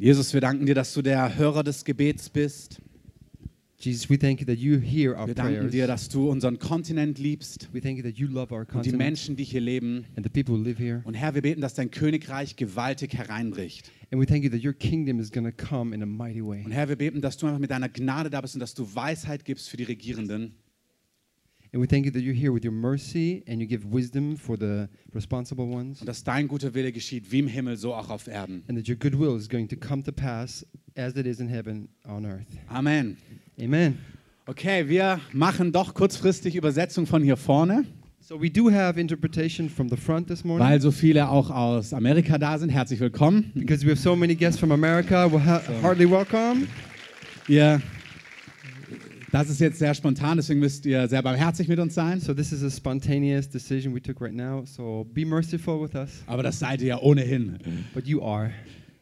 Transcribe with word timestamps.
Jesus, 0.00 0.32
wir 0.32 0.40
danken 0.40 0.64
dir, 0.64 0.76
dass 0.76 0.94
du 0.94 1.02
der 1.02 1.36
Hörer 1.36 1.64
des 1.64 1.84
Gebets 1.84 2.30
bist. 2.30 2.80
Jesus, 3.80 4.08
we 4.08 4.16
thank 4.18 4.40
you 4.40 4.46
that 4.46 4.56
you 4.58 4.78
hear 4.78 5.16
our 5.16 5.26
Wir 5.26 5.34
danken 5.34 5.54
prayers. 5.58 5.72
dir, 5.72 5.86
dass 5.88 6.08
du 6.08 6.30
unseren 6.30 6.58
Kontinent 6.58 7.18
liebst 7.18 7.68
We 7.72 7.80
thank 7.80 7.96
you 7.96 8.02
that 8.04 8.16
you 8.16 8.26
love 8.28 8.52
our 8.52 8.60
und 8.60 8.68
die 8.68 8.72
continent 8.74 8.98
Menschen, 8.98 9.34
die 9.36 9.42
hier 9.44 9.60
leben. 9.60 10.04
and 10.16 10.24
the 10.24 10.30
people 10.30 10.54
who 10.56 10.62
live 10.62 10.78
here. 10.78 11.00
Und 11.04 11.14
Herr, 11.14 11.34
wir 11.34 11.42
beten, 11.42 11.60
dass 11.60 11.74
dein 11.74 11.90
Königreich 11.90 12.54
gewaltig 12.56 13.14
hereinbricht. 13.14 13.90
And 14.12 14.20
we 14.20 14.26
thank 14.26 14.44
you 14.44 14.50
that 14.50 14.64
your 14.64 14.72
kingdom 14.72 15.18
is 15.18 15.30
going 15.32 15.44
to 15.44 15.52
come 15.52 15.92
in 15.94 16.02
a 16.02 16.06
mighty 16.06 16.44
way. 16.44 16.62
Und 16.64 16.70
Herr, 16.70 16.88
wir 16.88 16.96
beten, 16.96 17.20
dass 17.20 17.36
du 17.36 17.46
einfach 17.46 17.58
mit 17.60 17.70
deiner 17.72 17.88
Gnade 17.88 18.30
da 18.30 18.40
bist 18.40 18.54
und 18.54 18.60
dass 18.60 18.74
du 18.74 18.94
Weisheit 18.94 19.44
gibst 19.44 19.68
für 19.68 19.76
die 19.76 19.84
Regierenden. 19.84 20.54
And 21.72 21.82
we 21.82 21.86
thank 21.86 22.06
you 22.06 22.10
that 22.12 22.22
you're 22.22 22.34
here 22.34 22.50
with 22.52 22.64
your 22.64 22.72
mercy 22.72 23.42
and 23.46 23.60
you 23.60 23.66
give 23.68 23.84
wisdom 23.92 24.36
for 24.36 24.56
the 24.58 24.88
responsible 25.14 25.66
ones. 25.66 26.00
Und 26.00 26.06
dass 26.08 26.24
dein 26.24 26.48
guter 26.48 26.72
Wille 26.74 26.92
geschieht, 26.92 27.30
wie 27.30 27.40
im 27.40 27.46
Himmel, 27.48 27.76
so 27.76 27.92
auch 27.94 28.08
auf 28.08 28.26
Erden. 28.26 28.62
And 28.68 28.78
that 28.78 28.88
your 28.88 28.96
goodwill 28.96 29.36
is 29.36 29.48
going 29.48 29.68
to 29.68 29.76
come 29.76 30.02
to 30.04 30.12
pass 30.12 30.64
as 30.96 31.14
it 31.16 31.26
is 31.26 31.40
in 31.40 31.48
heaven 31.48 31.88
on 32.06 32.24
earth. 32.24 32.46
Amen. 32.68 33.18
Amen. 33.60 33.98
Okay, 34.46 34.88
wir 34.88 35.20
machen 35.34 35.72
doch 35.72 35.92
kurzfristig 35.92 36.56
Übersetzung 36.56 37.06
von 37.06 37.22
hier 37.22 37.36
vorne, 37.36 37.84
So 38.20 38.40
we 38.40 38.50
do 38.50 38.70
have 38.70 38.98
interpretation 38.98 39.68
from 39.68 39.88
the 39.90 39.96
front 39.96 40.26
this 40.28 40.44
morning. 40.44 40.66
weil 40.66 40.80
so 40.80 40.90
viele 40.90 41.28
auch 41.28 41.50
aus 41.50 41.92
Amerika 41.92 42.38
da 42.38 42.58
sind. 42.58 42.70
Herzlich 42.70 43.00
willkommen. 43.00 43.52
Because 43.54 43.84
we 43.84 43.90
have 43.90 44.00
so 44.00 44.16
many 44.16 44.34
guests 44.34 44.58
from 44.58 44.72
America, 44.72 45.30
well, 45.30 45.44
ha- 45.44 45.62
hardly 45.82 46.10
welcome. 46.10 46.66
Ihr, 47.46 47.80
das 49.32 49.50
ist 49.50 49.60
jetzt 49.60 49.78
sehr 49.78 49.94
spontan, 49.94 50.36
deswegen 50.38 50.60
müsst 50.60 50.86
ihr 50.86 51.06
sehr 51.08 51.22
barmherzig 51.22 51.68
mit 51.68 51.78
uns 51.78 51.94
sein. 51.94 52.20
So 52.20 52.32
this 52.34 52.52
is 52.52 52.62
a 52.62 52.70
spontaneous 52.70 53.48
decision 53.48 53.94
we 53.94 54.00
took 54.02 54.20
right 54.20 54.34
now. 54.34 54.64
So 54.64 55.06
be 55.12 55.24
merciful 55.24 55.80
with 55.82 55.94
us. 55.94 56.22
Aber 56.26 56.42
das 56.42 56.58
seid 56.58 56.80
ihr 56.80 56.88
ja 56.88 56.98
ohnehin. 57.00 57.58
But 57.94 58.06
you 58.06 58.22
are. 58.22 58.50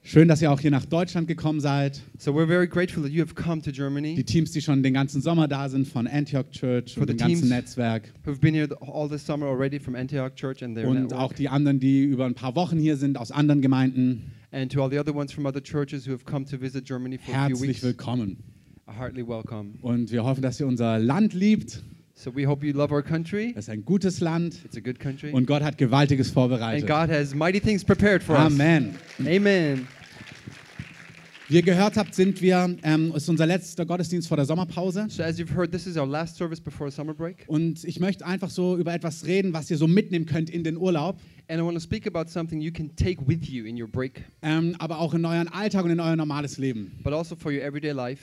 Schön, 0.02 0.28
dass 0.28 0.40
ihr 0.40 0.52
auch 0.52 0.60
hier 0.60 0.70
nach 0.70 0.84
Deutschland 0.84 1.26
gekommen 1.26 1.58
seid. 1.60 2.00
So 2.16 2.30
we're 2.32 2.46
very 2.46 2.68
grateful 2.68 3.02
that 3.02 3.10
you 3.10 3.20
have 3.24 3.34
come 3.34 3.60
to 3.62 3.72
Germany. 3.72 4.14
Die 4.14 4.22
Teams, 4.22 4.52
die 4.52 4.60
schon 4.62 4.82
den 4.84 4.94
ganzen 4.94 5.20
Sommer 5.20 5.48
da 5.48 5.68
sind 5.68 5.88
von 5.88 6.06
Antioch 6.06 6.48
Church 6.52 6.94
For 6.94 7.00
und 7.02 7.11
dem 7.11 7.16
ganzen. 7.16 7.48
Netzwerk. 7.48 8.12
Who've 8.24 8.38
been 8.38 8.55
here 8.55 8.68
all 8.80 9.08
this 9.08 9.27
summer 9.27 9.46
already 9.46 9.80
from 9.80 9.96
Antioch 9.96 10.33
Church 10.36 10.62
and 10.62 10.77
their 10.77 10.86
Und 10.88 11.02
network. 11.02 11.20
auch 11.20 11.33
die 11.33 11.48
anderen, 11.48 11.80
die 11.80 12.05
über 12.05 12.24
ein 12.27 12.34
paar 12.34 12.55
Wochen 12.55 12.78
hier 12.78 12.96
sind 12.96 13.18
aus 13.18 13.33
anderen 13.33 13.62
Gemeinden. 13.62 14.30
and 14.52 14.70
to 14.72 14.80
all 14.80 14.88
the 14.88 14.98
other 14.98 15.14
ones 15.14 15.33
from 15.33 15.44
other 15.44 15.61
churches 15.62 16.06
who 16.06 16.12
have 16.12 16.24
come 16.24 16.44
to 16.46 16.56
visit 16.56 16.84
Germany 16.86 17.18
for 17.18 17.34
a 17.34 17.38
few 17.48 17.48
Herzlich 17.56 17.68
weeks. 17.70 17.83
willkommen. 17.83 18.36
Heartily 18.87 19.27
welcome. 19.27 19.75
Und 19.83 20.12
wir 20.12 20.25
hoffen, 20.25 20.42
dass 20.42 20.61
ihr 20.61 20.67
unser 20.67 20.98
Land 20.98 21.34
liebt. 21.34 21.83
So 22.15 22.34
we 22.34 22.47
hope 22.47 22.65
you 22.65 22.73
love 22.73 22.95
our 22.95 23.03
country. 23.03 23.53
Es 23.56 23.65
ist 23.65 23.70
ein 23.70 23.84
gutes 23.84 24.20
Land. 24.20 24.65
It's 24.65 24.77
a 24.77 24.81
good 24.81 24.98
country. 25.01 25.33
Und 25.33 25.47
Gott 25.47 25.62
hat 25.62 25.77
Gewaltiges 25.77 26.29
and 26.29 26.34
vorbereitet. 26.34 26.89
God 26.89 27.11
has 27.11 27.34
mighty 27.34 27.61
things 27.61 27.84
prepared 27.84 28.23
for 28.23 28.39
Amen. 28.39 28.95
us. 29.19 29.27
Amen. 29.27 29.87
Wie 31.48 31.57
ihr 31.57 31.62
gehört 31.62 31.97
habt, 31.97 32.14
sind 32.14 32.41
wir, 32.42 32.77
ähm, 32.83 33.12
ist 33.14 33.29
unser 33.29 33.47
letzter 33.47 33.84
Gottesdienst 33.87 34.29
vor 34.29 34.37
der 34.37 34.47
Sommerpause. 34.47 35.07
So 35.09 35.23
as 35.23 35.39
you've 35.39 35.55
heard, 35.55 35.70
this 35.70 35.87
is 35.87 35.97
our 35.97 36.07
last 36.07 36.37
service 36.37 36.61
before 36.61 36.91
summer 36.91 37.14
break. 37.14 37.45
Und 37.48 37.84
ich 37.84 38.01
möchte 38.01 38.25
einfach 38.25 38.51
so 38.51 38.77
über 38.77 38.95
etwas 38.95 39.27
reden, 39.27 39.53
was 39.53 39.70
ihr 39.70 39.77
so 39.77 39.87
mitnehmen 39.87 40.27
könnt 40.27 40.48
in 40.48 40.64
den 40.64 40.77
Urlaub, 40.77 41.19
And 41.48 41.61
I 41.61 41.64
want 41.64 41.75
to 41.75 41.81
speak 41.81 42.09
about 42.09 42.29
something 42.29 42.61
you 42.61 42.73
can 42.73 42.95
take 42.97 43.25
with 43.25 43.48
you 43.48 43.64
in 43.67 43.81
your 43.81 43.87
break, 43.89 44.25
ähm, 44.42 44.75
aber 44.79 44.98
auch 44.98 45.14
in 45.14 45.25
euren 45.25 45.47
Alltag 45.47 45.84
und 45.84 45.91
in 45.92 46.01
euer 46.01 46.17
normales 46.17 46.59
Leben. 46.59 46.92
but 47.05 47.12
also 47.12 47.37
for 47.37 47.53
your 47.53 47.62
everyday 47.62 47.92
life. 47.92 48.23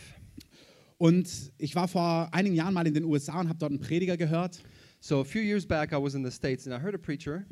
Und 1.03 1.51
ich 1.57 1.75
war 1.75 1.89
vor 1.89 2.29
einigen 2.31 2.55
Jahren 2.55 2.73
mal 2.73 2.87
in 2.87 2.93
den 2.93 3.03
USA 3.03 3.41
und 3.41 3.49
habe 3.49 3.59
dort 3.59 3.73
einen 3.73 3.81
Prediger 3.81 4.15
gehört. 4.15 4.63
So 5.01 5.19
a 5.19 5.25
few 5.25 5.41
years 5.41 5.65
back, 5.65 5.91
I 5.91 5.97
was 6.01 6.13
in 6.15 6.23
the 6.23 6.31
States 6.31 6.65
and 6.65 6.73
I 6.73 6.81
heard 6.81 6.95
a 6.95 6.97
preacher, 6.97 7.43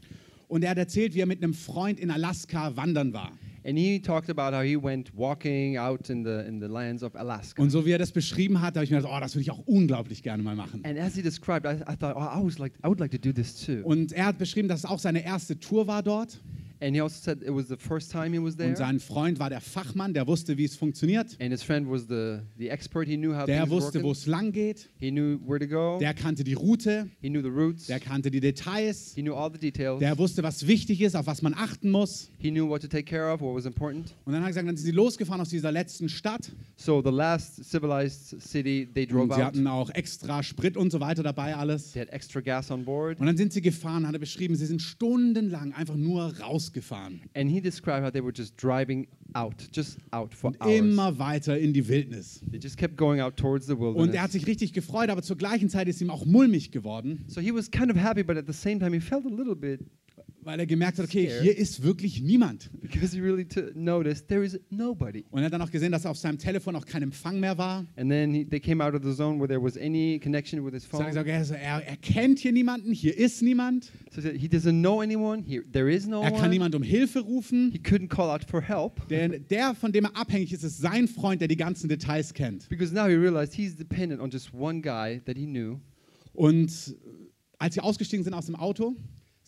Und 0.47 0.63
er 0.63 0.69
hat 0.69 0.77
erzählt, 0.77 1.13
wie 1.15 1.19
er 1.19 1.25
mit 1.25 1.43
einem 1.43 1.53
Freund 1.53 1.99
in 1.99 2.11
Alaska 2.11 2.73
wandern 2.77 3.11
war. 3.11 3.33
and 3.65 3.77
he 3.77 3.99
talked 3.99 4.29
about 4.29 4.53
how 4.55 4.63
he 4.63 4.77
went 4.77 5.11
walking 5.13 5.77
out 5.77 6.09
in 6.09 6.23
the 6.23 6.45
in 6.47 6.61
the 6.61 6.67
lands 6.67 7.03
of 7.03 7.13
Alaska. 7.17 7.61
Und 7.61 7.71
so 7.71 7.85
wie 7.85 7.91
er 7.91 7.97
das 7.99 8.13
beschrieben 8.13 8.61
hat, 8.61 8.75
habe 8.75 8.85
ich 8.85 8.91
mir 8.91 8.97
gedacht, 9.01 9.13
oh, 9.13 9.19
das 9.19 9.35
würde 9.35 9.41
ich 9.41 9.51
auch 9.51 9.67
unglaublich 9.67 10.23
gerne 10.23 10.41
mal 10.41 10.55
machen. 10.55 10.81
And 10.85 10.97
as 10.97 11.15
he 11.15 11.21
described, 11.21 11.65
I, 11.65 11.81
I 11.91 11.97
thought, 11.97 12.15
oh, 12.15 12.21
I 12.21 12.41
was 12.41 12.57
like, 12.57 12.71
I 12.85 12.87
would 12.87 13.01
like 13.01 13.11
to 13.11 13.17
do 13.17 13.33
this 13.33 13.65
too. 13.65 13.81
Und 13.83 14.13
er 14.13 14.27
hat 14.27 14.37
beschrieben, 14.37 14.69
dass 14.69 14.79
es 14.79 14.85
auch 14.85 14.99
seine 14.99 15.25
erste 15.25 15.59
Tour 15.59 15.87
war 15.87 16.01
dort. 16.01 16.39
And 16.81 16.95
he 16.95 17.01
also 17.01 17.15
said 17.21 17.43
it 17.43 17.53
was 17.53 17.67
the 17.67 17.77
first 17.77 18.11
time 18.11 18.33
he 18.33 18.39
was 18.43 18.55
there. 18.57 18.69
Und 18.69 18.75
sein 18.75 18.99
Freund 18.99 19.37
war 19.37 19.51
der 19.51 19.61
Fachmann, 19.61 20.13
der 20.15 20.25
wusste, 20.25 20.57
wie 20.57 20.65
es 20.65 20.75
funktioniert. 20.75 21.37
And 21.39 21.51
his 21.51 21.61
friend 21.61 21.87
was 21.87 22.07
the, 22.07 22.39
the 22.57 22.69
expert. 22.69 23.07
He 23.07 23.17
knew 23.17 23.35
how 23.35 23.45
Der 23.45 23.69
wusste, 23.69 24.01
wo 24.01 24.11
es 24.11 24.25
lang 24.25 24.51
geht. 24.51 24.89
He 24.99 25.11
knew 25.11 25.39
where 25.45 25.59
to 25.59 25.67
go. 25.67 25.99
Der 25.99 26.15
kannte 26.15 26.43
die 26.43 26.53
Route. 26.55 27.07
he 27.21 27.29
knew 27.29 27.41
the 27.41 27.49
routes. 27.49 27.85
Der 27.85 27.99
kannte 27.99 28.31
die 28.31 28.39
Details. 28.39 29.13
he 29.13 29.21
knew 29.21 29.35
all 29.35 29.51
the 29.51 29.59
details. 29.59 29.99
Der 29.99 30.17
wusste, 30.17 30.41
was 30.41 30.65
wichtig 30.65 31.01
ist, 31.01 31.15
auf 31.15 31.27
was 31.27 31.43
man 31.43 31.53
achten 31.53 31.91
muss. 31.91 32.29
he 32.39 32.49
knew 32.49 32.67
what 32.67 32.81
to 32.81 32.87
take 32.87 33.03
care 33.03 33.31
of, 33.31 33.41
what 33.41 33.55
was 33.55 33.65
important. 33.65 34.15
Und 34.25 34.33
dann 34.33 34.41
hat 34.41 34.47
er 34.47 34.49
gesagt, 34.49 34.67
dann 34.67 34.75
sind 34.75 34.85
sie 34.85 34.91
losgefahren 34.91 35.39
aus 35.41 35.49
dieser 35.49 35.71
letzten 35.71 36.09
Stadt. 36.09 36.51
So 36.77 37.03
the 37.03 37.11
last 37.11 37.63
civilized 37.63 38.41
city, 38.41 38.87
they 38.91 39.05
drove 39.05 39.23
Und 39.23 39.33
sie 39.33 39.41
out. 39.41 39.43
hatten 39.43 39.67
auch 39.67 39.91
extra 39.91 40.41
Sprit 40.41 40.75
und 40.75 40.91
so 40.91 40.99
weiter 40.99 41.21
dabei 41.21 41.55
alles. 41.55 41.91
They 41.91 42.01
had 42.01 42.09
extra 42.09 42.41
gas 42.41 42.71
on 42.71 42.85
board. 42.85 43.19
Und 43.19 43.27
dann 43.27 43.37
sind 43.37 43.53
sie 43.53 43.61
gefahren, 43.61 44.07
hat 44.07 44.13
er 44.13 44.19
beschrieben, 44.19 44.55
sie 44.55 44.65
sind 44.65 44.81
stundenlang 44.81 45.73
einfach 45.73 45.95
nur 45.95 46.33
rausgefahren. 46.71 47.21
And 47.33 47.49
he 47.49 47.61
described 47.61 48.03
how 48.05 48.11
they 48.11 48.21
were 48.21 48.33
just 48.35 48.55
driving 48.61 49.07
out, 49.33 49.55
just 49.71 49.97
out 50.11 50.33
for 50.33 50.47
Und 50.51 50.61
hours. 50.61 50.79
immer 50.79 51.19
weiter 51.19 51.57
in 51.57 51.73
die 51.73 51.87
Wildnis. 51.87 52.41
They 52.51 52.59
just 52.61 52.77
kept 52.77 52.97
going 52.97 53.19
out 53.21 53.37
towards 53.37 53.65
the 53.67 53.77
wilderness. 53.77 54.07
Und 54.09 54.13
er 54.15 54.23
hat 54.23 54.31
sich 54.31 54.47
richtig 54.47 54.73
gefreut, 54.73 55.09
aber 55.09 55.21
zur 55.21 55.37
gleichen 55.37 55.69
Zeit 55.69 55.87
ist 55.87 56.01
ihm 56.01 56.09
auch 56.09 56.25
mulmig 56.25 56.71
geworden, 56.71 57.23
so 57.27 57.41
he 57.41 57.53
was 57.53 57.69
kind 57.69 57.91
of 57.91 57.97
happy, 57.97 58.23
but 58.23 58.37
at 58.37 58.45
the 58.47 58.53
same 58.53 58.79
time, 58.79 58.93
he 58.93 58.99
felt 58.99 59.25
a 59.25 59.29
little 59.29 59.55
bit 59.55 59.81
weil 60.43 60.59
er 60.59 60.65
gemerkt 60.65 60.97
hat, 60.97 61.05
okay, 61.05 61.29
hier 61.41 61.55
ist 61.57 61.83
wirklich 61.83 62.21
niemand. 62.21 62.69
because 62.81 63.15
he 63.15 63.21
really 63.21 63.45
noticed 63.75 64.27
there 64.27 64.43
is 64.43 64.59
nobody. 64.69 65.23
Und 65.29 65.39
er 65.41 65.45
hat 65.45 65.53
dann 65.53 65.61
auch 65.61 65.69
gesehen, 65.71 65.91
dass 65.91 66.05
auf 66.05 66.17
seinem 66.17 66.37
Telefon 66.37 66.75
auch 66.75 66.85
kein 66.85 67.03
Empfang 67.03 67.39
mehr 67.39 67.57
war. 67.57 67.85
And 67.95 68.09
then 68.09 68.33
he, 68.33 68.45
they 68.45 68.59
came 68.59 68.83
out 68.83 68.93
of 68.95 69.03
the 69.03 69.13
zone 69.15 69.39
where 69.39 69.47
there 69.47 69.61
was 69.61 69.77
any 69.77 70.19
connection 70.19 70.63
with 70.65 70.73
his 70.73 70.83
So 70.83 70.89
phone. 70.97 71.01
er, 71.05 71.09
gesagt, 71.09 71.27
er, 71.29 71.45
so, 71.45 71.53
er, 71.53 71.85
er 71.87 71.97
kennt 71.97 72.39
hier 72.39 72.51
niemanden, 72.51 72.91
hier 72.91 73.17
ist 73.17 73.41
niemand. 73.41 73.91
So 74.09 74.21
he 74.21 74.47
doesn't 74.47 74.81
know 74.81 75.01
anyone. 75.01 75.43
Here, 75.43 75.63
there 75.71 75.91
is 75.91 76.07
no 76.07 76.21
Er 76.23 76.31
kann 76.31 76.41
one. 76.41 76.49
niemand 76.49 76.75
um 76.75 76.83
Hilfe 76.83 77.19
rufen. 77.19 77.71
He 77.71 77.77
couldn't 77.79 78.07
call 78.09 78.29
out 78.29 78.43
for 78.43 78.61
help 78.61 79.07
Denn 79.09 79.45
der, 79.49 79.75
von 79.75 79.91
dem 79.91 80.05
er 80.05 80.15
abhängig 80.17 80.51
ist, 80.53 80.63
ist 80.63 80.79
sein 80.79 81.07
Freund, 81.07 81.41
der 81.41 81.47
die 81.47 81.57
ganzen 81.57 81.87
Details 81.87 82.33
kennt. 82.33 82.67
because 82.69 82.93
now 82.93 83.07
he 83.07 83.15
realized 83.15 83.53
he's 83.53 83.75
dependent 83.75 84.19
on 84.21 84.29
just 84.31 84.53
one 84.53 84.81
guy 84.81 85.19
that 85.25 85.37
he 85.37 85.45
knew. 85.45 85.79
Und 86.33 86.95
als 87.57 87.75
sie 87.75 87.81
ausgestiegen 87.81 88.23
sind 88.23 88.33
aus 88.33 88.47
dem 88.47 88.55
Auto, 88.55 88.95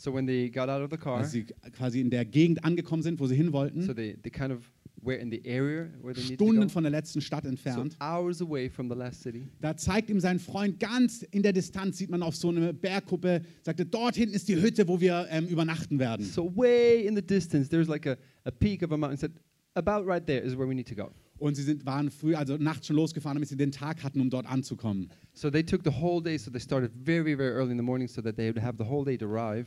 So 0.03 0.11
when 0.13 0.25
they 0.27 0.49
got 0.49 0.67
out 0.67 0.81
of 0.81 0.89
the 0.91 0.97
car, 0.97 1.19
als 1.19 1.31
sie 1.31 1.45
quasi 1.71 2.01
in 2.01 2.09
der 2.09 2.25
Gegend 2.25 2.65
angekommen 2.65 3.01
sind, 3.03 3.21
wo 3.21 3.25
sie 3.27 3.35
hin 3.35 3.51
so 3.81 3.93
they, 3.93 4.17
they 4.21 4.29
kind 4.29 4.51
of 4.51 4.59
were 5.01 5.15
in 5.15 5.31
the 5.31 5.41
area 5.45 5.89
where 6.01 6.13
they 6.13 6.21
Stunden 6.21 6.55
to 6.61 6.67
go. 6.67 6.69
von 6.73 6.83
der 6.83 6.91
letzten 6.91 7.21
Stadt 7.21 7.43
So 7.43 7.49
entfernt, 7.49 7.95
hours 8.01 8.41
away 8.41 8.69
from 8.69 8.89
the 8.89 8.95
last 8.95 9.21
city. 9.21 9.47
da 9.61 9.77
zeigt 9.77 10.09
ihm 10.09 10.19
sein 10.19 10.39
Freund 10.39 10.77
ganz 10.77 11.23
in 11.31 11.41
der 11.41 11.53
Distanz, 11.53 11.99
sieht 11.99 12.09
man 12.09 12.21
auf 12.21 12.35
so 12.35 12.49
eine 12.49 12.73
Bergkuppe, 12.73 13.43
sagte, 13.61 13.85
dort 13.85 14.15
hinten 14.15 14.35
ist 14.35 14.49
die 14.49 14.61
Hütte, 14.61 14.89
wo 14.89 14.99
wir 14.99 15.25
ähm, 15.29 15.47
übernachten 15.47 15.99
werden. 15.99 16.25
So 16.25 16.53
way 16.53 17.05
in 17.07 17.15
the 17.15 17.21
distance, 17.21 17.69
there's 17.69 17.87
like 17.87 18.05
a, 18.05 18.17
a 18.43 18.51
peak 18.51 18.83
of 18.83 18.91
a 18.91 18.97
mountain. 18.97 19.17
Said 19.17 19.31
about 19.75 20.05
right 20.05 20.25
there 20.25 20.41
is 20.43 20.53
where 20.57 20.67
we 20.67 20.75
need 20.75 20.87
to 20.89 20.95
go. 20.95 21.11
Und 21.39 21.55
sie 21.55 21.63
sind, 21.63 21.85
waren 21.85 22.09
früh, 22.11 22.35
also 22.35 22.57
nachts 22.57 22.87
schon 22.87 22.95
losgefahren, 22.95 23.35
damit 23.35 23.49
sie 23.49 23.57
den 23.57 23.71
Tag 23.71 24.03
hatten, 24.03 24.21
um 24.21 24.29
dort 24.29 24.45
anzukommen. 24.45 25.09
So 25.33 25.49
they 25.49 25.63
took 25.63 25.83
the 25.83 25.91
whole 25.91 26.21
day. 26.21 26.37
So 26.37 26.51
they 26.51 26.59
started 26.59 26.91
very 26.93 27.35
very 27.35 27.51
early 27.53 27.71
in 27.71 27.77
the 27.77 27.83
morning 27.83 28.07
so 28.07 28.21
that 28.21 28.35
they 28.35 28.49
would 28.49 28.61
have 28.61 28.77
the 28.77 28.85
whole 28.85 29.03
day 29.05 29.17
to 29.17 29.25
arrive. 29.25 29.65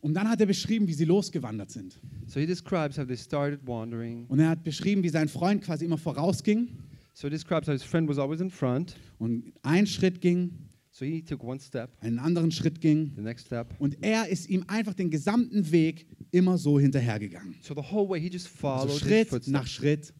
Und 0.00 0.14
dann 0.14 0.28
hat 0.28 0.40
er 0.40 0.46
beschrieben, 0.46 0.88
wie 0.88 0.94
sie 0.94 1.04
losgewandert 1.04 1.70
sind. 1.70 2.00
So 2.26 2.40
he 2.40 2.46
describes 2.46 2.96
how 2.98 3.06
they 3.06 3.16
started 3.16 3.60
wandering. 3.66 4.24
Und 4.28 4.38
er 4.40 4.48
hat 4.50 4.64
beschrieben, 4.64 5.02
wie 5.02 5.08
sein 5.10 5.28
Freund 5.28 5.62
quasi 5.62 5.84
immer 5.84 5.98
vorausging 5.98 6.68
So 7.12 7.26
he 7.28 7.30
describes 7.30 7.68
how 7.68 7.72
his 7.74 7.82
friend 7.82 8.08
was 8.08 8.18
always 8.18 8.40
in 8.40 8.50
front. 8.50 8.96
und 9.18 9.52
ein 9.62 9.86
Schritt 9.86 10.20
ging, 10.20 10.52
So 10.92 11.04
he 11.04 11.22
took 11.22 11.42
one 11.44 11.60
step, 11.60 11.90
einen 12.00 12.18
anderen 12.18 12.50
Schritt 12.50 12.80
ging. 12.80 13.12
the 13.14 13.22
next 13.22 13.46
step. 13.46 13.74
Und 13.78 13.98
er 14.02 14.28
ist 14.28 14.48
ihm 14.48 14.64
einfach 14.68 14.94
den 14.94 15.10
gesamten 15.10 15.70
Weg 15.70 16.06
immer 16.30 16.56
so 16.56 16.78
hinterhergegangen. 16.80 17.56
So 17.60 17.74
the 17.74 17.82
whole 17.82 18.08
way 18.08 18.20
he 18.20 18.28
just 18.28 18.46
Also 18.46 18.58
followed 18.88 19.02
his 19.02 19.28
Schritt 19.28 19.48
nach 19.48 19.66
Schritt. 19.66 20.14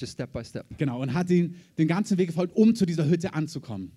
just 0.00 0.14
step 0.14 0.32
by 0.32 0.44
step. 0.44 0.66
Genau. 0.78 1.00
Und 1.00 1.14
hat 1.14 1.30
ihn 1.30 1.54
den 1.78 1.86
ganzen 1.86 2.18
Weg 2.18 2.28
gefolgt, 2.28 2.56
um 2.56 2.74
zu 2.74 2.84
dieser 2.86 3.08
Hütte 3.08 3.32
anzukommen. 3.34 3.92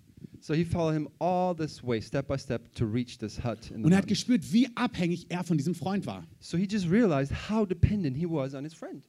So 0.45 0.53
he 0.53 0.63
followed 0.63 0.93
him 0.93 1.07
all 1.19 1.55
this 1.55 1.83
way, 1.83 1.99
step 1.99 2.27
by 2.27 2.37
step, 2.37 2.71
to 2.75 2.85
reach 2.85 3.17
this 3.17 3.43
hut 3.43 3.71
in 3.71 3.77
the 3.77 3.85
Und 3.85 3.93
er 3.93 3.97
hat 3.97 4.03
mountain. 4.03 4.09
gespürt, 4.09 4.53
wie 4.53 4.67
abhängig 4.75 5.25
er 5.29 5.43
von 5.43 5.57
diesem 5.57 5.73
Freund 5.73 6.05
war. 6.05 6.23
So 6.39 6.55
he 6.55 6.67
just 6.69 6.87
realized 6.87 7.33
how 7.49 7.65
dependent 7.67 8.15
he 8.15 8.27
was 8.27 8.53
on 8.53 8.63
his 8.63 8.75
friend. 8.75 9.03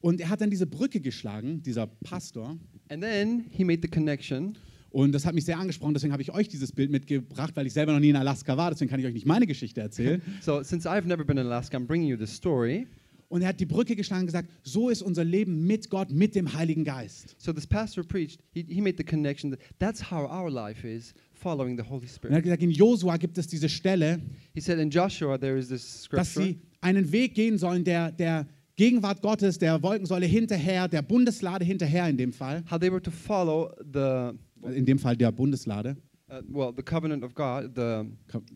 Und 0.00 0.22
er 0.22 0.30
hat 0.30 0.40
dann 0.40 0.48
diese 0.48 0.64
Brücke 0.66 0.98
geschlagen, 1.00 1.62
dieser 1.62 1.86
Pastor. 1.86 2.56
And 2.88 3.02
then 3.02 3.44
he 3.50 3.64
made 3.64 3.80
the 3.82 3.88
connection. 3.88 4.56
Und 4.88 5.12
das 5.12 5.26
hat 5.26 5.34
mich 5.34 5.44
sehr 5.44 5.58
angesprochen, 5.58 5.92
deswegen 5.92 6.14
habe 6.14 6.22
ich 6.22 6.32
euch 6.32 6.48
dieses 6.48 6.72
Bild 6.72 6.90
mitgebracht, 6.90 7.54
weil 7.54 7.66
ich 7.66 7.74
selber 7.74 7.92
noch 7.92 8.00
nie 8.00 8.08
in 8.08 8.16
Alaska 8.16 8.56
war, 8.56 8.70
deswegen 8.70 8.90
kann 8.90 8.98
ich 8.98 9.04
euch 9.04 9.12
nicht 9.12 9.26
meine 9.26 9.46
Geschichte 9.46 9.82
erzählen. 9.82 10.22
So 10.40 10.62
since 10.62 10.88
I've 10.88 11.04
never 11.04 11.22
been 11.22 11.36
in 11.36 11.48
Alaska, 11.48 11.76
I'm 11.76 11.84
bringing 11.86 12.08
you 12.08 12.16
this 12.16 12.34
story. 12.34 12.86
Und 13.32 13.40
er 13.40 13.48
hat 13.48 13.60
die 13.60 13.64
Brücke 13.66 13.96
geschlagen 13.96 14.20
und 14.24 14.26
gesagt, 14.26 14.50
so 14.62 14.90
ist 14.90 15.00
unser 15.00 15.24
Leben 15.24 15.66
mit 15.66 15.88
Gott, 15.88 16.10
mit 16.10 16.34
dem 16.34 16.52
Heiligen 16.52 16.84
Geist. 16.84 17.34
So 17.38 17.50
this 17.54 17.66
pastor 17.66 18.04
preached. 18.04 18.38
He, 18.52 18.62
he 18.68 18.82
made 18.82 18.96
the 18.98 19.04
connection 19.04 19.50
that 19.52 19.60
that's 19.78 20.10
how 20.10 20.30
our 20.30 20.50
life 20.50 20.86
is, 20.86 21.14
following 21.32 21.78
the 21.78 21.82
Holy 21.82 22.02
Und 22.02 22.08
er 22.08 22.08
Spirit. 22.14 22.34
hat 22.36 22.42
gesagt, 22.42 22.62
in 22.62 22.70
Josua 22.70 23.16
gibt 23.16 23.38
es 23.38 23.46
diese 23.46 23.70
Stelle, 23.70 24.20
He 24.52 24.60
said 24.60 24.78
in 24.78 24.90
Joshua 24.90 25.38
there 25.38 25.56
is 25.58 25.68
this 25.68 26.06
dass 26.10 26.28
scripture 26.34 26.44
sie 26.44 26.58
einen 26.82 27.10
Weg 27.10 27.34
gehen 27.34 27.56
sollen, 27.56 27.84
der, 27.84 28.12
der 28.12 28.46
Gegenwart 28.76 29.22
Gottes, 29.22 29.58
der 29.58 29.82
Wolkensäule 29.82 30.26
hinterher, 30.26 30.86
der 30.88 31.00
Bundeslade 31.00 31.64
hinterher 31.64 32.10
in 32.10 32.18
dem 32.18 32.34
Fall, 32.34 32.62
how 32.70 32.78
they 32.78 32.92
were 32.92 33.00
to 33.00 33.10
follow 33.10 33.70
the, 33.80 34.32
in 34.76 34.84
dem 34.84 34.98
Fall 34.98 35.16
der 35.16 35.32
Bundeslade, 35.32 35.96
uh, 36.28 36.42
well, 36.50 36.70
the 36.76 36.82
covenant 36.82 37.24
of 37.24 37.34
God, 37.34 37.74
the, 37.74 38.04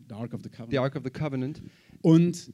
the 0.07 0.13
Ark 0.13 0.33
of 0.35 0.43
the 0.43 0.49
Covenant. 0.49 0.69
the 0.71 0.77
Ark 0.77 0.95
of 0.95 1.03
the 1.03 1.09
Covenant, 1.09 1.63
Und 2.03 2.53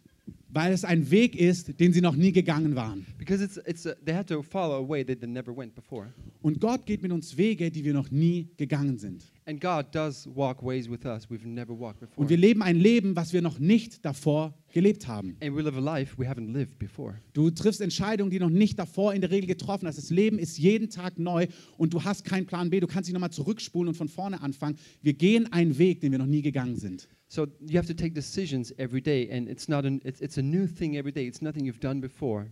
weil 0.53 0.71
es 0.71 0.85
ein 0.85 1.09
Weg 1.09 1.35
ist, 1.35 1.79
den 1.79 1.93
sie 1.93 2.01
noch 2.01 2.15
nie 2.15 2.31
gegangen 2.31 2.75
waren. 2.75 3.05
because 3.17 3.43
it's, 3.43 3.57
it's 3.65 3.85
a, 3.85 3.95
they 4.05 4.13
had 4.13 4.27
to 4.27 4.41
follow 4.43 4.83
a 4.83 4.87
way 4.87 5.03
that 5.03 5.19
they 5.19 5.27
never 5.27 5.55
went 5.55 5.73
before. 5.73 6.13
Und 6.41 6.59
Gott 6.59 6.85
geht 6.85 7.01
mit 7.01 7.11
uns 7.11 7.35
Wege, 7.37 7.71
die 7.71 7.83
wir 7.83 7.93
noch 7.93 8.11
nie 8.11 8.49
gegangen 8.57 8.97
sind. 8.97 9.23
And 9.45 9.59
God 9.59 9.93
does 9.93 10.27
walk 10.33 10.63
ways 10.63 10.89
with 10.89 11.05
us 11.05 11.29
we've 11.29 11.45
never 11.45 11.77
walked 11.77 11.99
before. 11.99 12.17
Und 12.17 12.29
wir 12.29 12.37
leben 12.37 12.61
ein 12.61 12.77
Leben, 12.77 13.15
was 13.15 13.33
wir 13.33 13.41
noch 13.41 13.59
nicht 13.59 14.05
davor 14.05 14.53
gelebt 14.71 15.07
haben. 15.07 15.35
And 15.41 15.55
we 15.55 15.61
live 15.61 15.75
a 15.75 15.81
life 15.81 16.17
we 16.17 16.27
haven't 16.27 16.53
lived 16.53 16.79
before. 16.79 17.15
Du 17.33 17.49
triffst 17.51 17.81
Entscheidungen, 17.81 18.31
die 18.31 18.39
noch 18.39 18.49
nicht 18.49 18.79
davor 18.79 19.13
in 19.13 19.21
der 19.21 19.31
Regel 19.31 19.47
getroffen 19.47 19.87
hast. 19.87 19.97
Das 19.97 20.09
Leben 20.09 20.39
ist 20.39 20.57
jeden 20.57 20.89
Tag 20.89 21.19
neu 21.19 21.47
und 21.77 21.93
du 21.93 22.03
hast 22.03 22.23
keinen 22.23 22.45
Plan 22.45 22.69
B. 22.69 22.79
Du 22.79 22.87
kannst 22.87 23.07
dich 23.09 23.13
nochmal 23.13 23.31
zurückspulen 23.31 23.89
und 23.89 23.95
von 23.95 24.07
vorne 24.07 24.41
anfangen. 24.41 24.77
Wir 25.01 25.13
gehen 25.13 25.51
einen 25.51 25.77
Weg, 25.77 25.99
den 25.99 26.11
wir 26.11 26.19
noch 26.19 26.25
nie 26.25 26.41
gegangen 26.41 26.77
sind. 26.77 27.09
So 27.27 27.47
you 27.67 27.77
have 27.77 27.87
to 27.87 27.93
take 27.93 28.13
decisions 28.13 28.71
every 28.77 29.01
day, 29.01 29.29
and 29.31 29.49
it's 29.49 29.67
not 29.67 29.85
an, 29.85 29.99
it's, 30.03 30.21
it's 30.21 30.37
a 30.37 30.41
new 30.41 30.67
thing 30.67 30.95
every 30.95 31.11
day. 31.11 31.27
It's 31.27 31.41
nothing 31.41 31.65
you've 31.65 31.79
done 31.79 31.99
before. 31.99 32.47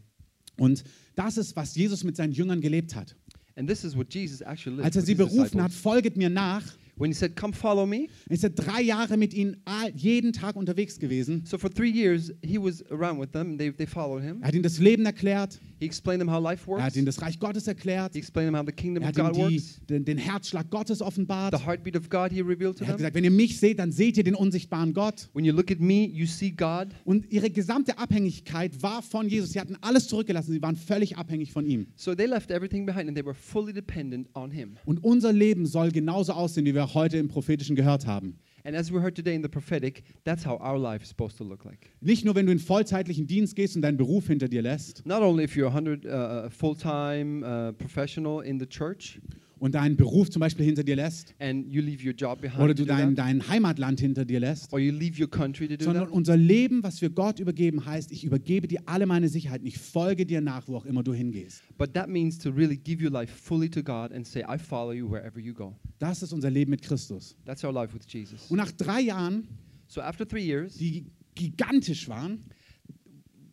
Und 0.58 0.84
das 1.16 1.38
ist, 1.38 1.56
was 1.56 1.76
Jesus 1.76 2.04
mit 2.04 2.16
seinen 2.18 2.34
Jüngern 2.34 2.60
gelebt 2.60 2.96
hat. 2.96 3.16
And 3.56 3.70
this 3.70 3.84
is 3.84 3.96
what 3.96 4.14
Jesus 4.14 4.42
actually 4.42 4.78
lived 4.78 4.86
Als 4.86 4.96
er 4.96 5.02
sie 5.04 5.16
berufen 5.16 5.62
hat, 5.62 5.72
folget 5.72 6.18
mir 6.18 6.30
nach, 6.30 6.64
When 7.02 7.12
he 7.12 7.16
said, 7.18 7.36
"Come 7.36 7.54
follow 7.54 7.86
me," 7.86 8.08
ist 8.30 8.44
er 8.44 8.52
drei 8.52 8.82
Jahre 8.82 9.18
mit 9.18 9.34
ihnen 9.34 9.58
jeden 9.96 10.34
Tag 10.34 10.56
unterwegs 10.56 11.00
gewesen. 11.00 11.44
so 11.46 11.58
for 11.58 11.70
three 11.70 11.90
years 11.90 12.32
he 12.46 12.58
was 12.62 12.84
around 12.92 13.20
with 13.20 13.32
them. 13.32 13.58
They 13.58 13.72
they 13.72 13.88
followed 13.88 14.24
him. 14.24 14.42
Er 14.42 14.48
hat 14.50 14.54
ihnen 14.54 14.64
das 14.64 14.78
Leben 14.80 15.06
erklärt, 15.06 15.60
He 15.80 15.86
explained 15.88 16.20
them 16.22 16.32
how 16.32 16.40
life 16.42 16.70
er 16.70 16.78
hat 16.78 16.84
works. 16.84 16.96
ihnen 16.96 17.06
das 17.08 17.22
Reich 17.24 17.40
Gottes 17.40 17.66
erklärt, 17.68 18.14
He 18.14 18.20
explained 18.20 18.50
them 18.54 18.60
how 18.60 18.64
the 18.66 18.72
kingdom 18.72 19.02
er 19.04 19.10
of 19.10 19.16
hat 19.16 19.18
ihnen 19.18 19.34
God 19.34 19.50
die, 19.52 19.56
works. 19.56 19.82
den, 19.90 20.06
den 20.06 20.18
Herzschlag 20.20 20.70
Gottes 20.70 21.02
offenbart. 21.02 21.56
The 21.58 21.66
heartbeat 21.66 21.96
of 21.98 22.08
God 22.10 22.32
he 22.32 22.42
revealed 22.42 22.78
to 22.78 22.84
Er 22.84 22.88
hat 22.90 22.94
them. 22.94 22.98
gesagt, 22.98 23.16
wenn 23.16 23.24
ihr 23.24 23.32
mich 23.32 23.60
seht, 23.60 23.80
dann 23.80 23.92
seht 23.92 24.18
ihr 24.18 24.24
den 24.24 24.36
unsichtbaren 24.36 24.94
Gott. 24.94 25.30
When 25.34 25.44
you 25.44 25.54
look 25.54 25.72
at 25.72 25.80
me, 25.80 26.06
you 26.08 26.28
see 26.28 26.52
God. 26.52 26.90
Und 27.04 27.32
ihre 27.32 27.50
gesamte 27.50 27.98
Abhängigkeit 27.98 28.84
war 28.84 29.02
von 29.02 29.28
Jesus. 29.28 29.54
Sie 29.54 29.60
hatten 29.60 29.76
alles 29.82 30.08
zurückgelassen. 30.08 30.52
Sie 30.52 30.62
waren 30.62 30.76
völlig 30.76 31.18
abhängig 31.18 31.52
von 31.52 31.66
ihm. 31.66 31.88
So 31.96 32.14
they 32.14 32.28
left 32.28 32.52
everything 32.52 32.86
behind 32.86 33.08
and 33.08 33.16
they 33.18 33.26
were 33.26 33.34
fully 33.34 33.74
dependent 33.74 34.28
on 34.36 34.52
him. 34.52 34.76
Und 34.86 35.04
unser 35.04 35.34
Leben 35.34 35.66
soll 35.66 35.90
genauso 35.92 36.34
aussehen, 36.34 36.66
wie 36.68 36.76
wir 36.76 36.91
heute 36.94 37.18
im 37.18 37.28
Prophetischen 37.28 37.76
gehört 37.76 38.06
haben. 38.06 38.38
And 38.64 38.76
as 38.76 38.92
we 38.92 39.02
heard 39.02 39.16
today 39.16 39.34
in 39.34 39.42
the 39.42 39.50
prophetic, 39.50 40.04
that's 40.24 40.46
how 40.46 40.60
our 40.62 40.78
life 40.78 41.02
is 41.02 41.10
supposed 41.10 41.38
to 41.38 41.44
look 41.44 41.66
like. 41.66 41.90
Nicht 42.00 42.26
nur, 42.26 42.36
wenn 42.36 42.46
du 42.46 42.52
in 42.52 42.60
vollzeitlichen 42.60 43.26
Dienst 43.26 43.56
gehst 43.56 43.76
und 43.76 43.82
deinen 43.82 43.98
Beruf 43.98 44.28
hinter 44.28 44.48
dir 44.48 44.62
lässt 44.62 45.06
Not 45.06 45.24
only 45.24 45.44
if 45.44 45.56
you're 45.56 45.68
a 45.68 45.74
hundred 45.74 46.06
uh, 46.06 46.50
full-time 46.50 47.44
uh, 47.44 47.72
professional 47.74 48.42
in 48.42 48.60
the 48.60 48.68
church 48.68 49.20
und 49.62 49.76
deinen 49.76 49.96
Beruf 49.96 50.32
zum 50.32 50.40
Beispiel 50.40 50.66
hinter 50.66 50.84
dir 50.84 50.96
lässt 50.96 51.36
and 51.40 51.72
you 51.72 51.84
leave 51.84 52.04
your 52.04 52.16
job 52.16 52.42
behind 52.42 52.60
oder 52.64 52.74
du 52.74 52.84
dein, 52.84 53.14
dein 53.14 53.48
Heimatland 53.48 54.00
hinter 54.00 54.26
dir 54.26 54.40
lässt, 54.40 54.74
or 54.74 54.80
you 54.80 54.92
leave 54.92 55.22
your 55.22 55.30
country 55.30 55.68
to 55.68 55.78
do 55.78 55.86
sondern 55.86 56.10
unser 56.10 56.36
Leben, 56.36 56.82
was 56.82 57.00
wir 57.00 57.12
Gott 57.12 57.40
übergeben, 57.40 57.86
heißt, 57.86 58.12
ich 58.12 58.24
übergebe 58.24 58.68
dir 58.68 58.82
alle 58.88 59.06
meine 59.06 59.30
Sicherheiten. 59.30 59.68
Ich 59.68 59.78
folge 59.78 60.26
dir 60.26 60.42
nach, 60.42 60.68
wo 60.68 60.78
auch 60.78 60.86
immer 60.86 61.04
du 61.04 61.14
hingehst. 61.14 61.62
But 61.78 61.94
that 61.94 62.10
means 62.10 62.40
to 62.40 62.50
really 62.50 62.76
give 62.76 63.04
your 63.04 63.12
life 63.12 63.32
fully 63.32 63.70
to 63.70 63.84
God 63.84 64.12
and 64.12 64.26
say, 64.26 64.42
I 64.42 64.58
follow 64.58 64.94
you 64.94 65.08
wherever 65.10 65.40
you 65.40 65.54
go. 65.54 65.76
Das 66.00 66.24
ist 66.24 66.34
unser 66.34 66.50
Leben 66.50 66.72
mit 66.72 66.82
Christus. 66.82 67.38
That's 67.46 67.64
our 67.64 67.72
life 67.72 67.94
with 67.94 68.12
Jesus. 68.12 68.50
Und 68.50 68.58
nach 68.58 68.72
drei 68.72 69.02
Jahren, 69.02 69.48
So 69.88 70.02
after 70.02 70.28
three 70.28 70.44
years, 70.44 70.76
die 70.78 71.06
gigantisch 71.36 72.08
waren, 72.10 72.46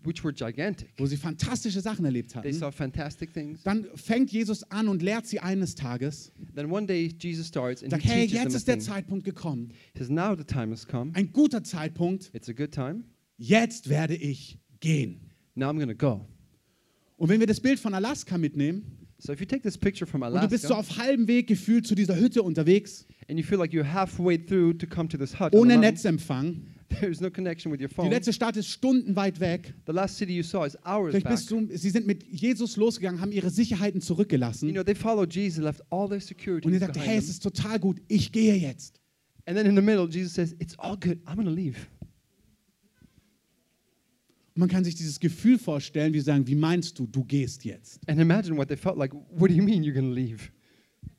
which 0.04 0.24
were 0.24 0.32
gigantic, 0.32 0.90
wo 0.96 1.06
sie 1.06 1.16
fantastische 1.16 1.80
Sachen 1.80 2.04
erlebt 2.04 2.30
they 2.30 2.38
hatten, 2.38 2.52
saw 2.52 2.70
fantastic 2.70 3.32
things. 3.32 3.62
dann 3.62 3.86
fängt 3.94 4.30
Jesus 4.30 4.62
an 4.70 4.88
und 4.88 5.02
lehrt 5.02 5.26
sie 5.26 5.40
eines 5.40 5.74
Tages. 5.74 6.32
Then 6.54 6.70
one 6.70 6.86
day 6.86 7.14
Jesus 7.18 7.48
starts 7.48 7.82
and 7.82 7.92
he 7.92 8.00
Sagt, 8.00 8.04
hey, 8.04 8.26
teaches 8.26 8.32
them 8.32 8.42
jetzt 8.44 8.54
ist 8.54 8.68
der. 8.68 8.78
Zeitpunkt 8.78 9.24
gekommen. 9.24 9.72
He 9.92 9.98
says, 9.98 10.10
now 10.10 10.34
the 10.36 10.44
time 10.44 10.70
has 10.70 10.86
come. 10.86 11.12
Ein 11.14 11.32
guter 11.32 11.62
Zeitpunkt. 11.62 12.30
It's 12.32 12.48
a 12.48 12.52
good 12.52 12.72
time. 12.72 13.04
Jetzt 13.36 13.88
werde 13.88 14.14
ich 14.14 14.58
gehen. 14.80 15.30
Now 15.54 15.70
I'm 15.70 15.78
to 15.86 15.94
go. 15.94 16.26
Und 17.16 17.28
wenn 17.28 17.40
wir 17.40 17.46
das 17.46 17.60
Bild 17.60 17.80
von 17.80 17.94
Alaska 17.94 18.38
mitnehmen 18.38 18.98
So 19.20 19.32
if 19.32 19.40
you 19.40 19.46
take 19.46 19.62
this 19.62 19.76
picture 19.76 20.06
from 20.06 20.22
und 20.22 20.34
du 20.34 20.48
bist 20.48 20.64
so 20.64 20.74
Alaska 20.74 20.92
auf 20.92 20.98
halbem 20.98 21.26
Weg 21.26 21.48
gefühlt 21.48 21.86
zu 21.86 21.96
dieser 21.96 22.16
Hütte 22.16 22.42
unterwegs, 22.42 23.04
and 23.28 23.36
you 23.36 23.44
feel 23.44 23.58
like 23.58 23.72
you're 23.72 23.92
halfway 23.92 24.38
through 24.38 24.78
to 24.78 24.86
come 24.86 25.08
to 25.08 25.18
this 25.18 25.40
hut, 25.40 25.52
on 25.52 25.60
ohne 25.60 25.74
the 25.74 25.80
there's 27.00 27.20
no 27.20 27.30
connection 27.30 27.70
with 27.70 27.80
your 27.80 27.88
die 27.88 27.94
phone. 27.94 28.10
letzte 28.10 28.32
Stadt 28.32 28.56
ist 28.56 28.68
stundenweit 28.68 29.40
weg. 29.40 29.74
The 29.86 29.92
last 29.92 30.16
city 30.16 30.34
you 30.34 30.42
saw 30.42 30.64
is 30.64 30.76
hours 30.84 31.10
Vielleicht 31.12 31.24
back. 31.24 31.34
bist 31.36 31.50
du, 31.50 31.68
sie 31.76 31.90
sind 31.90 32.06
mit 32.06 32.24
Jesus 32.24 32.76
losgegangen, 32.76 33.20
haben 33.20 33.32
ihre 33.32 33.50
Sicherheiten 33.50 34.00
You 34.00 34.06
zurückgelassen 34.06 34.72
know, 34.72 34.82
they 34.82 34.94
followed 34.94 35.32
Jesus, 35.34 35.62
left 35.62 35.82
all 35.90 36.08
their 36.08 36.20
security 36.20 36.66
und 36.68 36.78
sagte, 36.78 36.94
behind 36.94 37.10
hey, 37.10 37.18
es 37.18 37.28
ist 37.28 37.42
total 37.42 37.78
gut, 37.78 38.00
ich 38.08 38.32
gehe 38.32 38.54
jetzt. 38.56 39.00
And 39.46 39.56
then 39.56 39.66
in 39.66 39.74
the 39.76 39.82
middle, 39.82 40.06
Jesus 40.08 40.34
says, 40.34 40.54
it's 40.58 40.78
all 40.78 40.96
good. 40.96 41.18
I'm 41.26 41.36
going 41.36 41.46
to 41.46 41.52
leave. 41.52 41.76
Und 44.54 44.60
man 44.60 44.68
kann 44.68 44.84
sich 44.84 44.94
dieses 44.94 45.20
Gefühl 45.20 45.58
vorstellen, 45.58 46.12
wie 46.12 46.18
sie 46.18 46.24
sagen, 46.24 46.46
wie 46.46 46.54
meinst 46.54 46.98
du, 46.98 47.06
du 47.06 47.24
gehst 47.24 47.64
jetzt? 47.64 48.00
And 48.08 48.20
imagine 48.20 48.56
what 48.56 48.68
they 48.68 48.76
felt 48.76 48.96
like. 48.96 49.12
What 49.30 49.50
do 49.50 49.54
you 49.54 49.62
mean 49.62 49.82
you're 49.84 49.92
going 49.94 50.08
to 50.08 50.14
leave? 50.14 50.50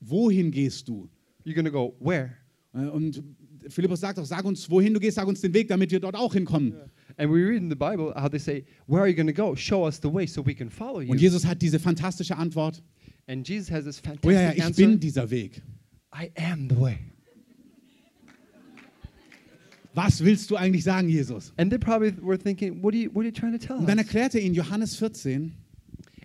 Wohin 0.01 0.51
gehst 0.51 0.87
du? 0.87 1.09
You're 1.45 1.53
going 1.55 1.65
to 1.65 1.71
go 1.71 1.95
where? 1.99 2.31
Äh, 2.73 2.85
Und 2.87 3.23
Philippus 3.67 3.99
sagt 3.99 4.19
auch, 4.19 4.25
sag 4.25 4.45
uns, 4.45 4.69
wohin 4.69 4.93
du 4.93 4.99
gehst, 4.99 5.15
sag 5.15 5.27
uns 5.27 5.41
den 5.41 5.53
Weg, 5.53 5.67
damit 5.67 5.91
wir 5.91 5.99
dort 5.99 6.15
auch 6.15 6.33
hinkommen. 6.33 6.73
And 7.17 7.29
we 7.31 7.45
read 7.45 7.61
in 7.61 7.69
the 7.69 7.75
Bible 7.75 8.13
how 8.15 8.29
they 8.29 8.39
say, 8.39 8.63
Where 8.87 9.01
are 9.01 9.07
you 9.09 9.15
going 9.15 9.27
to 9.27 9.33
go? 9.33 9.55
Show 9.55 9.85
us 9.85 9.99
the 10.01 10.13
way 10.13 10.25
so 10.25 10.45
we 10.45 10.55
can 10.55 10.69
follow 10.69 11.01
you. 11.01 11.11
Und 11.11 11.19
Jesus 11.19 11.45
hat 11.45 11.61
diese 11.61 11.79
fantastische 11.79 12.37
Antwort, 12.37 12.81
And 13.27 13.47
Jesus 13.47 13.69
has 13.71 13.83
this 13.85 14.01
oh 14.23 14.29
ja, 14.29 14.41
ja, 14.41 14.47
fantastic 14.47 14.57
ich 14.57 14.63
answer. 14.63 14.87
bin 14.87 14.99
dieser 14.99 15.29
Weg. 15.29 15.61
I 16.13 16.31
am 16.35 16.69
the 16.69 16.79
way. 16.79 16.97
Was 19.93 20.23
willst 20.23 20.49
du 20.49 20.55
eigentlich 20.55 20.83
sagen, 20.83 21.09
Jesus? 21.09 21.51
And 21.57 21.69
they 21.71 21.77
probably 21.79 22.13
were 22.21 22.37
thinking, 22.37 22.81
What 22.81 22.93
are 22.93 23.01
you, 23.01 23.09
what 23.13 23.23
are 23.23 23.25
you 23.25 23.31
trying 23.31 23.51
to 23.51 23.57
tell 23.57 23.77
Und 23.77 23.87
dann 23.87 23.97
us? 23.97 24.05
erklärt 24.05 24.35
er 24.35 24.41
ihnen 24.41 24.55
Johannes 24.55 24.95
14 24.95 25.51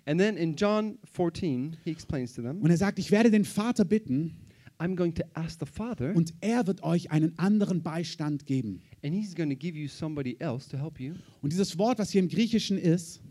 And 0.07 0.19
then 0.19 0.37
in 0.37 0.55
John 0.55 0.99
14, 1.11 1.77
he 1.83 1.89
explains 1.91 2.33
to 2.35 2.41
them, 2.43 2.61
und 2.61 2.69
er 2.69 2.77
sagt, 2.77 2.99
ich 2.99 3.09
werde 3.09 3.31
den 3.31 3.43
Vater 3.43 3.83
bitten 3.85 4.35
I'm 4.79 4.95
going 4.95 5.13
to 5.15 5.23
ask 5.33 5.59
the 5.59 5.65
Father, 5.65 6.13
und 6.15 6.33
er 6.41 6.67
wird 6.67 6.83
euch 6.83 7.11
einen 7.11 7.37
anderen 7.37 7.81
Beistand 7.83 8.45
geben. 8.45 8.81
and 9.03 9.13
he's 9.13 9.35
going 9.35 9.49
to 9.49 9.55
give 9.55 9.77
you 9.77 9.87
somebody 9.87 10.35
else 10.39 10.67
to 10.69 10.77
help 10.77 10.99
you. 10.99 11.13
Und 11.41 11.51
dieses 11.53 11.77
Wort, 11.77 11.99
was 11.99 12.11
hier 12.11 12.21
im 12.21 12.29
Griechischen 12.29 12.77
ist, 12.77 13.21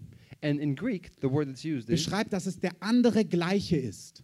And 0.42 0.60
in 0.60 0.74
Greek, 0.76 1.10
the 1.22 1.30
word 1.30 1.48
that's 1.48 1.64
used 1.64 1.88
is, 1.88 2.04
beschreibt, 2.04 2.32
dass 2.32 2.44
es 2.46 2.58
der 2.60 2.72
andere 2.80 3.24
Gleiche 3.24 3.76
ist. 3.76 4.22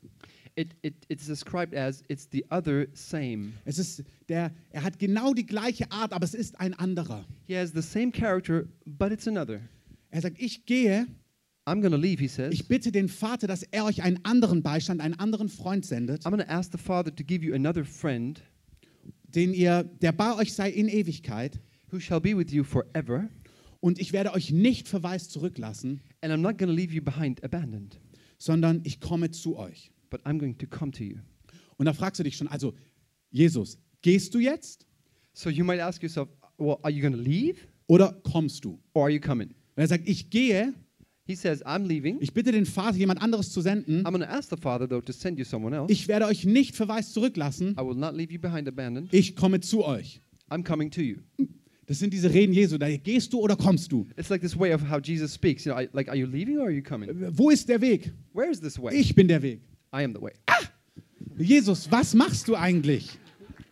it, 0.56 0.74
it, 0.82 0.94
it's 1.08 1.26
described 1.26 1.74
as 1.74 2.02
it's 2.08 2.28
the 2.30 2.44
other 2.50 2.86
same. 2.92 3.52
Es 3.64 3.78
ist 3.78 4.02
der, 4.28 4.52
er 4.70 4.82
hat 4.82 4.98
genau 4.98 5.32
die 5.32 5.46
gleiche 5.46 5.90
Art, 5.90 6.12
aber 6.12 6.24
es 6.24 6.34
ist 6.34 6.60
ein 6.60 6.74
anderer. 6.74 7.24
He 7.46 7.54
has 7.56 7.72
the 7.72 7.80
same 7.80 8.12
character, 8.12 8.66
but 8.84 9.12
it's 9.12 9.26
another. 9.26 9.60
Er 10.10 10.20
sagt, 10.20 10.36
ich 10.40 10.66
gehe, 10.66 11.06
I'm 11.66 11.80
going 11.80 11.92
to 11.92 11.98
leave, 11.98 12.20
he 12.20 12.28
says. 12.28 12.52
ich 12.52 12.66
bitte 12.68 12.90
den 12.90 13.08
Vater, 13.08 13.46
dass 13.46 13.62
er 13.62 13.84
euch 13.84 14.02
einen 14.02 14.24
anderen 14.24 14.62
Beistand, 14.62 15.00
einen 15.00 15.14
anderen 15.14 15.48
Freund 15.48 15.84
sendet, 15.86 16.24
I'm 16.26 16.30
going 16.30 16.40
to 16.44 16.48
ask 16.52 16.72
the 16.72 16.78
Father 16.78 17.14
to 17.14 17.22
give 17.24 17.44
you 17.44 17.54
another 17.54 17.84
friend 17.84 18.42
den 19.34 19.54
ihr, 19.54 19.84
der 19.84 20.12
bei 20.12 20.34
euch 20.36 20.52
sei 20.54 20.70
in 20.70 20.88
Ewigkeit. 20.88 21.60
who 21.92 22.00
shall 22.00 22.20
be 22.20 22.36
with 22.36 22.50
you 22.52 22.64
forever, 22.64 23.28
Und 23.80 23.98
ich 23.98 24.12
werde 24.12 24.32
euch 24.34 24.50
nicht 24.50 24.88
verwaist 24.88 25.30
zurücklassen, 25.32 26.00
and 26.20 26.32
I'm 26.32 26.38
not 26.38 26.58
going 26.58 26.68
to 26.68 26.74
leave 26.74 26.92
you 26.92 27.02
behind 27.02 27.42
abandoned, 27.44 27.98
sondern 28.38 28.80
ich 28.84 29.00
komme 29.00 29.30
zu 29.30 29.56
euch. 29.56 29.90
but 30.10 30.20
I'm 30.26 30.38
going 30.38 30.56
to 30.58 30.66
come 30.66 30.90
to 30.92 31.04
you. 31.04 31.16
Und 31.76 31.86
da 31.86 31.92
fragst 31.92 32.18
du 32.18 32.24
dich 32.24 32.36
schon, 32.36 32.48
also 32.48 32.74
Jesus, 33.30 33.78
gehst 34.02 34.34
du 34.34 34.38
jetzt 34.40 34.86
So 35.32 35.48
you 35.48 35.64
might 35.64 35.80
ask 35.80 36.02
yourself, 36.02 36.28
well, 36.58 36.78
are 36.82 36.90
you 36.92 37.00
going 37.00 37.12
to 37.14 37.20
leave 37.20 37.58
oder 37.86 38.12
kommst 38.24 38.64
du? 38.64 38.78
or 38.94 39.04
are 39.04 39.10
you 39.10 39.20
coming? 39.20 39.48
Und 39.48 39.82
er 39.82 39.86
sagt, 39.88 40.08
ich 40.08 40.28
gehe, 40.30 40.74
He 41.30 41.36
says, 41.36 41.62
I'm 41.64 41.86
leaving. 41.86 42.18
ich 42.20 42.32
bitte 42.32 42.50
den 42.50 42.66
Vater, 42.66 42.96
jemand 42.96 43.22
anderes 43.22 43.52
zu 43.52 43.60
senden. 43.60 44.04
I'm 44.04 44.10
going 44.10 44.20
to 44.20 44.28
ask 44.28 44.50
the 44.50 44.56
Father, 44.56 44.88
though, 44.88 45.00
to 45.00 45.12
send 45.12 45.38
you 45.38 45.44
someone 45.44 45.76
else. 45.76 45.92
Ich 45.92 46.08
werde 46.08 46.26
euch 46.26 46.44
nicht 46.44 46.74
verwaist 46.74 47.14
zurücklassen. 47.14 47.76
I 47.78 47.82
will 47.82 47.94
not 47.94 48.16
leave 48.16 48.32
you 48.32 48.40
behind 48.40 48.66
abandoned. 48.66 49.14
Ich 49.14 49.36
komme 49.36 49.60
zu 49.60 49.84
euch. 49.84 50.20
I'm 50.50 50.64
coming 50.64 50.90
to 50.90 51.00
you. 51.00 51.18
Das 51.86 52.00
sind 52.00 52.12
diese 52.12 52.34
Reden 52.34 52.52
Jesu. 52.52 52.78
Da 52.78 52.88
gehst 52.96 53.32
du 53.32 53.38
oder 53.38 53.54
kommst 53.54 53.92
du? 53.92 54.08
It's 54.16 54.28
like 54.28 54.40
this 54.40 54.58
way 54.58 54.74
of 54.74 54.82
how 54.90 55.00
Jesus 55.00 55.32
speaks. 55.32 55.64
You 55.64 55.72
know, 55.72 55.80
I, 55.80 55.88
like, 55.92 56.08
are 56.08 56.16
you 56.16 56.26
leaving 56.26 56.58
or 56.58 56.64
are 56.64 56.72
you 56.72 56.82
coming? 56.82 57.08
Wo 57.36 57.50
ist 57.50 57.68
der 57.68 57.80
Weg? 57.80 58.12
Where 58.32 58.50
is 58.50 58.60
this 58.60 58.76
way? 58.76 58.96
Ich 58.96 59.14
bin 59.14 59.28
der 59.28 59.40
Weg. 59.40 59.60
I 59.92 60.02
am 60.02 60.12
the 60.12 60.20
way. 60.20 60.32
Jesus, 61.38 61.90
was 61.92 62.12
machst 62.12 62.48
du 62.48 62.56
eigentlich? 62.56 63.08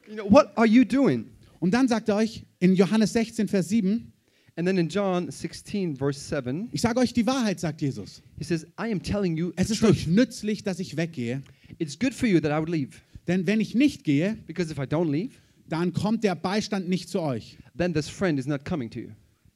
You 0.09 0.15
know, 0.15 0.31
what 0.31 0.57
are 0.57 0.67
you 0.67 0.85
doing? 0.85 1.27
Und 1.59 1.75
dann 1.75 1.89
sagt 1.89 2.09
er 2.09 2.17
euch 2.17 2.45
in 2.61 2.75
Johannes 2.77 3.13
16, 3.15 3.49
Vers 3.49 3.69
7, 3.69 4.13
And 4.59 4.67
then 4.67 4.77
in 4.77 4.89
John 4.89 5.31
16, 5.31 5.95
verse 5.95 6.19
7, 6.19 6.69
ich 6.73 6.81
sage 6.81 6.99
euch 6.99 7.13
die 7.13 7.25
Wahrheit, 7.25 7.61
sagt 7.61 7.81
Jesus. 7.81 8.21
he 8.39 8.43
says, 8.43 8.67
I 8.77 8.91
am 8.91 9.01
telling 9.01 9.37
you 9.37 9.53
Es 9.55 9.71
ist 9.71 9.85
euch 9.85 10.09
nützlich, 10.09 10.65
dass 10.65 10.81
ich 10.81 10.97
weggehe. 10.97 11.43
It's 11.79 11.97
good 11.97 12.13
for 12.13 12.29
you 12.29 12.41
that 12.41 12.51
I 12.51 12.59
would 12.59 12.69
leave. 12.69 12.99
Denn 13.29 13.47
wenn 13.47 13.61
ich 13.61 13.77
nicht 13.77 14.03
gehe, 14.03 14.37
Because 14.49 14.73
if 14.73 14.79
I 14.79 14.83
don't 14.83 15.13
leave, 15.13 15.35
dann 15.69 15.93
kommt 15.93 16.25
der 16.25 16.35
Beistand 16.35 16.89
nicht 16.89 17.09
zu 17.09 17.21
euch. 17.21 17.57
then 17.77 17.95
this 17.95 18.09
friend 18.09 18.37
is 18.37 18.47
not 18.49 18.65
coming 18.65 18.91
to 18.91 18.99
you. 18.99 19.11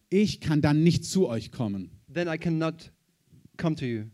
Ich 0.08 0.40
kann 0.40 0.60
dann 0.60 0.84
nicht 0.84 1.04
zu 1.04 1.26
euch 1.26 1.50
kommen. 1.50 1.90
Then 2.14 2.28
I 2.28 2.38
cannot 2.38 2.92
come 3.56 3.74
to 3.74 3.84
you. 3.84 4.04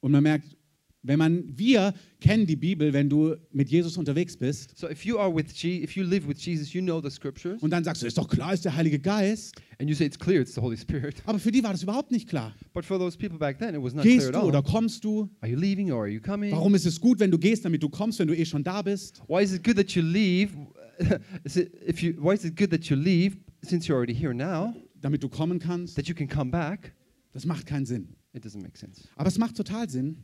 Und 0.00 0.10
man 0.10 0.24
merkt, 0.24 0.56
wenn 1.04 1.18
man, 1.18 1.44
wir 1.58 1.92
kennen 2.20 2.46
die 2.46 2.54
Bibel, 2.56 2.92
wenn 2.92 3.08
du 3.10 3.34
mit 3.52 3.68
Jesus 3.70 3.96
unterwegs 3.96 4.36
bist. 4.36 4.78
So 4.78 4.88
if 4.88 5.04
you 5.04 5.18
are 5.18 5.34
with 5.34 5.46
Je- 5.52 5.82
if 5.82 5.96
you 5.96 6.04
live 6.04 6.28
with 6.28 6.38
Jesus, 6.38 6.72
you 6.72 6.80
know 6.80 7.00
the 7.00 7.10
scriptures, 7.10 7.60
Und 7.62 7.70
dann 7.70 7.82
sagst 7.82 8.02
du, 8.02 8.06
ist 8.06 8.16
doch 8.18 8.28
klar, 8.28 8.54
ist 8.54 8.64
der 8.64 8.76
Heilige 8.76 8.98
Geist. 9.00 9.54
and 9.80 9.88
you 9.88 9.96
say 9.96 10.04
it's 10.06 10.18
clear 10.18 10.40
it's 10.40 10.54
the 10.54 10.60
Holy 10.60 10.76
Spirit. 10.76 11.16
Aber 11.26 11.38
für 11.40 11.50
die 11.50 11.62
war 11.64 11.72
das 11.72 11.82
überhaupt 11.82 12.12
nicht 12.12 12.28
klar. 12.28 12.54
But 12.72 12.84
for 12.84 12.98
those 12.98 13.18
people 13.18 13.38
back 13.38 13.58
then, 13.58 13.74
it 13.74 13.82
was 13.82 13.94
not 13.94 14.02
clear 14.02 14.16
Gehst 14.16 14.28
at 14.28 14.34
du 14.34 14.38
all. 14.40 14.46
oder 14.46 14.62
kommst 14.62 15.02
du? 15.04 15.28
Are 15.40 15.50
you 15.50 15.58
leaving 15.58 15.90
or 15.90 16.02
are 16.02 16.08
you 16.08 16.20
coming? 16.20 16.52
Warum 16.52 16.74
ist 16.74 16.86
es 16.86 17.00
gut, 17.00 17.18
wenn 17.18 17.30
du 17.30 17.38
gehst, 17.38 17.64
damit 17.64 17.82
du 17.82 17.88
kommst, 17.88 18.18
wenn 18.20 18.28
du 18.28 18.36
eh 18.36 18.44
schon 18.44 18.62
da 18.62 18.82
bist? 18.82 19.20
Why 19.26 19.42
is 19.42 19.52
it 19.52 19.64
good 19.64 19.76
that 19.76 19.90
you 19.92 20.02
leave? 20.02 20.50
is 21.44 21.56
it, 21.56 21.72
if 21.88 22.00
you, 22.02 22.12
why 22.20 22.34
is 22.34 22.44
it 22.44 22.56
good 22.56 22.70
that 22.70 22.84
you 22.84 22.96
leave 22.96 23.36
since 23.62 23.88
you're 23.88 23.96
already 23.96 24.14
here 24.14 24.32
now? 24.34 24.72
Damit 25.00 25.20
du 25.22 25.28
kommen 25.28 25.58
kannst? 25.58 25.96
That 25.96 26.06
you 26.06 26.14
can 26.14 26.28
come 26.28 26.50
back? 26.52 26.92
Das 27.32 27.44
macht 27.44 27.66
keinen 27.66 27.86
Sinn. 27.86 28.14
It 28.34 28.44
doesn't 28.44 28.62
make 28.62 28.78
sense. 28.78 29.02
Aber 29.16 29.26
es 29.28 29.36
macht 29.38 29.56
total 29.56 29.88
Sinn, 29.90 30.16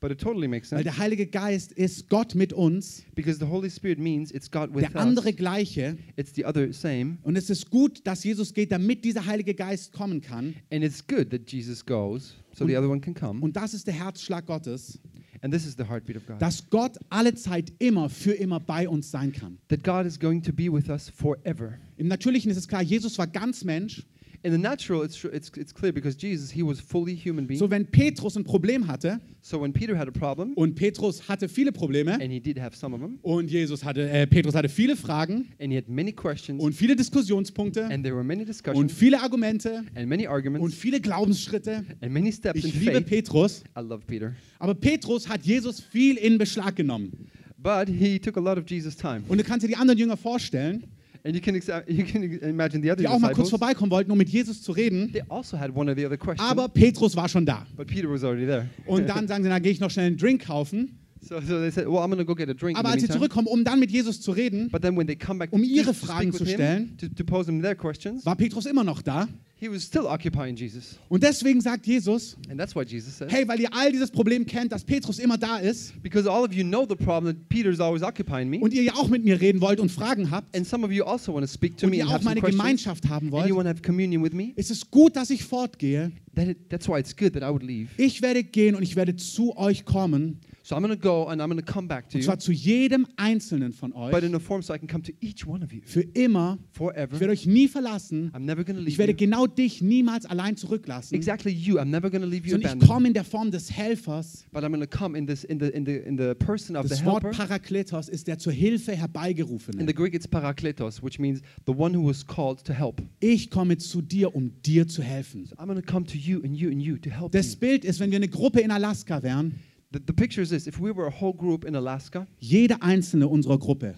But 0.00 0.10
it 0.12 0.20
totally 0.20 0.48
makes 0.48 0.70
weil 0.70 0.78
sense 0.80 0.84
der 0.84 0.98
Heilige 0.98 1.26
Geist 1.26 1.72
ist 1.72 2.08
Gott 2.10 2.34
mit 2.34 2.52
uns, 2.52 3.04
because 3.14 3.38
the 3.38 3.46
Holy 3.46 3.70
Spirit 3.70 3.98
means 3.98 4.30
it's 4.30 4.50
God 4.50 4.74
with 4.74 4.82
der 4.82 4.96
andere 4.96 5.28
us. 5.30 5.36
gleiche. 5.36 5.96
It's 6.16 6.34
the 6.34 6.44
other 6.44 6.72
same, 6.72 7.18
Und 7.22 7.36
es 7.36 7.48
ist 7.50 7.70
gut, 7.70 8.00
dass 8.04 8.22
Jesus 8.24 8.52
geht, 8.52 8.70
damit 8.72 9.04
dieser 9.04 9.24
Heilige 9.26 9.54
Geist 9.54 9.92
kommen 9.92 10.20
kann. 10.20 10.54
and 10.70 10.84
it's 10.84 11.06
good 11.06 11.30
that 11.30 11.50
Jesus 11.50 11.84
goes 11.84 12.34
so 12.52 12.66
the 12.66 12.76
other 12.76 12.88
one 12.90 13.00
can 13.00 13.14
come. 13.14 13.40
Und 13.40 13.56
das 13.56 13.72
ist 13.74 13.86
der 13.86 13.94
Herzschlag 13.94 14.46
Gottes, 14.46 14.98
And 15.40 15.52
this 15.52 15.66
is 15.66 15.74
the 15.76 15.84
heartbeat 15.84 16.16
of 16.16 16.26
God. 16.26 16.40
dass 16.40 16.70
Gott 16.70 16.96
alle 17.10 17.34
Zeit 17.34 17.70
immer 17.78 18.08
für 18.08 18.32
immer 18.32 18.60
bei 18.60 18.88
uns 18.88 19.10
sein 19.10 19.30
kann. 19.30 19.58
That 19.68 19.84
God 19.84 20.06
is 20.06 20.18
going 20.18 20.42
to 20.42 20.52
be 20.54 20.72
with 20.72 20.88
us 20.88 21.10
forever. 21.10 21.74
Im 21.98 22.08
Natürlichen 22.08 22.50
ist 22.50 22.56
es 22.56 22.66
klar, 22.66 22.82
Jesus 22.82 23.18
war 23.18 23.26
ganz 23.26 23.62
Mensch. 23.62 24.06
In 24.44 24.52
the 24.52 24.58
natural, 24.58 25.02
it's, 25.02 25.24
it's, 25.24 25.50
it's 25.56 25.72
clear 25.72 25.90
because 25.90 26.14
Jesus, 26.18 26.50
he 26.50 26.62
was 26.62 26.78
fully 26.78 27.14
human 27.14 27.46
being. 27.46 27.58
So, 27.58 27.70
wenn 27.70 27.86
Petrus 27.86 28.36
ein 28.36 28.44
Problem 28.44 28.86
hatte, 28.86 29.18
So 29.40 29.58
when 29.58 29.72
Peter 29.72 29.96
had 29.98 30.06
a 30.06 30.10
problem, 30.10 30.52
und 30.54 30.74
Petrus 30.74 31.26
hatte 31.28 31.48
viele 31.48 31.72
Probleme, 31.72 32.12
and 32.12 32.30
he 32.30 32.40
did 32.40 32.58
have 32.60 32.76
some 32.76 32.94
of 32.94 33.00
them, 33.00 33.18
und 33.22 33.50
Jesus 33.50 33.82
hatte, 33.84 34.06
äh, 34.10 34.26
Petrus 34.26 34.54
hatte 34.54 34.68
viele 34.68 34.96
Fragen 34.96 35.46
and 35.58 35.70
he 35.72 35.76
had 35.78 35.88
many 35.88 36.12
questions, 36.12 36.62
und 36.62 36.74
viele 36.74 36.94
Diskussionspunkte 36.94 37.86
and 37.86 38.04
there 38.04 38.14
were 38.14 38.22
many 38.22 38.42
und 38.42 38.48
discussions, 38.48 38.92
viele 38.92 39.22
Argumente 39.22 39.84
and 39.94 40.08
many 40.08 40.26
und 40.26 40.32
arguments, 40.34 40.74
viele 40.74 41.00
Glaubensschritte. 41.00 41.82
and 42.02 42.12
many 42.12 42.30
steps 42.30 42.62
in 42.62 42.68
Ich 42.68 42.74
liebe 42.78 42.92
faith. 42.92 43.06
Petrus, 43.06 43.64
I 43.74 43.80
love 43.80 44.02
Peter. 44.06 44.34
aber 44.58 44.74
Petrus 44.74 45.26
hat 45.26 45.42
Jesus 45.46 45.80
viel 45.80 46.16
in 46.18 46.36
Beschlag 46.36 46.76
genommen. 46.76 47.30
But 47.56 47.88
he 47.88 48.18
took 48.18 48.36
a 48.36 48.40
lot 48.40 48.58
of 48.58 48.64
Jesus' 48.68 48.94
time. 48.94 49.22
Und 49.26 49.38
du 49.38 49.44
kannst 49.44 49.64
dir 49.64 49.68
die 49.68 49.76
anderen 49.76 49.98
Jünger 49.98 50.18
vorstellen, 50.18 50.84
And 51.26 51.34
you 51.34 51.40
can, 51.40 51.54
exa- 51.56 51.82
you 51.88 52.04
can 52.04 52.22
imagine 52.42 52.82
the 52.82 52.90
other 52.90 52.96
die 53.02 53.08
auch 53.08 53.18
mal 53.18 53.32
kurz 53.32 53.48
vorbeikommen 53.48 53.90
wollten, 53.90 54.10
um 54.12 54.18
mit 54.18 54.28
Jesus 54.28 54.60
zu 54.60 54.72
reden. 54.72 55.10
They 55.10 55.22
also 55.30 55.58
had 55.58 55.74
one 55.74 55.90
or 55.90 55.96
the 55.96 56.04
other 56.04 56.18
question, 56.18 56.46
Aber 56.46 56.68
Petrus 56.68 57.16
war 57.16 57.30
schon 57.30 57.46
da. 57.46 57.66
but 57.76 57.86
Peter 57.86 58.10
was 58.10 58.22
already 58.22 58.44
there. 58.44 58.68
Und 58.84 59.08
dann 59.08 59.26
sagen 59.26 59.42
sie, 59.42 59.48
na 59.48 59.58
gehe 59.58 59.72
ich 59.72 59.80
noch 59.80 59.90
schnell 59.90 60.06
einen 60.08 60.18
Drink 60.18 60.44
kaufen. 60.44 60.98
So, 61.26 61.40
so 61.40 61.60
they 61.60 61.70
said, 61.70 61.88
well, 61.88 62.02
I'm 62.02 62.24
go 62.24 62.34
get 62.34 62.48
a 62.48 62.54
drink 62.54 62.78
Aber 62.78 62.90
als 62.90 63.02
sie 63.02 63.08
zurückkommen, 63.08 63.46
um 63.46 63.64
dann 63.64 63.80
mit 63.80 63.90
Jesus 63.90 64.20
zu 64.20 64.30
reden, 64.32 64.68
But 64.70 64.82
then 64.82 64.96
when 64.96 65.06
they 65.06 65.16
come 65.16 65.38
back 65.38 65.52
um 65.52 65.62
to, 65.62 65.66
ihre 65.66 65.86
to 65.86 65.92
Fragen 65.94 66.32
speak 66.32 66.34
zu 66.34 66.44
with 66.44 66.54
stellen, 66.54 66.96
him, 66.98 66.98
to, 66.98 67.08
to 67.08 67.24
pose 67.24 67.50
him 67.50 67.62
their 67.62 67.74
questions, 67.74 68.26
war 68.26 68.36
Petrus 68.36 68.66
immer 68.66 68.84
noch 68.84 69.00
da. 69.02 69.28
he 69.64 69.68
was 69.68 69.82
still 69.82 70.06
occupying 70.06 70.54
Jesus. 70.54 70.98
Und 71.08 71.22
deswegen 71.22 71.60
sagt 71.60 71.86
Jesus, 71.86 72.36
And 72.50 72.58
that's 72.58 72.74
why 72.74 72.84
Jesus 72.84 73.16
said, 73.16 73.32
hey, 73.32 73.46
weil 73.48 73.60
ihr 73.60 73.72
all 73.72 73.90
dieses 73.90 74.10
Problem 74.10 74.44
kennt, 74.44 74.72
dass 74.72 74.84
Petrus 74.84 75.18
immer 75.18 75.38
da 75.38 75.58
ist 75.58 75.94
because 76.02 76.30
all 76.30 76.44
of 76.44 76.52
you 76.52 76.64
know 76.64 76.86
the 76.86 76.96
problem 76.96 77.34
that 77.34 77.48
Peter's 77.48 77.80
always 77.80 78.02
occupying 78.02 78.50
me, 78.50 78.58
und 78.58 78.74
ihr 78.74 78.82
ja 78.82 78.94
auch 78.94 79.08
mit 79.08 79.24
mir 79.24 79.40
reden 79.40 79.60
wollt 79.60 79.80
und 79.80 79.90
Fragen 79.90 80.30
habt 80.30 80.54
and 80.54 80.66
some 80.66 80.84
of 80.84 80.92
you 80.92 81.04
also 81.04 81.32
want 81.32 81.46
to 81.46 81.52
speak 81.52 81.78
to 81.78 81.86
und 81.86 81.90
me 81.90 81.96
ihr 81.96 82.02
and 82.02 82.10
auch 82.10 82.14
have 82.16 82.24
meine 82.24 82.40
Gemeinschaft 82.40 83.08
haben 83.08 83.26
and 83.26 83.32
wollt, 83.32 83.48
you 83.48 83.56
want 83.56 83.66
to 83.66 83.70
have 83.70 83.82
communion 83.82 84.22
with 84.22 84.32
me, 84.32 84.52
ist 84.56 84.70
es 84.70 84.90
gut, 84.90 85.16
dass 85.16 85.30
ich 85.30 85.44
fortgehe. 85.44 86.12
that 86.34 86.48
it, 86.48 86.68
that's 86.68 86.88
why 86.88 86.98
it's 86.98 87.16
good 87.16 87.32
that 87.32 87.42
I 87.42 87.50
would 87.50 87.62
leave. 87.62 87.88
Ich 87.96 88.20
werde 88.20 88.44
gehen 88.44 88.74
und 88.74 88.82
ich 88.82 88.96
werde 88.96 89.16
zu 89.16 89.56
euch 89.56 89.84
kommen, 89.84 90.40
So 90.66 90.74
I'm 90.74 90.80
going 90.82 90.98
to 90.98 90.98
go 90.98 91.28
and 91.28 91.42
I'm 91.42 91.50
going 91.50 91.62
to 91.62 91.72
come 91.72 91.86
back 91.86 92.08
to 92.08 92.14
und 92.16 92.22
you, 92.22 92.24
zwar 92.24 92.38
zu 92.38 92.50
jedem 92.50 93.06
Einzelnen 93.16 93.74
von 93.74 93.90
but 93.90 94.14
euch, 94.14 94.22
in 94.24 94.34
a 94.34 94.38
form 94.38 94.62
so 94.62 94.72
I 94.72 94.78
can 94.78 94.88
come 94.88 95.02
to 95.02 95.12
each 95.20 95.46
one 95.46 95.62
of 95.62 95.70
you 95.74 95.82
für 95.84 96.00
immer. 96.00 96.58
Ich 96.72 96.78
forever. 96.78 97.20
werde 97.20 97.32
euch 97.34 97.44
nie 97.44 97.68
verlassen. 97.68 98.30
I'm 98.32 98.46
never 98.46 98.64
going 98.64 98.76
to 98.76 98.80
Ich 98.82 98.96
leave 98.96 98.98
werde 98.98 99.12
you. 99.12 99.18
genau 99.18 99.46
dich 99.46 99.82
niemals 99.82 100.24
allein 100.24 100.56
zurücklassen, 100.56 101.14
Exactly 101.14 101.52
you. 101.52 101.78
I'm 101.78 101.90
never 101.90 102.08
going 102.08 102.22
to 102.22 102.26
leave 102.26 102.46
you 102.46 102.52
sondern 102.52 102.80
ich 102.80 102.88
komme 102.88 103.08
in 103.08 103.12
der 103.12 103.24
Form 103.24 103.50
des 103.50 103.70
Helfers. 103.70 104.46
But 104.52 104.64
I'm 104.64 104.70
going 104.70 104.80
to 104.80 104.86
come 104.86 105.18
in 105.18 105.26
this 105.26 105.44
in 105.44 105.60
the 105.60 105.66
in 105.66 105.84
the 105.84 105.96
in 105.98 106.16
the 106.16 106.34
person 106.34 106.76
of 106.76 106.84
the 106.84 106.88
Das 106.88 107.04
Wort 107.04 107.22
helper. 107.24 107.36
Parakletos 107.36 108.08
ist 108.08 108.26
der 108.26 108.38
zur 108.38 108.54
Hilfe 108.54 108.92
In 108.92 108.98
herbeigerufene. 109.00 109.86
the 109.86 109.92
Greek, 109.94 110.14
it's 110.14 110.26
parakletos, 110.26 111.02
which 111.02 111.18
means 111.18 111.42
the 111.66 111.74
one 111.76 111.94
who 111.94 112.06
was 112.08 112.26
called 112.26 112.64
to 112.64 112.72
help. 112.72 113.02
Ich 113.20 113.50
komme 113.50 113.76
zu 113.76 114.00
dir, 114.00 114.34
um 114.34 114.50
dir 114.62 114.88
zu 114.88 115.02
helfen. 115.02 115.44
So 115.44 115.56
I'm 115.56 115.66
going 115.66 115.78
to 115.78 115.86
come 115.86 116.06
to 116.06 116.16
you 116.16 116.40
and 116.42 116.56
you 116.56 116.70
and 116.70 116.80
you 116.80 116.96
to 116.96 117.10
help 117.10 117.32
Das. 117.32 117.54
Bild 117.56 117.84
ist, 117.84 118.00
wenn 118.00 118.10
wir 118.10 118.16
eine 118.16 118.28
Gruppe 118.28 118.60
in 118.60 118.70
Alaska 118.70 119.22
wären, 119.22 119.56
The, 119.94 120.00
the 120.00 120.12
picture 120.12 120.42
is 120.42 120.50
this: 120.50 120.66
if 120.66 120.80
we 120.80 120.90
were 120.90 121.06
a 121.06 121.10
whole 121.10 121.32
group 121.32 121.64
in 121.64 121.76
Alaska, 121.76 122.26
jede 122.40 122.82
einzelne 122.82 123.28
unserer 123.28 123.58
Gruppe 123.58 123.94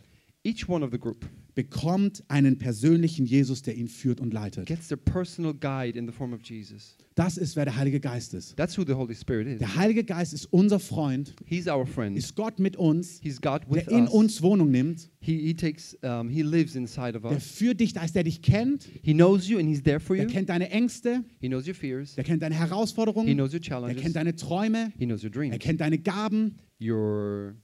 each 0.47 0.69
one 0.69 0.85
of 0.85 0.93
the 0.93 0.99
group 0.99 1.27
bekommt 1.55 2.23
einen 2.29 2.59
persönlichen 2.59 3.25
Jesus, 3.25 3.63
der 3.63 3.75
ihn 3.77 3.89
führt 3.89 4.21
und 4.21 4.33
leitet. 4.35 4.67
gets 4.67 4.89
their 4.89 4.99
personal 4.99 5.55
guide 5.55 5.99
in 5.99 6.07
the 6.07 6.13
form 6.13 6.35
of 6.35 6.41
Jesus. 6.45 6.97
Das 7.15 7.39
ist, 7.39 7.57
wer 7.57 7.65
der 7.65 7.77
Heilige 7.77 7.99
Geist 7.99 8.35
ist. 8.35 8.55
That's 8.59 8.77
who 8.77 8.85
the 8.87 8.93
Holy 8.93 9.15
Spirit 9.15 9.47
is. 9.49 9.59
Der 9.59 9.75
Heilige 9.75 10.05
Geist 10.05 10.35
ist 10.35 10.53
unser 10.53 10.79
Freund, 10.79 11.35
He's 11.47 11.67
our 11.67 11.87
friend. 11.87 12.17
ist 12.19 12.35
Gott 12.37 12.59
mit 12.59 12.77
uns, 12.77 13.21
He's 13.23 13.41
God 13.41 13.63
with 13.71 13.87
der 13.87 13.97
in 13.99 14.05
us. 14.05 14.11
uns 14.13 14.43
Wohnung 14.43 14.71
nimmt, 14.71 15.09
He, 15.19 15.39
he 15.39 15.55
takes 15.55 15.97
um, 16.03 16.29
he 16.29 16.43
lives 16.43 16.77
inside 16.77 17.17
of 17.17 17.23
der 17.23 17.33
us. 17.33 17.47
für 17.47 17.75
dich 17.75 17.95
da 17.95 18.05
ist, 18.05 18.15
der 18.15 18.25
dich 18.25 18.43
kennt, 18.43 18.85
He 19.03 19.15
knows 19.15 19.49
you 19.49 19.59
and 19.59 19.67
he's 19.67 19.83
there 19.83 19.99
for 19.99 20.15
der 20.15 20.27
you. 20.27 20.31
kennt 20.31 20.51
deine 20.51 20.69
Ängste, 20.71 21.25
He 21.41 21.49
knows 21.49 21.67
your 21.67 21.75
fears. 21.75 22.15
der 22.17 22.25
kennt 22.25 22.43
deine 22.43 22.55
He 22.55 22.61
Herausforderungen, 22.61 23.35
knows 23.35 23.55
your 23.55 23.61
er 23.61 23.63
challenges. 23.63 24.03
kennt 24.03 24.15
deine 24.17 24.37
Träume, 24.37 24.93
He 24.99 25.07
knows 25.07 25.23
your 25.25 25.31
er 25.31 25.35
dreams, 25.41 25.59
kennt 25.59 25.81
deine 25.81 25.99
Gaben, 25.99 26.59
your 26.79 27.57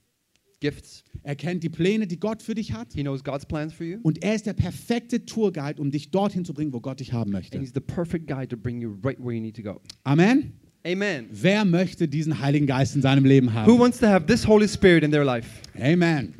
gifts. 0.61 1.03
Er 1.23 1.35
kennt 1.35 1.63
die 1.63 1.69
Pläne, 1.69 2.05
die 2.05 2.19
Gott 2.19 2.41
für 2.43 2.53
dich 2.53 2.73
hat. 2.73 2.93
He 2.93 3.01
knows 3.01 3.23
God's 3.23 3.45
plans 3.45 3.73
for 3.73 3.85
you. 3.85 3.99
Und 4.03 4.21
er 4.23 4.35
ist 4.35 4.45
der 4.45 4.53
perfekte 4.53 5.25
Tourguide, 5.25 5.81
um 5.81 5.89
dich 5.89 6.11
dorthin 6.11 6.43
zu 6.45 6.53
bringen, 6.53 6.73
wo 6.73 6.81
Gott 6.81 6.99
dich 6.99 7.13
haben 7.13 7.33
And 7.33 7.43
möchte. 7.43 7.59
he's 7.59 7.71
the 7.73 7.79
perfect 7.79 8.27
guide 8.27 8.49
to 8.49 8.57
bring 8.57 8.81
you 8.81 8.97
right 9.03 9.17
where 9.19 9.33
you 9.33 9.41
need 9.41 9.55
to 9.55 9.63
go. 9.63 9.79
Amen. 10.03 10.53
Amen. 10.85 11.27
Wer 11.31 11.63
möchte 11.63 12.09
diesen 12.09 12.39
Heiligen 12.41 12.67
Geist 12.67 12.93
in 12.95 13.01
seinem 13.01 13.23
Leben 13.23 13.47
Who 13.47 13.53
haben? 13.53 13.79
wants 13.79 13.99
to 13.99 14.07
have 14.07 14.25
this 14.25 14.45
Holy 14.45 14.67
Spirit 14.67 15.03
in 15.03 15.11
their 15.11 15.23
life? 15.23 15.47
Amen. 15.79 16.33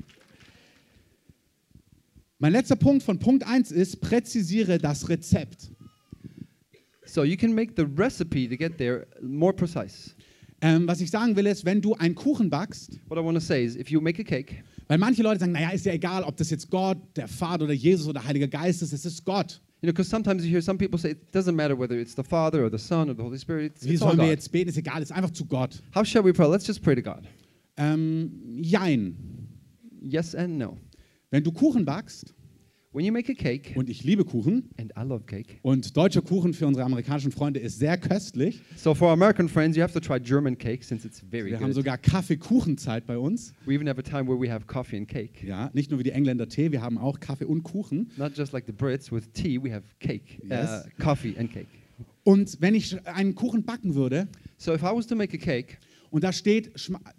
Mein 2.39 2.51
letzter 2.51 2.75
Punkt 2.75 3.03
von 3.03 3.19
Punkt 3.19 3.47
1 3.47 3.71
ist, 3.71 4.01
präzisiere 4.01 4.77
das 4.79 5.07
Rezept. 5.07 5.71
So 7.05 7.23
you 7.23 7.37
can 7.37 7.53
make 7.53 7.73
the 7.77 7.85
recipe 7.97 8.49
to 8.49 8.57
get 8.57 8.77
there 8.77 9.07
more 9.21 9.53
precise. 9.53 10.13
Ähm, 10.61 10.87
was 10.87 10.99
ich 10.99 11.09
sagen 11.11 11.35
will 11.35 11.45
ist, 11.45 11.63
wenn 11.63 11.81
du 11.81 11.93
einen 11.93 12.15
Kuchen 12.15 12.49
backst, 12.49 12.99
What 13.07 13.17
I 13.17 13.23
want 13.23 13.35
to 13.37 13.41
say 13.43 13.63
is 13.63 13.75
if 13.75 13.89
you 13.89 14.01
make 14.01 14.21
a 14.21 14.25
cake, 14.25 14.63
weil 14.87 14.97
manche 14.97 15.23
Leute 15.23 15.39
sagen, 15.39 15.51
naja, 15.53 15.69
ist 15.69 15.85
ja 15.85 15.93
egal, 15.93 16.23
ob 16.23 16.37
das 16.37 16.49
jetzt 16.49 16.69
Gott, 16.69 16.97
der 17.15 17.27
Vater 17.27 17.65
oder 17.65 17.73
Jesus 17.73 18.07
oder 18.07 18.23
Heiliger 18.23 18.47
Geist 18.47 18.81
ist, 18.81 18.93
es 18.93 19.05
ist 19.05 19.25
Gott. 19.25 19.61
you 19.83 19.87
know, 19.87 19.91
because 19.91 20.09
sometimes 20.09 20.45
you 20.45 20.49
hear 20.49 20.61
some 20.61 20.77
people 20.77 20.97
say 20.97 21.11
it 21.11 21.31
doesn't 21.33 21.55
matter 21.55 21.75
whether 21.75 21.99
it's 21.99 22.15
the 22.15 22.23
Father 22.23 22.63
or 22.63 22.69
the 22.69 22.77
Son 22.77 23.09
or 23.09 23.13
the 23.13 23.21
Holy 23.21 23.37
Spirit. 23.37 23.73
It's, 23.75 23.85
Wie 23.85 23.93
it's 23.95 24.01
all 24.01 24.11
sollen 24.11 24.19
wir 24.19 24.27
God. 24.27 24.31
jetzt 24.31 24.51
beten? 24.51 24.69
Ist 24.69 24.77
egal, 24.77 25.01
ist 25.01 25.11
einfach 25.11 25.31
zu 25.31 25.45
Gott. 25.45 25.83
How 25.93 26.05
shall 26.05 26.23
we 26.23 26.31
pray? 26.31 26.47
Let's 26.47 26.65
just 26.65 26.81
pray 26.81 26.95
to 26.95 27.01
God. 27.01 27.27
Ähm, 27.75 28.31
jein. 28.61 29.17
Yes 30.01 30.35
and 30.35 30.57
no. 30.57 30.77
Wenn 31.31 31.43
du 31.43 31.51
Kuchen 31.51 31.83
backst, 31.83 32.33
cake, 32.93 33.73
und 33.75 33.89
ich 33.89 34.03
liebe 34.03 34.23
Kuchen, 34.23 34.69
and 34.79 34.91
I 34.97 35.01
love 35.07 35.23
cake. 35.25 35.55
und 35.61 35.95
deutscher 35.97 36.21
Kuchen 36.21 36.53
für 36.53 36.67
unsere 36.67 36.85
amerikanischen 36.85 37.31
Freunde 37.31 37.59
ist 37.59 37.79
sehr 37.79 37.97
köstlich. 37.97 38.61
So 38.75 38.93
for 38.93 39.11
American 39.11 39.49
friends, 39.49 39.75
you 39.75 39.83
have 39.83 39.93
to 39.93 39.99
try 39.99 40.19
German 40.19 40.57
cake 40.57 40.83
since 40.83 41.05
it's 41.05 41.19
very 41.19 41.51
Wir 41.51 41.57
haben 41.57 41.65
good. 41.67 41.75
sogar 41.75 41.97
Kaffee-Kuchenzeit 41.97 43.05
bei 43.07 43.17
uns. 43.17 43.53
We 43.65 43.73
even 43.73 43.87
have 43.89 43.99
a 43.99 44.03
time 44.03 44.27
where 44.27 44.39
we 44.39 44.51
have 44.51 44.65
coffee 44.67 44.97
and 44.97 45.07
cake. 45.07 45.43
Ja, 45.45 45.69
nicht 45.73 45.89
nur 45.89 45.99
wie 45.99 46.03
die 46.03 46.11
Engländer 46.11 46.47
Tee, 46.47 46.71
wir 46.71 46.81
haben 46.81 46.97
auch 46.97 47.19
Kaffee 47.19 47.45
und 47.45 47.63
Kuchen. 47.63 48.11
Not 48.17 48.37
just 48.37 48.53
like 48.53 48.65
the 48.67 48.71
Brits 48.73 49.11
with 49.11 49.23
tea, 49.33 49.59
we 49.61 49.73
have 49.73 49.83
cake, 49.99 50.39
Yes. 50.49 50.85
uh, 50.85 51.03
coffee 51.03 51.35
and 51.37 51.51
cake. 51.51 51.67
Und 52.23 52.57
wenn 52.61 52.73
ich 52.75 52.95
einen 53.07 53.35
Kuchen 53.35 53.63
backen 53.63 53.95
würde 53.95 54.27
So 54.57 54.73
if 54.73 54.81
I 54.81 54.95
was 54.95 55.07
to 55.07 55.15
make 55.15 55.35
a 55.35 55.39
cake, 55.39 55.77
und 56.09 56.23
da 56.23 56.31
steht, 56.31 56.71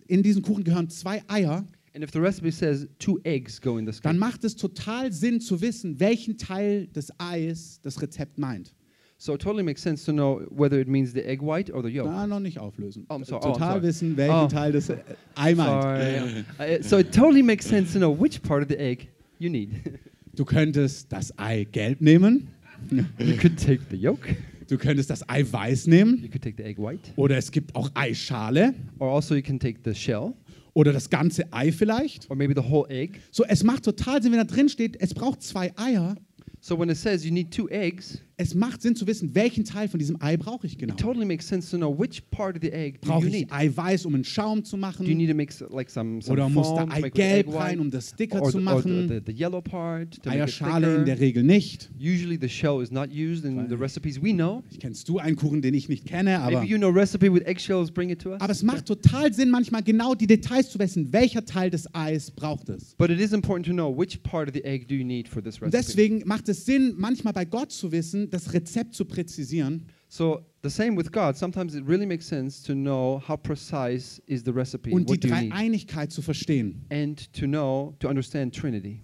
in 0.07 0.23
diesen 0.23 0.40
Kuchen 0.43 0.62
gehören 0.64 0.88
zwei 0.88 1.23
Eier, 1.28 1.66
and 1.94 2.02
if 2.04 2.10
the 2.12 2.20
recipe 2.20 2.50
says 2.50 2.86
two 2.98 3.20
eggs 3.24 3.60
go 3.60 3.78
in 3.78 3.86
this 3.86 4.00
dann 4.00 4.18
macht 4.18 4.44
es 4.44 4.56
total 4.56 5.12
Sinn 5.12 5.40
zu 5.40 5.60
wissen, 5.60 5.98
welchen 6.00 6.36
Teil 6.36 6.86
des 6.88 7.10
Eis 7.18 7.80
das 7.82 8.00
Rezept 8.02 8.38
meint. 8.38 8.74
so 9.16 9.32
it 9.34 9.40
totally 9.40 9.62
makes 9.62 9.80
sense 9.82 10.04
to 10.04 10.12
know 10.12 10.42
whether 10.50 10.78
it 10.80 10.88
means 10.88 11.12
the 11.12 11.24
egg 11.24 11.40
white 11.40 11.70
or 11.72 11.82
the 11.82 11.88
yolk. 11.88 12.08
Da 12.08 12.26
noch 12.26 12.40
nicht 12.40 12.58
auflösen. 12.58 13.06
Oh, 13.08 13.14
I'm 13.14 13.24
sorry. 13.24 13.42
Oh, 13.44 13.52
Total 13.52 13.68
sorry. 13.74 13.82
wissen, 13.82 14.16
welchen 14.16 14.34
Oh. 14.34 14.48
Teil 14.48 14.72
des 14.72 14.90
Ei 15.36 15.54
meint. 15.54 16.44
Uh, 16.58 16.82
so 16.82 16.98
it 16.98 17.12
totally 17.14 17.42
makes 17.42 17.66
sense 17.66 17.92
to 17.92 17.98
know 17.98 18.10
which 18.12 18.42
part 18.42 18.62
of 18.62 18.68
the 18.68 18.76
egg 18.78 19.08
you 19.38 19.48
need. 19.50 19.70
Du 20.36 20.44
könntest 20.44 21.12
das 21.12 21.32
Ei 21.38 21.62
gelb 21.62 22.00
nehmen, 22.00 22.48
you 22.90 23.36
could 23.36 23.56
take 23.56 23.80
the 23.88 23.96
yolk, 23.96 24.26
du 24.68 24.76
könntest 24.76 25.08
das 25.08 25.22
Ei 25.28 25.44
weiß 25.48 25.86
nehmen 25.86 26.16
you 26.24 26.28
could 26.28 26.42
take 26.42 26.56
the 26.56 26.64
egg 26.64 26.76
white, 26.76 27.12
oder 27.14 27.36
es 27.36 27.52
gibt 27.52 27.72
auch 27.76 27.88
Eischale 27.94 28.74
or 28.98 29.14
also 29.14 29.36
you 29.36 29.42
can 29.42 29.60
take 29.60 29.78
the 29.84 29.94
shell, 29.94 30.34
oder 30.75 30.93
das 30.93 31.09
ganze 31.09 31.50
Ei 31.52 31.73
vielleicht. 31.73 32.28
or 32.31 32.37
maybe 32.37 32.54
the 32.54 32.69
whole 32.69 32.88
egg. 32.90 33.21
So, 33.31 33.45
es 33.45 33.64
macht 33.64 33.85
total 33.85 34.23
Sinn, 34.23 34.33
wenn 34.33 34.38
da 34.38 34.45
drin 34.45 34.69
steht, 34.69 35.00
es 35.00 35.14
braucht 35.14 35.43
zwei 35.43 35.73
Eier, 35.76 36.16
So 36.61 36.78
when 36.78 36.88
it 36.88 36.97
says 36.97 37.25
you 37.26 37.31
need 37.31 37.50
two 37.52 37.69
eggs, 37.69 38.19
Es 38.37 38.53
macht 38.55 38.83
Sinn 38.83 38.97
zu 38.97 39.07
wissen, 39.07 39.35
welchen 39.35 39.64
Teil 39.64 39.87
von 39.87 39.99
diesem 39.99 40.21
Ei 40.21 40.37
brauche 40.37 40.67
ich 40.67 40.76
genau. 40.76 40.95
It 40.95 41.00
totally 41.00 41.25
makes 41.25 41.47
sense 41.47 41.71
to 41.71 41.76
know 41.76 41.97
which 41.97 42.21
part 42.33 42.57
of 42.57 42.62
the 42.62 42.73
egg 42.73 43.00
do 43.00 43.09
Brauche 43.09 43.23
you 43.23 43.29
ich 43.29 43.33
need. 43.43 43.53
Eiweiß, 43.53 44.07
um 44.07 44.14
einen 44.14 44.25
Schaum 44.25 44.64
zu 44.64 44.73
Do 44.76 44.76
you 44.76 44.81
machen? 44.81 45.07
need 45.17 45.29
to 45.31 45.37
mix 45.37 45.62
like 45.71 45.88
some, 45.88 46.21
some 46.21 46.33
Oder 46.33 46.49
muss 46.49 46.67
da 46.75 46.85
Eigelb 46.88 47.55
rein, 47.55 47.79
um 47.79 47.91
das 47.93 48.14
dicker 48.17 48.43
or 48.43 48.50
zu 48.50 48.59
or 48.59 48.61
the, 48.61 48.64
machen? 48.64 49.09
the, 49.09 49.21
the 49.25 49.33
yellow 49.33 49.61
part 49.61 50.21
to 50.23 50.31
Eierschale 50.31 50.97
in 50.97 51.05
der. 51.05 51.21
Regel 51.21 51.45
nicht. 51.45 51.91
Usually 51.97 52.37
the 52.41 52.49
shell 52.49 52.83
is 52.83 52.91
not 52.91 53.09
used 53.11 53.45
in 53.45 53.69
the 53.69 53.76
recipes 53.76 54.21
we 54.21 54.33
know. 54.33 54.64
Kennst 54.81 55.09
du 55.09 55.19
einen 55.19 55.37
Kuchen, 55.37 55.62
den 55.62 55.75
ich 55.75 55.88
nicht 55.88 56.05
kenne? 56.05 56.41
Aber, 56.41 56.59
Maybe 56.59 56.67
you 56.73 56.76
know 56.79 56.88
recipe 56.91 57.33
with 57.33 57.45
eggshells, 57.47 57.91
bring 57.93 58.11
it 58.11 58.21
to 58.21 58.31
us. 58.33 58.41
aber 58.41 58.50
es 58.50 58.64
macht 58.64 58.87
total 58.87 59.33
Sinn, 59.33 59.50
manchmal 59.50 59.85
genau 59.85 60.17
die 60.17 60.26
Details 60.26 60.71
zu 60.71 60.79
wissen, 60.81 61.12
welcher 61.12 61.45
Teil 61.45 61.71
des 61.71 61.87
Eis 61.95 62.33
braucht 62.33 62.69
es. 62.69 62.97
But 62.97 63.11
it 63.11 63.21
is 63.21 63.33
important 63.33 63.64
to 63.67 63.73
know 63.73 63.97
which 63.97 64.21
part 64.25 64.49
of 64.49 64.55
the 64.55 64.64
egg 64.64 64.88
do 64.88 64.95
you 64.97 65.05
need 65.05 65.29
for 65.29 65.41
this 65.41 65.62
recipe. 65.62 65.71
deswegen 65.76 66.23
macht 66.26 66.49
es 66.49 66.64
Sinn, 66.67 66.95
manchmal 66.97 67.33
bei 67.33 67.45
Gott 67.45 67.71
zu 67.71 67.93
wissen, 67.93 68.24
das 68.31 68.52
Rezept 68.52 68.95
zu 68.95 69.04
präzisieren. 69.04 69.87
So 70.09 70.40
the 70.62 70.71
same 70.71 70.97
with 70.97 71.11
God. 71.11 71.37
Sometimes 71.37 71.75
it 71.75 71.85
really 71.87 72.07
makes 72.07 72.26
sense 72.28 72.64
to 72.66 72.73
know 72.75 73.23
how 73.26 73.37
precise 73.37 74.21
is 74.26 74.43
the 74.45 74.50
recipe. 74.52 74.90
und 74.93 75.09
die? 75.11 75.19
Dreieinigkeit 75.19 76.12
zu 76.12 76.23
verstehen. 76.23 76.85
And 76.90 77.33
to 77.33 77.47
know, 77.47 77.95
to 78.00 78.09
understand 78.09 78.54
Trinity. 78.54 79.00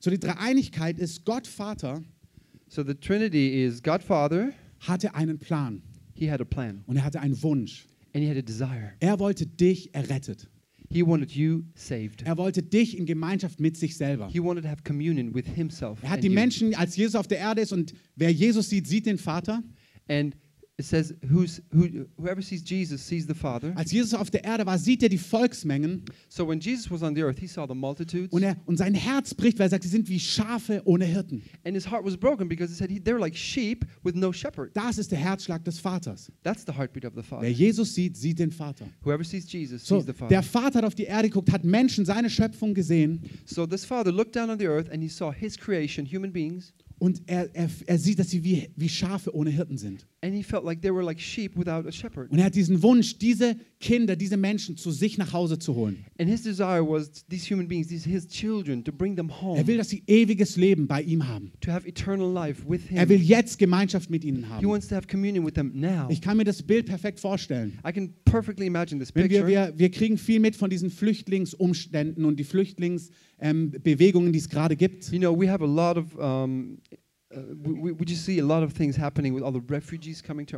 So 0.00 0.10
die 0.10 0.18
Dreieinigkeit 0.20 0.98
ist 0.98 1.24
Gott 1.24 1.46
Vater 1.46 2.02
So 2.68 2.82
the 2.84 2.94
Trinity 2.94 3.64
is 3.64 3.82
God 3.82 4.02
Father, 4.02 4.52
hatte 4.80 5.14
einen 5.14 5.38
Plan 5.38 5.82
He 6.14 6.30
had 6.30 6.40
a 6.40 6.44
plan 6.44 6.82
und 6.86 6.96
er 6.96 7.04
hatte 7.04 7.20
einen 7.20 7.40
Wunsch. 7.42 7.86
and 8.14 8.24
He 8.24 8.30
had 8.30 8.36
a 8.38 8.42
desire. 8.42 8.92
Er 9.00 9.18
wollte 9.18 9.46
dich 9.46 9.94
errettet. 9.94 10.48
He 10.90 11.04
wanted 11.04 11.32
you 11.32 11.64
saved. 11.74 12.22
Er 12.24 12.36
wollte 12.36 12.62
dich 12.62 12.96
in 12.96 13.06
Gemeinschaft 13.06 13.60
mit 13.60 13.76
sich 13.76 13.96
selber. 13.96 14.28
He 14.28 14.42
wanted 14.42 14.64
to 14.64 14.70
have 14.70 14.82
communion 14.82 15.34
with 15.34 15.46
Himself. 15.54 16.02
Er 16.02 16.10
hat 16.10 16.22
die. 16.22 16.28
Menschen, 16.28 16.74
als 16.74 16.96
Jesus 16.96 17.14
auf 17.14 17.26
der 17.26 17.38
Erde 17.38 17.62
ist 17.62 17.72
und 17.72 17.94
wer 18.14 18.30
Jesus 18.30 18.68
sieht, 18.68 18.86
sieht 18.86 19.06
den 19.06 19.18
Vater. 19.18 19.62
And 20.08 20.36
it 20.78 20.84
says, 20.84 21.14
Who's, 21.30 21.62
who, 21.72 22.06
whoever 22.18 22.42
sees 22.42 22.62
Jesus 22.62 23.00
sees 23.06 23.26
the 23.26 23.34
Father. 23.34 23.72
Als 23.76 23.92
Jesus 23.92 24.12
auf 24.12 24.30
der 24.30 24.44
Erde 24.44 24.66
war, 24.66 24.78
sieht 24.78 25.02
er 25.02 25.08
die 25.08 25.16
Volksmengen 25.18 26.02
So 26.28 26.46
when 26.46 26.60
Jesus 26.60 26.90
was 26.90 27.02
on 27.02 27.14
the 27.14 27.22
earth, 27.22 27.38
He 27.38 27.46
saw 27.46 27.66
the 27.66 27.74
multitudes. 27.74 28.30
und, 28.32 28.42
er, 28.42 28.56
und 28.66 28.76
sein 28.76 28.92
Herz 28.94 29.32
bricht, 29.34 29.58
weil 29.58 29.66
er 29.68 29.70
sagt, 29.70 29.84
sie 29.84 29.88
sind 29.88 30.08
wie 30.08 30.20
Schafe 30.20 30.82
ohne 30.84 31.06
Hirten. 31.06 31.42
And 31.64 31.74
His 31.74 31.90
heart 31.90 32.04
was 32.04 32.16
broken 32.16 32.46
because 32.48 32.70
He 32.70 32.76
said 32.76 32.90
he, 32.90 32.98
they're 33.00 33.18
like 33.18 33.34
sheep 33.36 33.86
with 34.04 34.14
no 34.14 34.32
shepherd. 34.32 34.70
Das 34.76 34.98
ist 34.98 35.10
der 35.12 35.18
Herzschlag 35.18 35.64
des 35.64 35.78
Vaters. 35.78 36.30
That's 36.42 36.64
the 36.66 36.72
heartbeat 36.72 37.04
of 37.06 37.12
the 37.14 37.22
Wer 37.22 37.24
Father. 37.24 37.48
Jesus 37.48 37.94
sieht, 37.94 38.16
sieht 38.16 38.38
den 38.38 38.50
Vater. 38.50 38.86
Whoever 39.02 39.24
sees 39.24 39.50
Jesus 39.50 39.86
So, 39.86 39.96
sees 39.98 40.06
the 40.06 40.12
Father. 40.12 40.28
der 40.28 40.42
Vater 40.42 40.78
hat 40.78 40.84
auf 40.84 40.94
die 40.94 41.04
Erde 41.04 41.28
geguckt, 41.28 41.50
hat 41.52 41.64
Menschen, 41.64 42.04
seine 42.04 42.28
Schöpfung 42.28 42.74
gesehen 42.74 43.22
So 43.46 43.66
this 43.66 43.84
father 43.84 44.12
looked 44.12 44.36
down 44.36 44.50
on 44.50 44.58
the 44.58 44.66
earth 44.66 44.90
and 44.90 45.02
he 45.02 45.08
saw 45.08 45.32
his 45.32 45.56
creation, 45.56 46.04
human 46.04 46.32
beings, 46.32 46.74
und 46.98 47.22
er, 47.26 47.48
er, 47.54 47.68
er 47.86 47.98
sieht, 47.98 48.18
dass 48.18 48.30
sie 48.30 48.42
wie, 48.42 48.70
wie 48.74 48.88
Schafe 48.88 49.34
ohne 49.34 49.50
Hirten 49.50 49.76
sind. 49.76 50.06
And 50.26 50.34
he 50.34 50.42
felt 50.42 50.64
like 50.64 50.80
they 50.82 50.90
were 50.90 51.04
like 51.04 51.20
sheep 51.20 51.56
without 51.56 51.86
a 51.86 51.92
shepherd. 51.92 52.30
Und 52.32 52.38
er 52.38 52.46
hat 52.46 52.54
diesen 52.56 52.82
Wunsch, 52.82 53.18
diese 53.18 53.56
Kinder, 53.78 54.16
diese 54.16 54.36
Menschen 54.36 54.76
zu 54.76 54.90
sich 54.90 55.18
nach 55.18 55.32
Hause 55.32 55.58
zu 55.58 55.74
holen. 55.74 56.04
And 56.18 56.28
his 56.28 56.42
desire 56.42 56.82
was 56.86 57.24
these 57.28 57.46
human 57.52 57.68
beings, 57.68 57.86
these 57.88 58.08
his 58.08 58.26
children, 58.26 58.82
to 58.84 58.90
bring 58.92 59.14
them 59.16 59.30
home, 59.40 59.56
Er 59.58 59.66
will, 59.66 59.76
dass 59.76 59.90
sie 59.90 60.02
ewiges 60.06 60.56
Leben 60.56 60.86
bei 60.88 61.02
ihm 61.02 61.28
haben. 61.28 61.52
to 61.60 61.70
have 61.70 61.86
eternal 61.86 62.32
life 62.32 62.64
with 62.68 62.80
Er 62.90 63.08
will 63.08 63.18
him. 63.18 63.26
jetzt 63.26 63.58
Gemeinschaft 63.58 64.10
mit 64.10 64.24
ihnen 64.24 64.44
He 64.44 64.48
haben. 64.50 64.66
wants 64.66 64.88
to 64.88 64.96
have 64.96 65.06
communion 65.06 65.46
with 65.46 65.54
them 65.54 65.70
now. 65.74 66.08
Ich 66.10 66.20
kann 66.20 66.36
mir 66.38 66.44
das 66.44 66.62
Bild 66.62 66.86
perfekt 66.86 67.20
vorstellen. 67.20 67.78
I 67.86 67.92
can 67.92 68.12
perfectly 68.24 68.66
imagine 68.66 68.98
this 68.98 69.14
Wenn 69.14 69.30
wir, 69.30 69.42
picture. 69.44 69.68
wir, 69.72 69.78
wir 69.78 69.90
kriegen 69.90 70.18
viel 70.18 70.40
mit 70.40 70.56
von 70.56 70.70
diesen 70.70 70.90
Flüchtlingsumständen 70.90 72.24
und 72.24 72.40
die 72.40 72.44
Flüchtlingsbewegungen, 72.44 74.32
die 74.32 74.38
es 74.38 74.48
gerade 74.48 74.76
gibt. 74.76 75.12
You 75.12 75.18
know, 75.18 75.38
we 75.38 75.50
have 75.50 75.62
a 75.62 75.66
lot 75.66 75.96
of, 75.96 76.16
um, 76.18 76.78
uh, 77.36 77.40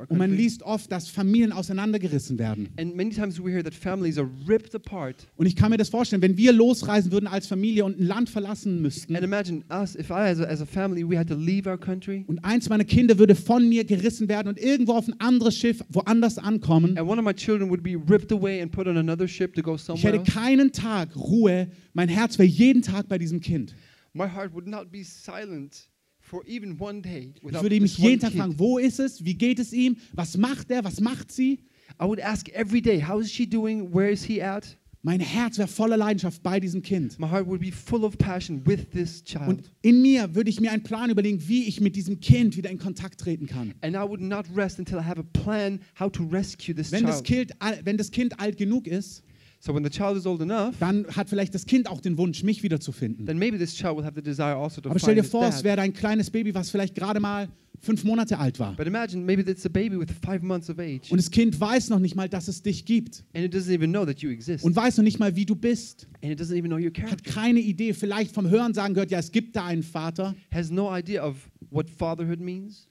Und 0.09 0.19
man 0.19 0.33
liest 0.35 0.63
oft, 0.63 0.91
dass 0.93 1.09
Familien 1.09 1.53
auseinandergerissen 1.53 2.39
werden. 2.39 2.69
Und 5.37 5.47
ich 5.47 5.57
kann 5.57 5.71
mir 5.71 5.77
das 5.77 5.89
vorstellen, 5.89 6.23
wenn 6.23 6.37
wir 6.37 6.53
losreisen 6.53 7.13
würden 7.13 7.27
als 7.27 7.47
Familie 7.47 7.85
und 7.85 8.01
ein 8.01 8.07
Land 8.07 8.31
verlassen 8.31 8.81
müssten 8.81 9.15
And 9.15 9.25
imagine 9.25 9.65
us, 9.71 9.97
if 9.97 10.11
I, 10.11 10.31
as 10.31 10.41
a, 10.41 10.45
as 10.45 10.61
a 10.61 10.67
family, 10.67 11.03
we 11.03 11.19
had 11.19 11.29
to 11.29 11.35
leave 11.35 11.69
our 11.69 11.79
country, 11.79 12.25
und 12.27 12.45
eins 12.45 12.69
meiner 12.69 12.85
Kinder 12.85 13.19
würde 13.19 13.35
von 13.35 13.69
mir 13.69 13.85
gerissen 13.85 14.29
werden 14.29 14.49
und 14.49 14.59
irgendwo 14.59 14.93
auf 14.93 15.09
ein 15.09 15.19
anderes 15.21 15.57
Schiff 15.57 15.83
woanders 15.89 16.39
ankommen. 16.39 16.97
and 16.97 17.09
one 17.09 17.19
of 17.19 17.25
my 17.25 17.35
children 17.35 17.69
would 17.71 17.83
be 17.83 17.97
ripped 18.09 18.33
away 18.33 18.61
and 18.61 18.71
put 18.71 18.87
on 18.87 18.97
another 18.97 19.27
ship 19.27 19.55
to 19.55 19.63
go 19.63 19.77
Ich 19.77 20.05
hätte 20.05 20.23
keinen 20.23 20.73
Tag 20.73 21.15
Ruhe. 21.17 21.69
Mein 21.95 22.09
Herz 22.09 22.39
wäre 22.39 22.49
jeden 22.49 22.83
Tag 22.83 23.09
bei 23.09 23.19
diesem 23.19 23.41
Kind. 23.41 23.75
My 24.13 24.29
heart 24.29 24.53
would 24.55 24.67
not 24.67 24.91
be 24.91 25.03
silent 25.05 25.89
Ich 26.31 27.63
würde 27.63 27.81
mich 27.81 27.99
jeden 27.99 28.21
Tag 28.21 28.33
fragen, 28.33 28.59
wo 28.59 28.79
ist 28.79 28.99
es? 29.01 29.25
Wie 29.25 29.35
geht 29.35 29.59
es 29.59 29.73
ihm? 29.73 29.97
Was 30.13 30.37
macht 30.37 30.71
er? 30.71 30.85
Was 30.85 31.01
macht 31.01 31.33
sie? 31.33 31.61
I 32.01 32.05
would 32.05 32.21
ask 32.23 32.49
every 32.51 32.81
day, 32.83 33.03
how 33.03 33.21
is 33.21 33.31
she 33.33 33.49
doing? 33.49 33.93
Where 33.93 34.11
is 34.11 34.23
he 34.25 34.43
at? 34.43 34.77
Mein 35.03 35.21
Herz 35.21 35.57
wäre 35.59 35.69
voller 35.69 35.97
Leidenschaft 35.97 36.43
bei 36.43 36.59
diesem 36.61 36.83
Kind. 36.83 37.19
My 37.21 37.29
heart 37.29 37.47
would 37.47 37.61
be 37.61 37.71
full 37.73 38.05
of 38.05 38.19
passion 38.19 38.67
with 38.67 38.91
this 38.93 39.23
child. 39.25 39.49
Und 39.49 39.63
in 39.81 40.03
mir 40.03 40.35
würde 40.35 40.51
ich 40.51 40.61
mir 40.61 40.73
einen 40.73 40.83
Plan 40.83 41.09
überlegen, 41.09 41.41
wie 41.49 41.65
ich 41.65 41.81
mit 41.81 41.95
diesem 41.97 42.21
Kind 42.21 42.57
wieder 42.57 42.69
in 42.69 42.79
Kontakt 42.79 43.21
treten 43.21 43.47
kann. 43.47 43.73
and 43.81 43.95
I 43.95 44.01
would 44.01 44.21
not 44.21 44.45
rest 44.57 44.79
until 44.81 44.99
I 44.99 45.03
have 45.05 45.19
a 45.19 45.23
plan 45.45 45.81
how 45.99 46.11
to 46.11 46.25
rescue 46.25 46.75
this 46.75 46.91
Wenn 46.93 47.05
das, 47.07 47.23
child. 47.23 47.49
kind, 47.49 47.63
al- 47.63 47.81
wenn 47.85 47.97
das 47.97 48.11
Kind 48.11 48.39
alt 48.41 48.57
genug 48.59 48.87
ist, 48.89 49.23
So 49.61 49.75
when 49.75 49.83
the 49.85 49.91
child 49.91 50.17
is 50.17 50.25
old 50.27 50.41
enough, 50.41 50.75
dann 50.79 51.05
hat 51.17 51.29
vielleicht 51.29 51.55
das 51.55 51.67
Kind 51.67 51.89
auch 51.89 52.01
den 52.01 52.17
Wunsch, 52.17 52.43
mich 52.45 52.63
wiederzufinden. 52.63 53.27
then 53.27 53.39
maybe 53.39 53.59
this 53.59 53.75
child 53.75 53.97
will 53.97 54.05
have 54.05 54.15
the 54.15 54.23
desire 54.23 54.55
also 54.57 54.81
to 54.81 54.89
Aber 54.91 54.99
stell 54.99 55.15
find 55.15 55.25
dir 55.27 55.29
vor, 55.29 55.47
es 55.47 55.65
wäre 55.65 55.81
ein 55.81 55.93
kleines 55.93 56.31
Baby, 56.31 56.55
was 56.55 56.71
vielleicht 56.71 56.95
gerade 56.95 57.19
mal 57.19 57.49
fünf 57.81 58.03
Monate 58.05 58.39
alt 58.39 58.59
war. 58.59 58.75
But 58.77 58.87
imagine 58.87 59.25
maybe 59.25 59.43
it's 59.49 59.65
a 59.67 59.69
baby 59.69 59.99
with 59.99 60.09
five 60.25 60.43
months 60.43 60.69
of 60.71 60.79
age, 60.79 61.11
Und 61.11 61.17
das 61.19 61.31
Kind 61.31 61.61
weiß 61.61 61.91
noch 61.91 61.99
nicht 62.01 62.15
mal, 62.17 62.29
dass 62.29 62.49
es 62.49 62.63
dich 62.63 62.85
gibt. 62.85 63.25
and 63.35 63.45
it 63.45 63.55
doesn't 63.55 63.73
even 63.73 63.91
know 63.91 64.05
that 64.05 64.21
you 64.21 64.31
exist, 64.31 64.65
Und 64.65 64.75
weiß 64.77 64.97
noch 64.97 65.05
nicht 65.05 65.19
mal, 65.19 65.35
wie 65.37 65.45
du 65.47 65.55
bist. 65.55 66.07
and 66.23 66.33
it 66.33 66.41
doesn't 66.41 66.57
even 66.57 66.71
know 66.71 66.77
your 66.79 66.87
Hat 66.87 66.95
character. 67.25 67.31
keine 67.33 67.61
Idee, 67.61 67.95
vielleicht 67.95 68.33
vom 68.35 68.49
Hörensagen 68.49 68.95
gehört, 68.95 69.11
ja, 69.11 69.19
es 69.19 69.31
gibt 69.33 69.55
da 69.57 69.67
einen 69.67 69.83
Vater. 69.83 70.35
Has 70.53 70.71
no 70.71 70.97
idea 70.97 71.25
of 71.27 71.37
what 71.71 71.89
fatherhood 71.91 72.41
means. 72.41 72.88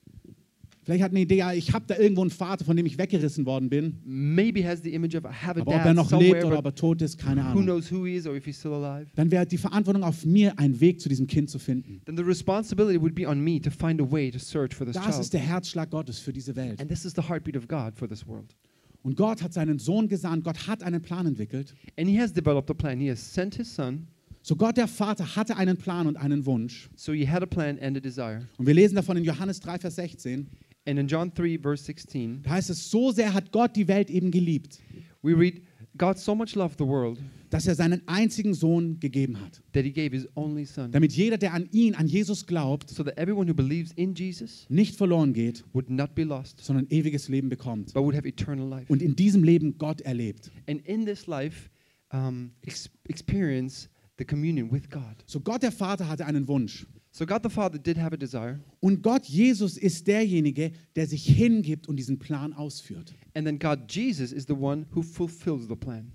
Vielleicht 0.87 1.03
hat 1.03 1.11
eine 1.11 1.19
Idee, 1.19 1.35
ja, 1.39 1.51
ich 1.51 1.73
habe 1.73 1.83
da 1.85 1.97
irgendwo 1.97 2.21
einen 2.21 2.29
Vater, 2.29 2.63
von 2.63 2.77
dem 2.77 2.85
ich 2.85 2.97
weggerissen 2.97 3.45
worden 3.45 3.67
bin. 3.69 3.97
Maybe 4.05 4.65
has 4.65 4.81
the 4.83 4.93
image 4.93 5.15
of 5.15 5.25
I 5.25 5.33
have 5.45 5.59
a 5.59 5.61
Aber 5.61 5.71
ob 5.75 5.77
er 5.79 5.83
dad 5.83 5.95
noch 5.97 6.11
lebt 6.17 6.45
oder 6.45 6.59
ob 6.59 6.63
er 6.65 6.73
tot 6.75 7.01
ist, 7.01 7.17
keine 7.17 7.41
who 7.43 7.47
Ahnung. 7.49 7.63
knows 7.65 7.91
who 7.91 8.05
he 8.05 8.15
is 8.15 8.25
or 8.25 8.37
if 8.37 8.45
he's 8.45 8.57
still 8.57 8.71
alive. 8.71 9.07
Dann 9.15 9.29
wäre 9.29 9.45
die 9.45 9.57
Verantwortung 9.57 10.01
auf 10.03 10.25
mir, 10.25 10.57
einen 10.57 10.79
Weg 10.79 11.01
zu 11.01 11.09
diesem 11.09 11.27
Kind 11.27 11.49
zu 11.49 11.59
finden. 11.59 11.99
Then 12.05 12.15
the 12.15 12.23
responsibility 12.23 13.01
would 13.01 13.13
be 13.15 13.27
on 13.27 13.41
me 13.43 13.59
to 13.59 13.69
find 13.69 13.99
a 13.99 14.09
way 14.09 14.31
to 14.31 14.39
search 14.39 14.73
for 14.73 14.85
this 14.87 14.95
Das 14.95 15.03
child. 15.07 15.19
ist 15.19 15.33
der 15.33 15.41
Herzschlag 15.41 15.89
Gottes 15.91 16.19
für 16.19 16.31
diese 16.31 16.55
Welt. 16.55 16.79
And 16.79 16.89
this 16.89 17.03
is 17.03 17.11
the 17.13 17.21
heartbeat 17.27 17.57
of 17.57 17.67
God 17.67 17.93
for 17.97 18.07
this 18.07 18.25
world. 18.25 18.55
Und 19.03 19.17
Gott 19.17 19.41
hat 19.43 19.51
seinen 19.51 19.79
Sohn 19.79 20.07
gesandt, 20.07 20.45
Gott 20.45 20.67
hat 20.67 20.83
einen 20.83 21.01
Plan 21.01 21.25
entwickelt. 21.27 21.75
And 21.99 22.07
he 22.09 22.17
has 22.17 22.31
developed 22.31 22.71
a 22.71 22.73
plan. 22.73 22.97
He 22.97 23.09
has 23.09 23.19
sent 23.33 23.55
his 23.55 23.75
son, 23.75 24.07
So 24.41 24.55
Gott 24.55 24.77
der 24.77 24.87
Vater 24.87 25.35
hatte 25.35 25.57
einen 25.57 25.75
Plan 25.75 26.07
und 26.07 26.15
einen 26.15 26.45
Wunsch. 26.45 26.89
so 26.95 27.11
he 27.11 27.27
had 27.27 27.43
a 27.43 27.45
plan 27.45 27.77
and 27.81 27.97
a 27.97 27.99
desire. 27.99 28.47
Und 28.57 28.67
wir 28.67 28.73
lesen 28.73 28.95
davon 28.95 29.17
in 29.17 29.25
Johannes 29.25 29.59
3, 29.59 29.79
Vers 29.79 29.95
16. 29.95 30.47
And 30.87 30.97
in 30.97 31.07
John 31.07 31.33
3, 31.33 31.59
verse 31.59 31.83
16, 31.83 32.43
Da 32.43 32.51
heißt 32.51 32.69
es, 32.69 32.89
so 32.89 33.11
sehr 33.11 33.33
hat 33.33 33.51
Gott 33.51 33.75
die 33.75 33.87
Welt 33.87 34.09
eben 34.09 34.31
geliebt, 34.31 34.79
we 35.21 35.37
read, 35.37 35.61
God 35.97 36.17
so 36.17 36.33
much 36.33 36.55
loved 36.55 36.77
the 36.79 36.85
world 36.85 37.19
dass 37.49 37.65
er 37.65 37.75
seinen 37.75 38.01
einzigen 38.09 38.53
Sohn 38.53 38.99
gegeben 38.99 39.39
hat. 39.39 39.61
that 39.73 39.83
he 39.85 39.91
gave 39.91 40.13
his 40.13 40.27
only 40.35 40.65
son, 40.65 40.91
Damit 40.91 41.13
jeder, 41.13 41.37
der 41.37 41.53
an 41.53 41.67
ihn, 41.71 41.95
an 41.95 42.07
Jesus 42.07 42.45
glaubt, 42.45 42.89
so 42.89 43.03
that 43.03 43.17
everyone 43.17 43.49
who 43.49 43.53
believes 43.53 43.91
in 43.93 44.13
Jesus 44.15 44.65
nicht 44.69 44.95
verloren 44.97 45.31
geht, 45.33 45.63
would 45.73 45.89
not 45.89 46.13
be 46.13 46.23
lost, 46.23 46.59
sondern 46.63 46.87
ewiges 46.89 47.29
Leben 47.29 47.47
bekommt. 47.49 47.93
but 47.93 48.03
would 48.03 48.15
have 48.15 48.27
eternal 48.27 48.67
life. 48.67 48.85
Und 48.91 49.01
in 49.01 49.15
diesem 49.15 49.43
Leben 49.45 49.77
Gott 49.77 50.01
erlebt. 50.01 50.51
And 50.67 50.85
in 50.85 51.05
this 51.05 51.25
life, 51.27 51.69
um, 52.13 52.51
ex- 52.63 52.89
experience 53.07 53.89
the 54.17 54.25
communion 54.25 54.69
with 54.71 54.89
God. 54.89 55.15
So 55.25 55.39
Gott 55.39 55.63
der 55.63 55.71
Vater 55.71 56.07
hatte 56.09 56.25
einen 56.25 56.47
Wunsch. 56.49 56.85
So 57.17 57.25
God 57.25 57.41
the 57.41 57.49
Father 57.49 57.79
did 57.79 57.97
have 57.97 58.13
a 58.13 58.15
desire, 58.17 58.59
Und 58.79 59.01
Gott 59.01 59.25
Jesus 59.25 59.75
ist 59.75 60.05
derjenige, 60.05 60.71
der 60.95 61.07
sich 61.07 61.25
hingibt 61.25 61.87
und 61.87 61.95
diesen 61.95 62.19
Plan 62.19 62.53
ausführt. 62.53 63.15
and 63.33 63.47
then 63.47 63.57
God 63.57 63.91
Jesus 63.91 64.31
is 64.31 64.45
the 64.45 64.53
one 64.53 64.85
who 64.93 65.01
fulfills 65.01 65.67
the 65.67 65.75
plan. 65.75 66.11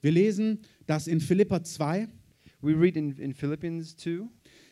Wir 0.00 0.12
lesen 0.12 0.60
das 0.86 1.08
in 1.08 1.20
Philippa 1.20 1.62
2, 1.62 2.08
We 2.62 2.72
read 2.72 2.96
in, 2.96 3.12
in 3.18 3.34
Philippians 3.34 3.96
2 3.98 4.28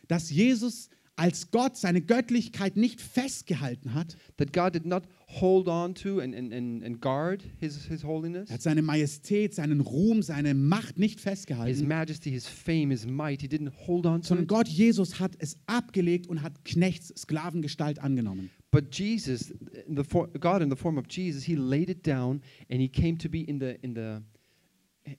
dass 0.08 0.30
Jesus 0.30 0.88
als 1.16 1.50
Gott 1.50 1.76
seine 1.76 2.00
Göttlichkeit 2.00 2.78
nicht 2.78 3.02
festgehalten 3.02 3.92
hat. 3.92 4.16
that 4.38 4.54
God 4.54 4.74
did 4.74 4.86
not 4.86 5.02
hold 5.40 5.68
on 5.68 5.94
to 5.94 6.20
and, 6.20 6.34
and, 6.34 6.52
and, 6.52 7.00
guard 7.00 7.42
his, 7.58 7.86
his 7.86 8.04
holiness, 8.04 8.50
Er 8.50 8.54
hat 8.54 8.62
seine 8.62 8.82
Majestät, 8.82 9.54
seinen 9.54 9.80
Ruhm, 9.80 10.22
seine 10.22 10.54
Macht 10.54 10.98
nicht 10.98 11.16
his 11.16 11.22
festgehalten, 11.22 11.88
majesty, 11.88 12.30
his 12.30 12.46
fame, 12.46 12.90
his 12.90 13.06
might. 13.06 13.40
He 13.40 13.48
didn't 13.48 13.72
hold 13.86 14.06
on 14.06 14.22
to 14.22 14.28
sondern 14.28 14.44
it. 14.44 14.48
Gott 14.48 14.68
Jesus 14.68 15.18
hat 15.20 15.32
es 15.38 15.58
abgelegt 15.66 16.26
und 16.26 16.42
hat 16.42 16.64
Knechts 16.64 17.12
Sklavengestalt 17.16 17.98
angenommen. 17.98 18.50
But 18.70 18.92
Jesus, 18.92 19.50
in 19.86 19.96
the 19.96 20.04
for, 20.04 20.28
God 20.28 20.62
in 20.62 20.70
the 20.70 20.76
form 20.76 20.98
of 20.98 21.06
Jesus, 21.08 21.44
he 21.44 21.54
laid 21.54 21.88
it 21.88 22.06
down 22.06 22.40
and 22.68 22.80
he 22.80 22.88
came 22.88 23.16
to 23.18 23.28
be 23.28 23.42
in 23.42 23.60
the, 23.60 23.78
in 23.82 23.94
the, 23.94 24.22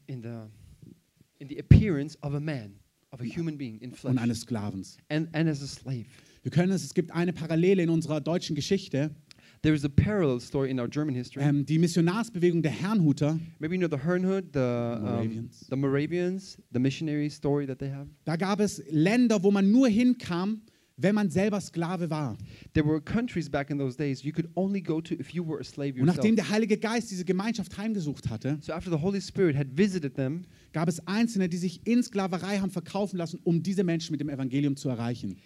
in 0.07 0.21
the, 0.21 0.49
in 1.39 1.47
the 1.47 1.59
appearance 1.59 2.17
of 2.21 2.33
a 2.33 2.39
man, 2.39 2.79
of 3.11 3.21
a 3.21 3.23
human 3.23 3.57
being 3.57 3.79
in 3.81 3.91
und 3.91 3.97
flesh 3.97 4.17
eines 4.17 4.41
Sklavens. 4.41 4.97
and, 5.09 5.29
and 5.33 5.49
as 5.49 5.61
a 5.61 5.67
slave. 5.67 6.05
Wir 6.43 6.51
können 6.51 6.71
es, 6.71 6.83
es 6.83 6.93
gibt 6.93 7.11
eine 7.11 7.33
Parallele 7.33 7.81
in 7.81 7.89
unserer 7.89 8.21
deutschen 8.21 8.55
Geschichte. 8.55 9.15
There 9.65 9.73
is 9.73 9.83
a 9.83 9.89
parallel 9.89 10.39
story 10.41 10.69
in 10.69 10.79
our 10.79 10.87
German 10.87 11.15
history. 11.15 11.41
Ähm, 11.43 11.65
die 11.65 11.79
Missionarsbewegung 11.79 12.61
der 12.61 12.71
Herrnhuter, 12.71 13.39
Maybe 13.57 13.73
you 13.73 13.79
know 13.79 13.87
the 13.89 14.03
Herrnhut, 14.03 14.53
the 14.53 14.59
um, 14.59 15.01
Moravians. 15.01 15.65
the 15.67 15.75
Moravians, 15.75 16.57
the 16.71 16.77
missionary 16.79 17.31
story 17.31 17.65
that 17.65 17.79
they 17.79 17.89
have. 17.89 18.07
da 18.25 18.35
gab 18.35 18.59
es 18.59 18.83
Länder, 18.91 19.41
wo 19.41 19.49
man 19.49 19.71
nur 19.71 19.87
hinkam, 19.87 20.61
wenn 20.97 21.15
man 21.15 21.31
selber 21.31 21.59
Sklave 21.59 22.11
war. 22.11 22.37
There 22.73 22.85
were 22.85 23.01
countries 23.01 23.49
back 23.49 23.71
in 23.71 23.79
those 23.79 23.97
days 23.97 24.23
you 24.23 24.31
could 24.31 24.51
only 24.55 24.79
go 24.81 25.01
to 25.01 25.15
if 25.15 25.33
you 25.33 25.43
were 25.43 25.59
a 25.59 25.63
slave 25.63 25.93
Und 25.93 26.01
yourself. 26.05 26.17
nachdem 26.17 26.35
der 26.35 26.47
Heilige 26.47 26.77
Geist 26.77 27.09
diese 27.09 27.25
Gemeinschaft 27.25 27.75
heimgesucht 27.75 28.29
hatte, 28.29 28.59
So 28.61 28.71
after 28.71 28.91
the 28.91 29.01
Holy 29.01 29.19
Spirit 29.19 29.57
had 29.57 29.75
visited 29.75 30.13
them, 30.13 30.43
gab 30.73 30.87
es 30.87 30.99
Einzelne, 31.07 31.49
die 31.49 31.57
sich 31.57 31.81
in 31.87 32.03
Sklaverei 32.03 32.59
haben 32.59 32.69
verkaufen 32.69 33.17
lassen, 33.17 33.39
um 33.43 33.63
diese 33.63 33.83
Menschen 33.83 34.11
mit 34.11 34.21
dem 34.21 34.29
Evangelium 34.29 34.75
zu 34.75 34.89
erreichen. 34.89 35.37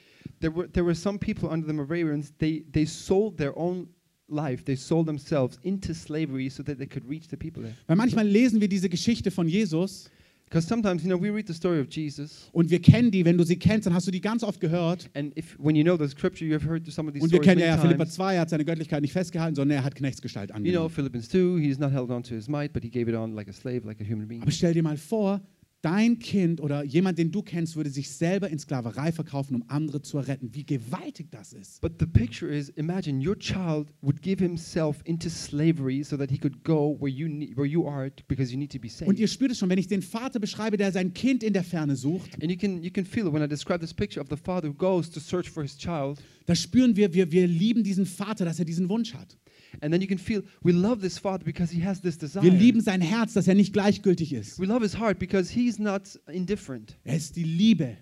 there 0.41 0.53
were 0.53 0.69
there 0.69 0.86
were 0.86 0.93
some 0.93 1.17
people 1.17 1.47
under 1.47 1.65
the 1.65 1.73
Moravians. 1.73 2.34
They 2.38 2.65
they 2.73 2.86
sold 2.86 3.38
their 3.38 3.58
own 3.58 3.88
life. 4.32 4.63
They 4.65 4.76
sold 4.76 5.08
themselves 5.08 5.60
into 5.63 5.94
slavery 5.94 6.50
so 6.50 6.63
that 6.63 6.78
they 6.78 6.88
could 6.88 7.08
reach 7.10 7.28
the 7.30 7.38
people 7.38 7.63
there. 7.63 7.76
Weil 7.88 7.98
manchmal 7.98 8.28
lesen 8.28 8.62
wir 8.62 8.68
diese 8.70 8.89
Geschichte 8.89 9.32
von 9.32 9.48
Jesus 9.48 10.10
Because 10.50 10.65
sometimes 10.68 11.04
you 11.04 11.10
know 11.10 11.15
we 11.22 11.30
read 11.30 11.46
the 11.46 11.54
story 11.54 11.80
of 11.80 11.88
Jesus, 11.92 12.50
und 12.54 12.72
wir 12.72 12.82
kennen 12.82 13.12
die, 13.12 13.24
wenn 13.24 13.38
du 13.38 13.44
sie 13.44 13.56
kennst, 13.56 13.86
dann 13.86 13.94
hast 13.94 14.08
du 14.08 14.12
die 14.12 14.20
ganz 14.20 14.44
oft 14.44 14.60
gehört. 14.60 15.08
and 15.13 15.38
if 15.38 15.56
when 15.60 15.76
you 15.76 15.84
know 15.84 15.96
the 15.96 16.08
scripture, 16.08 16.44
you 16.44 16.56
have 16.56 16.68
heard 16.68 16.92
some 16.92 17.08
of 17.08 17.13
these 17.13 17.24
Und 17.24 17.32
wir 17.32 17.38
stories 17.38 17.46
kennen 17.46 17.60
ja, 17.62 17.76
many 17.76 17.82
Philippa 17.82 18.06
times. 18.06 18.15
2, 18.15 18.34
er 18.34 18.42
hat 18.42 18.50
seine 18.50 18.65
Göttlichkeit 18.65 19.02
nicht 19.04 19.12
festgehalten, 19.13 19.56
sondern 19.56 19.78
er 19.78 19.84
hat 19.84 19.94
Knechtsgestalt 19.94 20.50
You 20.50 20.54
know 20.56 20.58
angenommen. 20.58 20.89
Philippians 20.89 21.30
two. 21.30 21.60
He's 21.60 21.78
not 21.78 21.92
held 21.92 22.10
on 22.10 22.24
to 22.24 22.34
his 22.34 22.48
might, 22.48 22.74
but 22.74 22.84
he 22.84 22.89
gave 22.89 23.08
it 23.08 23.15
on 23.15 23.36
like 23.36 23.48
a 23.48 23.54
slave, 23.54 23.86
like 23.86 24.02
a 24.02 24.04
human 24.04 24.28
being. 24.28 24.42
Aber 24.42 24.50
stell 24.50 24.74
dir 24.74 24.82
mal 24.82 24.98
vor, 24.98 25.39
dein 25.82 26.20
Kind 26.20 26.62
oder 26.62 26.84
jemand, 26.84 27.18
den 27.18 27.32
du 27.32 27.42
kennst, 27.42 27.76
würde 27.76 27.89
sich 27.89 28.10
selber 28.10 28.50
in 28.50 28.60
Sklaverei 28.60 29.12
verkaufen, 29.12 29.56
um 29.56 29.63
andere 29.68 30.02
zu 30.02 30.20
retten. 30.20 30.54
Wie 30.54 30.65
gewaltig 30.65 31.32
das 31.32 31.54
ist. 31.54 31.82
But 31.82 31.94
the 32.00 32.06
picture 32.06 32.52
is 32.52 32.70
imagine 32.70 33.26
your 33.26 33.38
child 33.38 33.88
would 34.02 34.22
give 34.22 34.44
himself 34.44 35.02
into 35.06 35.30
slavery 35.30 36.04
so 36.04 36.18
that 36.18 36.30
he 36.30 36.38
could 36.38 36.63
go 36.63 36.98
where 37.00 37.12
you 37.12 37.28
need, 37.28 37.56
where 37.56 37.65
you 37.65 37.88
are 37.88 38.12
because 38.28 38.52
you 38.52 38.58
need 38.58 38.72
to 38.72 38.80
be 38.80 38.89
saved. 38.89 39.08
Und 39.08 39.20
ihr 39.20 39.28
spürt 39.28 39.52
es 39.52 39.60
schon, 39.60 39.70
wenn 39.70 39.80
ich 39.80 39.88
den 39.88 40.02
Vater 40.02 40.39
beschreibe, 40.39 40.78
der 40.78 40.92
sein 40.92 41.13
Kind 41.13 41.44
in 41.44 41.54
der 41.54 41.63
Ferne 41.63 41.96
sucht, 41.96 42.42
and 42.42 42.52
you 42.52 42.58
can 42.58 42.84
you 42.84 42.92
can 42.92 43.06
feel 43.06 43.28
it 43.28 43.34
when 43.34 43.44
I 43.44 43.48
describe 43.48 43.80
this 43.80 43.94
picture 43.94 44.22
of 44.22 44.30
the 44.30 44.38
father 44.38 44.70
who 44.70 44.74
goes 44.74 45.10
to 45.10 45.20
search 45.20 45.50
for 45.50 45.63
his 45.63 45.78
child, 45.78 46.22
da 46.46 46.56
spüren 46.56 46.96
wir, 46.96 47.13
wir, 47.13 47.32
wir 47.32 47.48
lieben 47.48 47.84
diesen 47.84 48.06
Vater, 48.06 48.44
dass 48.44 48.60
er 48.60 48.65
diesen 48.65 48.89
Wunsch 48.89 49.13
hat. 49.13 49.38
And 49.82 49.93
then 49.93 50.01
you 50.01 50.08
can 50.08 50.17
feel 50.17 50.43
we 50.63 50.71
love 50.71 51.01
this 51.01 51.17
father 51.17 51.43
because 51.43 51.73
he 51.73 51.84
has 51.84 52.01
this 52.01 52.17
desire. 52.17 52.43
Wir 52.43 52.51
lieben 52.51 52.82
sein 52.82 53.01
Herz, 53.01 53.34
dass 53.34 53.47
er 53.47 53.55
nicht 53.55 53.73
gleichgültig 53.73 54.34
ist. 54.34 54.60
we 54.60 54.65
love 54.65 54.82
his 54.82 54.99
heart 54.99 55.19
because 55.19 55.53
he's 55.53 55.79
not 55.79 56.19
indifferent. 56.32 56.97
Er 57.03 57.15
ist 57.15 57.36
die 57.36 57.43
Liebe. 57.43 57.97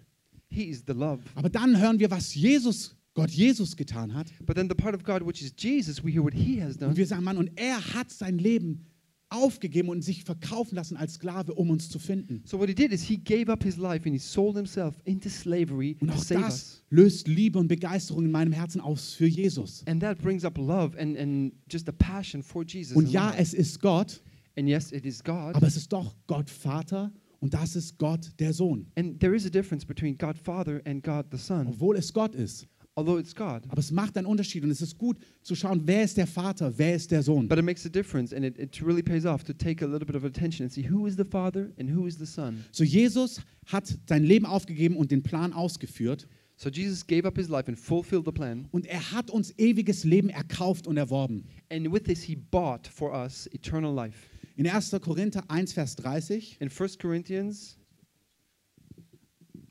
He 0.49 0.63
is 0.63 0.83
the 0.87 0.93
love. 0.93 1.23
Aber 1.35 1.49
dann 1.49 1.79
hören 1.79 1.99
wir, 1.99 2.09
was 2.09 2.33
Jesus, 2.33 2.95
Gott 3.13 3.29
Jesus 3.31 3.75
getan 3.75 4.13
hat. 4.13 4.27
But 4.45 4.55
then 4.55 4.69
the 4.69 4.75
part 4.75 4.95
of 4.95 5.03
God 5.03 5.25
which 5.25 5.41
is 5.41 5.53
Jesus, 5.57 6.03
we 6.03 6.11
hear 6.11 6.23
what 6.23 6.33
he 6.33 6.61
has 6.61 6.77
done. 6.77 6.91
Und 6.91 6.97
wir 6.97 7.05
sagen, 7.05 7.23
Mann, 7.23 7.37
und 7.37 7.51
er 7.55 7.93
hat 7.93 8.11
sein 8.11 8.37
Leben 8.37 8.85
aufgegeben 9.29 9.89
und 9.89 10.01
sich 10.03 10.23
verkaufen 10.23 10.75
lassen 10.75 10.95
als 10.97 11.15
Sklave, 11.15 11.53
um 11.53 11.69
uns 11.69 11.89
zu 11.89 11.99
finden. 11.99 12.41
So 12.45 12.59
what 12.59 12.69
he 12.69 12.75
did 12.75 12.91
is 12.91 13.03
he 13.03 13.17
gave 13.17 13.51
up 13.51 13.63
his 13.63 13.77
life 13.77 14.05
and 14.05 14.13
he 14.13 14.19
sold 14.19 14.55
himself 14.55 14.95
into 15.05 15.29
slavery 15.29 15.97
Und 15.99 16.09
to 16.09 16.13
auch 16.15 16.23
save 16.23 16.41
das 16.41 16.53
us. 16.53 16.83
löst 16.89 17.27
Liebe 17.27 17.59
und 17.59 17.67
Begeisterung 17.67 18.25
in 18.25 18.31
meinem 18.31 18.53
Herzen 18.53 18.79
aus 18.81 19.13
für 19.13 19.27
Jesus. 19.27 19.83
And 19.87 20.01
that 20.01 20.17
brings 20.21 20.45
up 20.45 20.57
love 20.57 20.97
and, 20.97 21.17
and 21.17 21.53
just 21.69 21.89
a 21.89 21.93
passion 21.93 22.41
for 22.41 22.63
Jesus. 22.65 22.95
Und 22.95 23.09
ja, 23.11 23.33
es 23.37 23.53
ist 23.53 23.81
Gott, 23.81 24.21
and 24.57 24.67
yes, 24.67 24.91
it 24.91 25.05
is 25.05 25.23
God. 25.23 25.55
aber 25.55 25.67
es 25.67 25.75
ist 25.75 25.91
doch 25.91 26.15
Gott 26.27 26.49
Vater 26.49 27.11
und 27.39 27.53
das 27.53 27.75
ist 27.75 27.97
Gott 27.97 28.31
der 28.39 28.53
Sohn. 28.53 28.87
And 28.95 29.19
there 29.19 29.35
is 29.35 29.45
a 29.45 29.49
difference 29.49 29.85
between 29.85 30.17
God 30.17 30.37
Father 30.37 30.81
and 30.85 31.03
God 31.03 31.25
the 31.31 31.37
Son, 31.37 31.67
Obwohl 31.67 31.97
es 31.97 32.13
Gott 32.13 32.33
ist. 32.33 32.65
Although 32.97 33.17
it's 33.19 33.33
God. 33.35 33.63
Aber 33.69 33.79
es 33.79 33.91
macht 33.91 34.17
einen 34.17 34.25
Unterschied 34.27 34.63
und 34.63 34.71
es 34.71 34.81
ist 34.81 34.97
gut 34.97 35.17
zu 35.43 35.55
schauen, 35.55 35.81
wer 35.85 36.03
ist 36.03 36.17
der 36.17 36.27
Vater, 36.27 36.73
wer 36.77 36.95
ist 36.95 37.11
der 37.11 37.21
Sohn. 37.23 37.47
But 37.47 37.59
it 37.59 37.63
makes 37.65 37.85
a 37.85 37.89
difference, 37.89 38.33
and 38.33 38.43
it, 38.43 38.57
it 38.57 38.81
really 38.85 39.03
pays 39.03 39.25
off 39.25 39.43
to 39.43 39.53
take 39.53 39.83
a 39.85 39.87
little 39.87 40.05
bit 40.05 40.15
of 40.15 40.23
attention 40.25 40.63
and 40.65 40.73
see 40.73 40.89
who 40.89 41.05
is 41.07 41.15
the 41.15 41.23
Father 41.23 41.71
and 41.79 41.89
who 41.95 42.07
is 42.07 42.17
the 42.17 42.25
Son. 42.25 42.65
So 42.71 42.83
Jesus 42.83 43.41
hat 43.67 43.97
sein 44.07 44.23
Leben 44.23 44.45
aufgegeben 44.45 44.97
und 44.97 45.11
den 45.11 45.21
Plan 45.23 45.53
ausgeführt 45.53 46.27
So 46.59 46.69
Jesus 46.71 47.05
gave 47.05 47.27
up 47.27 47.37
his 47.37 47.49
life 47.49 47.67
and 47.69 47.77
fulfilled 47.77 48.25
the 48.25 48.31
plan, 48.31 48.67
und 48.71 48.87
er 48.87 49.11
hat 49.11 49.29
uns 49.29 49.53
ewiges 49.59 50.03
Leben 50.03 50.29
erkauft 50.29 50.87
und 50.87 50.97
erworben. 50.97 51.43
and 51.71 51.93
with 51.93 52.03
this 52.05 52.23
he 52.23 52.35
bought 52.35 52.87
for 52.87 53.13
us 53.13 53.47
eternal 53.53 53.93
life. 53.93 54.17
In 54.55 54.65
1. 54.65 54.89
Korinther 55.01 55.43
1, 55.49 55.73
Vers 55.73 55.95
30, 55.97 56.57
In 56.59 56.69
1 56.71 56.97
Corinthians 56.97 57.77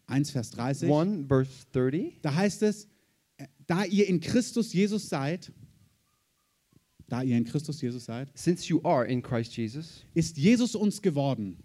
1, 0.06 0.30
Vers 0.30 0.50
30, 0.52 0.88
1, 0.88 1.26
verse 1.26 1.66
30, 1.72 2.20
da 2.22 2.32
heißt 2.34 2.62
es, 2.62 2.86
da 3.66 3.84
ihr 3.84 4.06
in 4.08 4.20
Christus 4.20 4.72
Jesus 4.72 5.08
seid, 5.08 5.52
da 7.08 7.22
ihr 7.22 7.36
in 7.36 7.44
Christus 7.44 7.80
Jesus 7.80 8.04
seid, 8.04 8.30
since 8.34 8.68
you 8.68 8.80
are 8.84 9.06
in 9.06 9.22
Christ 9.22 9.56
Jesus, 9.56 10.04
ist 10.14 10.36
Jesus 10.36 10.74
uns 10.74 11.00
geworden. 11.02 11.56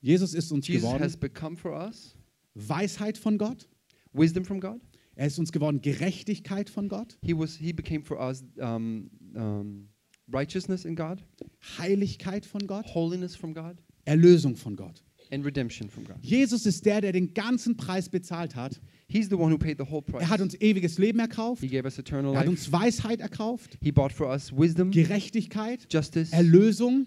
Jesus 0.00 0.34
ist 0.34 0.50
uns 0.50 0.66
Jesus 0.66 0.82
geworden. 0.82 1.02
has 1.02 1.16
become 1.16 1.56
for 1.56 1.72
us 1.72 2.16
Weisheit 2.54 3.18
von 3.18 3.38
Gott. 3.38 3.68
wisdom 4.12 4.44
from 4.44 4.60
God. 4.60 4.80
Er 5.14 5.26
ist 5.26 5.38
uns 5.38 5.52
geworden 5.52 5.82
Gerechtigkeit 5.82 6.70
von 6.70 6.88
Gott, 6.88 7.18
He 7.22 7.36
was 7.36 7.56
he 7.56 7.72
became 7.72 8.02
for 8.04 8.18
us 8.18 8.42
um, 8.56 9.10
um, 9.34 9.88
righteousness 10.32 10.84
in 10.84 10.96
God, 10.96 11.22
Heiligkeit 11.78 12.46
von 12.46 12.66
Gott, 12.66 12.86
holiness 12.94 13.36
from 13.36 13.52
God, 13.52 13.76
Erlösung 14.04 14.56
von 14.56 14.76
Gott. 14.76 15.04
And 15.30 15.44
redemption 15.44 15.88
from 15.88 16.04
God. 16.04 16.16
Jesus 16.22 16.66
ist 16.66 16.84
der, 16.86 17.00
der 17.00 17.12
den 17.12 17.32
ganzen 17.34 17.76
Preis 17.76 18.08
bezahlt 18.08 18.56
hat. 18.56 18.80
He's 19.08 19.28
the 19.28 19.34
one 19.36 19.52
who 19.52 19.58
paid 19.58 19.78
the 19.78 19.90
whole 19.90 20.02
price. 20.02 20.22
Er 20.22 20.28
hat 20.30 20.40
uns 20.40 20.54
ewiges 20.60 20.98
Leben 20.98 21.18
erkauft. 21.18 21.60
He 21.62 21.68
gave 21.68 21.84
us 21.84 21.98
eternal 21.98 22.32
Er 22.34 22.40
hat 22.40 22.46
life. 22.46 22.50
uns 22.50 22.70
Weisheit 22.72 23.20
erkauft, 23.20 23.76
He 23.82 23.90
bought 23.92 24.12
for 24.12 24.28
us 24.28 24.52
wisdom, 24.56 24.90
Gerechtigkeit, 24.92 25.86
justice, 25.92 26.32
Erlösung, 26.32 27.06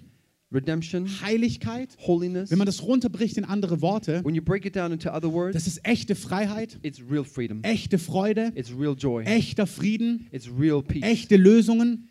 redemption, 0.52 1.08
Heiligkeit. 1.22 1.98
holiness. 2.06 2.52
Wenn 2.52 2.58
man 2.60 2.66
das 2.68 2.84
runterbricht 2.84 3.38
in 3.38 3.46
andere 3.46 3.82
Worte, 3.82 4.24
When 4.24 4.36
you 4.36 4.42
break 4.42 4.66
it 4.66 4.76
down 4.76 4.92
into 4.92 5.10
other 5.10 5.32
words, 5.32 5.54
das 5.54 5.66
ist 5.68 5.80
echte 5.86 6.16
Freiheit, 6.16 6.78
it's 6.84 7.00
real 7.10 7.24
freedom. 7.24 7.60
echte 7.64 7.98
Freude, 7.98 8.52
It's 8.56 8.72
real 8.78 8.96
joy. 8.98 9.24
echter 9.24 9.66
Frieden, 9.66 10.28
It's 10.32 10.48
real 10.60 10.82
peace. 10.84 11.04
echte 11.04 11.38
Lösungen, 11.38 12.10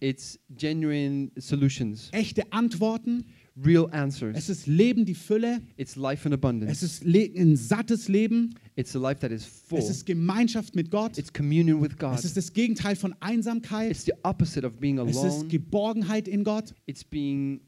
It's 0.00 0.38
genuine 0.56 1.30
solutions, 1.38 2.08
echte 2.12 2.52
Antworten. 2.52 3.24
Real 3.56 3.86
Es 3.88 3.92
answers. 3.92 4.48
ist 4.48 4.66
Leben, 4.66 5.04
die 5.04 5.14
Fülle. 5.14 5.60
It's 5.76 5.96
life 5.96 6.26
in 6.26 6.32
abundance. 6.32 6.72
Es 6.72 6.82
ist 6.82 7.04
Le 7.04 7.30
ein 7.36 7.56
sattes 7.56 8.08
Leben. 8.08 8.54
It's 8.76 8.96
a 8.96 8.98
life 8.98 9.20
that 9.20 9.30
is 9.30 9.44
full. 9.44 9.78
Es 9.78 9.90
ist 9.90 10.06
Gemeinschaft 10.06 10.74
mit 10.74 10.90
Gott. 10.90 11.18
It's 11.18 11.32
communion 11.32 11.82
with 11.82 11.98
God. 11.98 12.14
Es 12.18 12.24
ist 12.24 12.36
das 12.36 12.52
Gegenteil 12.52 12.96
von 12.96 13.14
Einsamkeit. 13.20 13.90
It's 13.90 14.04
the 14.04 14.14
opposite 14.22 14.66
of 14.66 14.78
being 14.78 14.98
Es 14.98 15.16
ist 15.16 15.22
alone. 15.24 15.48
Geborgenheit 15.48 16.28
in 16.28 16.44
Gott. 16.44 16.74
It's 16.86 17.04
being 17.04 17.60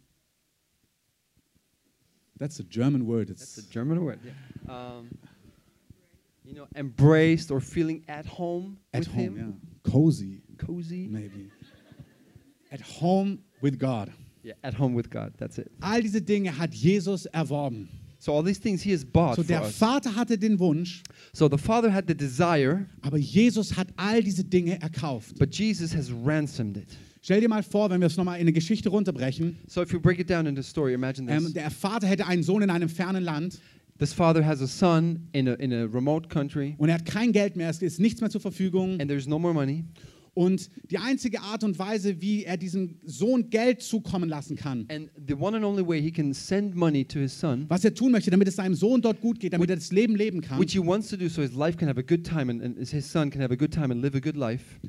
That's 2.39 2.59
a 2.59 2.65
German 2.65 3.07
word. 3.07 3.29
that's 3.29 3.59
a 3.59 3.63
German 3.71 4.01
word. 4.03 4.19
Yeah. 4.25 4.97
Um, 4.99 5.09
you 6.45 6.55
know, 6.55 6.67
embraced 6.75 7.51
or 7.51 7.61
feeling 7.61 8.03
at 8.09 8.27
home 8.27 8.79
at 8.93 9.01
with 9.01 9.09
home, 9.09 9.19
Him, 9.37 9.61
yeah. 9.85 9.91
Cozy, 9.93 10.43
cozy. 10.59 11.07
maybe. 11.09 11.51
At 12.73 12.81
home 12.81 13.39
with 13.63 13.79
God. 13.79 14.13
Yeah, 14.45 14.55
at 14.63 14.79
home 14.79 14.95
with 14.97 15.11
God. 15.11 15.33
That's 15.39 15.59
it. 15.59 15.71
All 15.81 16.01
diese 16.03 16.21
Dinge 16.21 16.57
hat 16.59 16.75
Jesus 16.75 17.27
erworben. 17.27 17.89
So 18.19 18.33
all 18.33 18.43
these 18.45 18.59
things 18.61 18.83
He 18.83 18.93
has 18.93 19.05
bought 19.05 19.37
So 19.37 19.43
for 19.43 19.49
der 19.49 19.63
us. 19.63 19.77
Vater 19.77 20.15
hatte 20.15 20.39
den 20.39 20.59
Wunsch, 20.59 21.03
So 21.33 21.49
the 21.49 21.59
Father 21.59 21.93
had 21.93 22.05
the 22.07 22.15
desire, 22.15 22.87
aber 23.03 23.19
Jesus 23.19 23.77
hat 23.77 23.89
all 23.97 24.23
diese 24.23 24.45
Dinge 24.45 24.81
erkauft. 24.81 25.39
but 25.39 25.55
Jesus 25.55 25.95
has 25.95 26.11
ransomed 26.11 26.77
it. 26.77 26.89
Stell 27.23 27.41
dir 27.41 27.49
mal 27.49 27.63
vor, 27.63 27.89
wenn 27.91 28.01
wir 28.01 28.07
es 28.07 28.17
nochmal 28.19 28.37
in 28.37 28.43
eine 28.43 28.53
Geschichte 28.53 28.91
runterbrechen. 28.91 29.57
So 29.67 29.83
if 29.83 29.93
you 29.93 30.01
break 30.01 30.19
it 30.19 30.29
down 30.29 30.47
into 30.47 30.63
story, 30.63 30.93
imagine 30.95 31.27
this: 31.27 31.47
Ähm, 31.47 31.53
der 31.55 31.71
Vater 31.71 32.07
hätte 32.07 32.27
einen 32.27 32.43
Sohn 32.43 32.63
in 32.63 32.71
einem 32.71 32.89
fernen 32.89 33.25
Land 33.25 33.61
this 33.99 34.13
father 34.13 34.45
has 34.45 34.61
a 34.61 34.67
son 34.67 35.29
in 35.33 35.49
a 35.49 35.55
in 35.55 35.73
a 35.73 35.85
remote 35.85 36.29
country, 36.29 36.75
und 36.79 36.89
er 36.89 36.97
hat 36.97 37.05
kein 37.07 37.31
Geld 37.33 37.57
mehr, 37.57 37.69
es 37.71 37.81
ist 37.81 38.01
nichts 38.01 38.21
mehr 38.21 38.29
zur 38.31 38.41
Verfügung. 38.41 38.99
and 39.01 39.09
there's 39.09 39.27
no 39.27 39.39
more 39.39 39.55
money. 39.55 39.85
Und 40.35 40.69
die 40.91 40.99
einzige 40.99 41.43
Art 41.43 41.63
und 41.63 41.79
Weise, 41.79 42.21
wie 42.21 42.45
er 42.45 42.57
diesem 42.57 42.97
Sohn 43.05 43.51
Geld 43.51 43.83
zukommen 43.83 44.29
lassen 44.29 44.57
kann, 44.57 44.87
And 44.91 45.11
the 45.29 45.35
one 45.35 45.57
and 45.57 45.65
only 45.65 45.87
way 45.87 46.03
he 46.03 46.11
can 46.11 46.35
send 46.35 46.75
money 46.75 47.05
to 47.05 47.21
his 47.21 47.39
son, 47.39 47.67
was 47.69 47.85
er 47.85 47.95
tun 47.95 48.11
möchte, 48.11 48.31
damit 48.31 48.49
es 48.49 48.57
seinem 48.57 48.75
Sohn 48.75 49.01
dort 49.01 49.21
gut 49.21 49.39
geht, 49.39 49.53
damit 49.53 49.71
er 49.71 49.77
das 49.77 49.93
Leben 49.93 50.17
leben 50.17 50.41
kann, 50.41 50.61
which 50.61 50.73
he 50.73 50.81
wants 50.81 51.09
to 51.09 51.17
do 51.17 51.29
so 51.29 51.41
his 51.41 51.53
life 51.53 51.79
can 51.79 51.89
have 51.89 51.99
a 51.99 52.03
good 52.03 52.27
time 52.27 52.51
and, 52.51 52.61
and 52.63 52.77
his 52.77 53.11
son 53.11 53.31
can 53.31 53.41
have 53.41 53.53
a 53.53 53.57
good 53.57 53.73
time 53.73 53.93
and 53.93 54.03
live 54.03 54.17
a 54.17 54.21
good 54.21 54.37
life, 54.37 54.81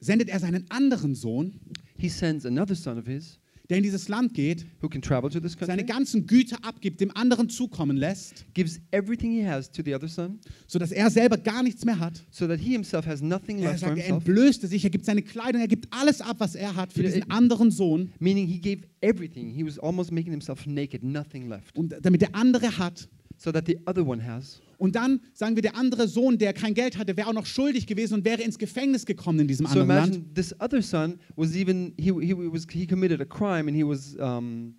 sendet 0.00 0.28
er 0.28 0.38
seinen 0.38 0.66
anderen 0.68 1.14
Sohn, 1.14 1.58
he 1.96 2.10
sends 2.10 2.44
another 2.44 2.74
son 2.74 2.98
of 2.98 3.06
his 3.06 3.40
der 3.70 3.78
in 3.78 3.82
dieses 3.82 4.08
Land 4.08 4.34
geht, 4.34 4.66
who 4.82 4.88
can 4.88 5.00
travel 5.00 5.30
to 5.30 5.40
this 5.40 5.52
seine 5.52 5.78
country, 5.78 5.86
ganzen 5.86 6.26
Güter 6.26 6.58
abgibt, 6.62 7.00
dem 7.00 7.10
anderen 7.16 7.48
zukommen 7.48 7.96
lässt, 7.96 8.44
gives 8.52 8.80
everything 8.90 9.32
he 9.32 9.46
has 9.46 9.70
to 9.70 9.82
the 9.82 9.94
other 9.94 10.08
son, 10.08 10.40
sodass 10.66 10.92
er 10.92 11.08
selber 11.10 11.38
gar 11.38 11.62
nichts 11.62 11.84
mehr 11.84 11.98
hat. 11.98 12.22
so 12.30 12.46
that 12.46 12.58
he 12.60 12.72
himself 12.72 13.06
has 13.06 13.22
nothing 13.22 13.60
Er 13.60 13.70
left 13.70 13.80
for 13.80 13.88
sagt, 13.90 14.00
er 14.00 14.08
entblößte 14.08 14.66
sich, 14.66 14.84
er 14.84 14.90
gibt 14.90 15.04
seine 15.04 15.22
Kleidung, 15.22 15.60
er 15.60 15.68
gibt 15.68 15.86
alles 15.90 16.20
ab, 16.20 16.36
was 16.40 16.54
er 16.54 16.74
hat 16.74 16.92
für 16.92 17.02
diesen 17.02 17.30
anderen 17.30 17.70
Sohn. 17.70 18.12
Meaning 18.18 18.46
he 18.46 18.60
gave 18.60 18.82
everything. 19.00 19.50
He 19.50 19.64
was 19.64 19.78
almost 19.78 20.12
making 20.12 20.32
himself 20.32 20.66
naked, 20.66 21.02
nothing 21.02 21.48
left. 21.48 21.76
Und 21.76 21.94
damit 22.02 22.20
der 22.20 22.34
andere 22.34 22.76
hat, 22.76 23.08
so 23.36 23.52
that 23.52 23.66
the 23.66 23.78
other 23.86 24.06
one 24.06 24.22
has. 24.24 24.60
Und 24.80 24.96
dann 24.96 25.20
sagen 25.34 25.56
wir, 25.56 25.62
der 25.62 25.76
andere 25.76 26.08
Sohn, 26.08 26.38
der 26.38 26.54
kein 26.54 26.72
Geld 26.72 26.96
hatte, 26.96 27.14
wäre 27.18 27.28
auch 27.28 27.34
noch 27.34 27.44
schuldig 27.44 27.86
gewesen 27.86 28.14
und 28.14 28.24
wäre 28.24 28.40
ins 28.40 28.56
Gefängnis 28.56 29.04
gekommen 29.04 29.40
in 29.40 29.46
diesem 29.46 29.66
So 29.66 29.72
anderen 29.80 29.88
Land. 29.88 30.14
imagine 30.16 30.34
this 30.34 30.54
other 30.58 30.80
son 30.80 31.18
was 31.36 31.54
even 31.54 31.92
he 31.98 32.10
he 32.26 32.34
was 32.34 32.66
he 32.72 32.86
committed 32.86 33.20
a 33.20 33.26
crime 33.26 33.68
and 33.68 33.76
he 33.76 33.84
was 33.84 34.16
um, 34.16 34.74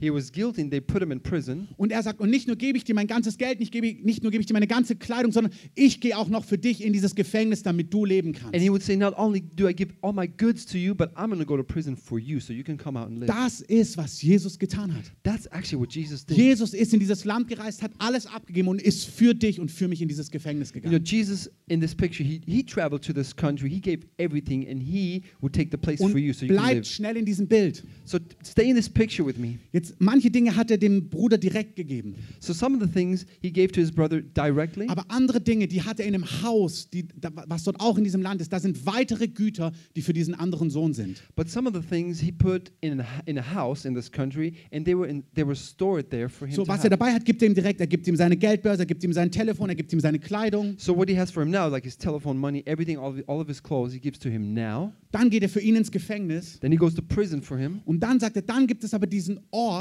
he 0.00 0.10
was 0.12 0.32
guilty 0.32 0.62
and 0.62 0.70
they 0.70 0.80
put 0.80 1.02
him 1.02 1.12
in 1.12 1.20
prison. 1.20 1.68
Und 1.76 1.92
er 1.92 2.02
sagt, 2.02 2.20
und 2.20 2.30
nicht 2.30 2.46
nur 2.46 2.56
gebe 2.56 2.78
ich 2.78 2.84
dir 2.84 2.94
mein 2.94 3.06
ganzes 3.06 3.36
Geld, 3.38 3.60
nicht, 3.60 3.70
gebe, 3.72 3.86
nicht 4.04 4.22
nur 4.22 4.30
gebe 4.32 4.40
ich 4.40 4.46
dir 4.46 4.54
meine 4.54 4.66
ganze 4.66 4.96
Kleidung, 4.96 5.32
sondern 5.32 5.52
ich 5.74 6.00
gehe 6.00 6.16
auch 6.16 6.28
noch 6.28 6.44
für 6.44 6.58
dich 6.58 6.82
in 6.82 6.92
dieses 6.92 7.14
Gefängnis, 7.14 7.62
damit 7.62 7.92
du 7.92 8.04
leben 8.04 8.28
And 8.28 8.38
kannst. 8.38 8.60
he 8.60 8.70
would 8.70 8.82
say, 8.82 8.96
not 8.96 9.14
only 9.18 9.40
do 9.40 9.68
I 9.68 9.74
give 9.74 9.92
all 10.02 10.12
my 10.12 10.26
goods 10.26 10.64
to 10.66 10.78
you, 10.78 10.94
but 10.94 11.10
I'm 11.16 11.26
going 11.28 11.38
to 11.40 11.44
go 11.46 11.56
to 11.56 11.62
prison 11.62 11.96
for 11.96 12.18
you, 12.18 12.40
so 12.40 12.52
you 12.52 12.64
can 12.64 12.76
come 12.76 12.98
out 12.98 13.08
and 13.08 13.18
live. 13.18 13.26
Das 13.28 13.60
ist, 13.60 13.96
was 13.96 14.22
Jesus 14.22 14.58
getan 14.58 14.94
hat. 14.94 15.04
That's 15.22 15.46
actually 15.52 15.80
what 15.80 15.92
Jesus 15.94 16.24
did. 16.24 16.36
Jesus 16.36 16.72
ist 16.74 16.92
in 16.94 17.00
dieses 17.00 17.24
Land 17.24 17.48
gereist, 17.48 17.82
hat 17.82 17.92
alles 17.98 18.26
abgegeben 18.26 18.68
und 18.68 18.80
ist 18.80 19.04
für 19.06 19.34
dich 19.34 19.60
und 19.60 19.70
für 19.70 19.88
mich 19.88 20.00
in 20.02 20.08
dieses 20.08 20.30
Gefängnis 20.30 20.70
You 20.74 20.80
know, 20.80 20.90
gegangen. 20.90 21.04
Jesus 21.04 21.50
in 21.68 21.80
this 21.80 21.94
picture, 21.94 22.24
he, 22.26 22.40
he 22.46 22.62
traveled 22.64 23.02
to 23.04 23.12
this 23.12 23.34
country, 23.34 23.68
he 23.68 23.80
gave 23.80 24.00
everything, 24.18 24.66
and 24.68 24.82
he 24.82 25.22
would 25.40 25.52
take 25.52 25.70
the 25.70 25.76
place 25.76 26.00
Und 26.00 26.10
for 26.12 26.18
you 26.18 26.32
so 26.32 26.44
you 26.46 26.48
can 26.54 26.56
bleibt 26.56 26.74
live. 26.76 26.86
schnell 26.86 27.16
in 27.16 27.24
diesem 27.24 27.46
Bild. 27.46 27.84
So 28.04 28.18
stay 28.44 28.70
in 28.70 28.76
this 28.76 28.88
picture 28.88 29.26
with 29.26 29.36
me. 29.38 29.58
Jetzt, 29.72 29.89
manche 29.98 30.30
Dinge 30.30 30.56
hat 30.56 30.70
er 30.70 30.78
dem 30.78 31.08
Bruder 31.08 31.38
direkt 31.38 31.76
gegeben. 31.76 32.14
So 32.38 32.52
some 32.52 32.76
of 32.76 32.82
the 32.82 32.88
things 32.92 33.26
he 33.40 33.50
gave 33.52 33.68
to 33.72 33.80
his 33.80 33.90
brother 33.92 34.20
directly, 34.20 34.86
Aber 34.88 35.04
andere 35.08 35.40
Dinge, 35.40 35.66
die 35.68 35.82
hat 35.82 36.00
er 36.00 36.06
in 36.06 36.14
einem 36.14 36.24
Haus, 36.42 36.88
die, 36.90 37.06
was 37.46 37.64
dort 37.64 37.80
auch 37.80 37.98
in 37.98 38.04
diesem 38.04 38.22
Land 38.22 38.40
ist, 38.40 38.52
da 38.52 38.60
sind 38.60 38.86
weitere 38.86 39.28
Güter, 39.28 39.72
die 39.96 40.02
für 40.02 40.12
diesen 40.12 40.34
anderen 40.34 40.70
Sohn 40.70 40.94
sind. 40.94 41.22
but 41.36 41.48
some 41.48 41.68
of 41.68 41.74
the 41.74 41.80
things 41.82 42.20
he 42.20 42.32
put 42.32 42.70
in 42.80 43.00
a, 43.00 43.04
in 43.26 43.38
a 43.38 43.54
house 43.54 43.84
in 43.84 43.94
this 43.94 44.10
country, 44.10 44.54
and 44.72 44.84
they 44.84 44.94
were 44.96 45.08
in, 45.08 45.22
they 45.34 45.44
were 45.46 45.56
stored 45.56 46.10
there 46.10 46.28
for 46.28 46.46
him 46.46 46.54
So, 46.54 46.66
was 46.66 46.84
er 46.84 46.90
dabei 46.90 47.12
hat, 47.12 47.24
gibt 47.24 47.42
er 47.42 47.48
ihm 47.48 47.54
direkt. 47.54 47.80
Er 47.80 47.86
gibt 47.86 48.06
ihm 48.06 48.16
seine 48.16 48.36
Geldbörse, 48.36 48.82
er 48.82 48.86
gibt 48.86 49.02
ihm 49.04 49.12
sein 49.12 49.30
Telefon, 49.30 49.68
er 49.68 49.74
gibt 49.74 49.92
ihm 49.92 50.00
seine 50.00 50.18
Kleidung. 50.18 50.74
So 50.78 50.96
what 50.96 51.08
he 51.08 51.18
has 51.18 51.30
for 51.30 51.42
him 51.42 51.50
now, 51.50 51.68
like 51.68 51.84
his 51.84 51.96
telephone, 51.96 52.38
money, 52.38 52.62
everything, 52.66 52.98
all 52.98 53.10
of, 53.12 53.22
all 53.28 53.40
of 53.40 53.48
his 53.48 53.62
clothes, 53.62 53.92
he 53.92 53.98
gives 54.00 54.18
to 54.18 54.28
him 54.28 54.54
now. 54.54 54.92
Dann 55.12 55.28
geht 55.28 55.42
er 55.42 55.48
für 55.48 55.60
ihn 55.60 55.74
ins 55.74 55.90
Gefängnis. 55.90 56.60
Then 56.60 56.70
he 56.70 56.78
goes 56.78 56.94
to 56.94 57.02
prison 57.02 57.42
for 57.42 57.58
him. 57.58 57.80
Und 57.84 58.00
dann 58.00 58.20
sagt 58.20 58.36
er, 58.36 58.42
dann 58.42 58.66
gibt 58.66 58.84
es 58.84 58.94
aber 58.94 59.06
diesen 59.08 59.40
Ort, 59.50 59.79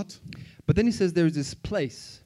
But 0.65 0.75
then 0.75 0.85
he 0.85 0.91
says 0.91 1.13
there's 1.13 1.33
this 1.33 1.53
place 1.53 2.21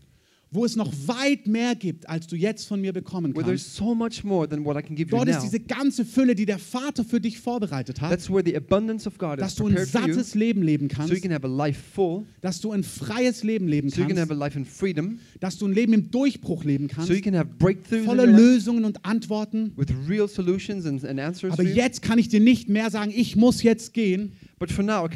wo 0.54 0.66
es 0.66 0.76
noch 0.76 0.92
weit 1.08 1.48
mehr 1.48 1.76
gibt, 1.76 2.08
als 2.08 2.28
du 2.28 2.36
jetzt 2.36 2.68
von 2.68 2.80
mir 2.80 2.94
bekommen 2.94 3.34
kannst. 3.34 3.76
so 3.76 3.96
much 3.96 4.24
more 4.24 4.48
than 4.48 4.64
what 4.64 4.78
I 4.78 4.82
can 4.82 4.96
give 4.96 5.12
you 5.12 5.18
Dort 5.18 5.30
ist 5.30 5.42
diese 5.42 5.60
ganze 5.60 6.06
Fülle, 6.06 6.36
die 6.36 6.46
der 6.46 6.60
Vater 6.60 7.04
für 7.04 7.20
dich 7.20 7.40
vorbereitet 7.40 8.00
hat, 8.02 8.12
That's 8.12 8.30
where 8.30 8.44
the 8.46 8.56
abundance 8.56 9.08
of 9.08 9.18
God 9.18 9.40
is 9.40 9.40
dass 9.40 9.56
du 9.56 9.68
ein 9.68 9.86
sattes 9.86 10.36
Leben 10.36 10.62
leben 10.62 10.90
so 10.90 10.96
you 10.96 11.08
kannst, 11.08 11.22
can 11.22 11.34
have 11.34 11.46
a 11.46 11.50
life 11.50 11.80
full, 11.94 12.24
dass 12.42 12.62
du 12.62 12.72
ein 12.72 12.84
freies 12.84 13.44
Leben 13.44 13.68
leben 13.68 13.90
so 13.90 14.02
you 14.02 14.08
can 14.08 14.20
have 14.20 14.34
kannst, 14.38 14.72
freedom, 14.72 15.20
dass 15.40 15.58
du 15.58 15.68
ein 15.68 15.74
Leben 15.74 15.94
im 15.94 16.12
Durchbruch 16.12 16.64
leben 16.64 16.88
kannst, 16.88 17.08
so 17.10 18.00
voller 18.06 18.28
Lösungen 18.28 18.86
und 18.86 19.06
Antworten. 19.06 19.74
with 19.76 19.90
real 20.08 20.28
solutions 20.28 20.86
and, 20.86 21.04
and 21.04 21.20
answers 21.20 21.54
Aber 21.54 21.64
jetzt 21.64 22.02
kann 22.02 22.20
ich 22.20 22.30
dir 22.30 22.40
nicht 22.40 22.70
mehr 22.70 22.90
sagen, 22.92 23.12
ich 23.16 23.36
muss 23.36 23.64
jetzt 23.64 23.94
gehen. 23.94 24.34
Now. 24.78 25.10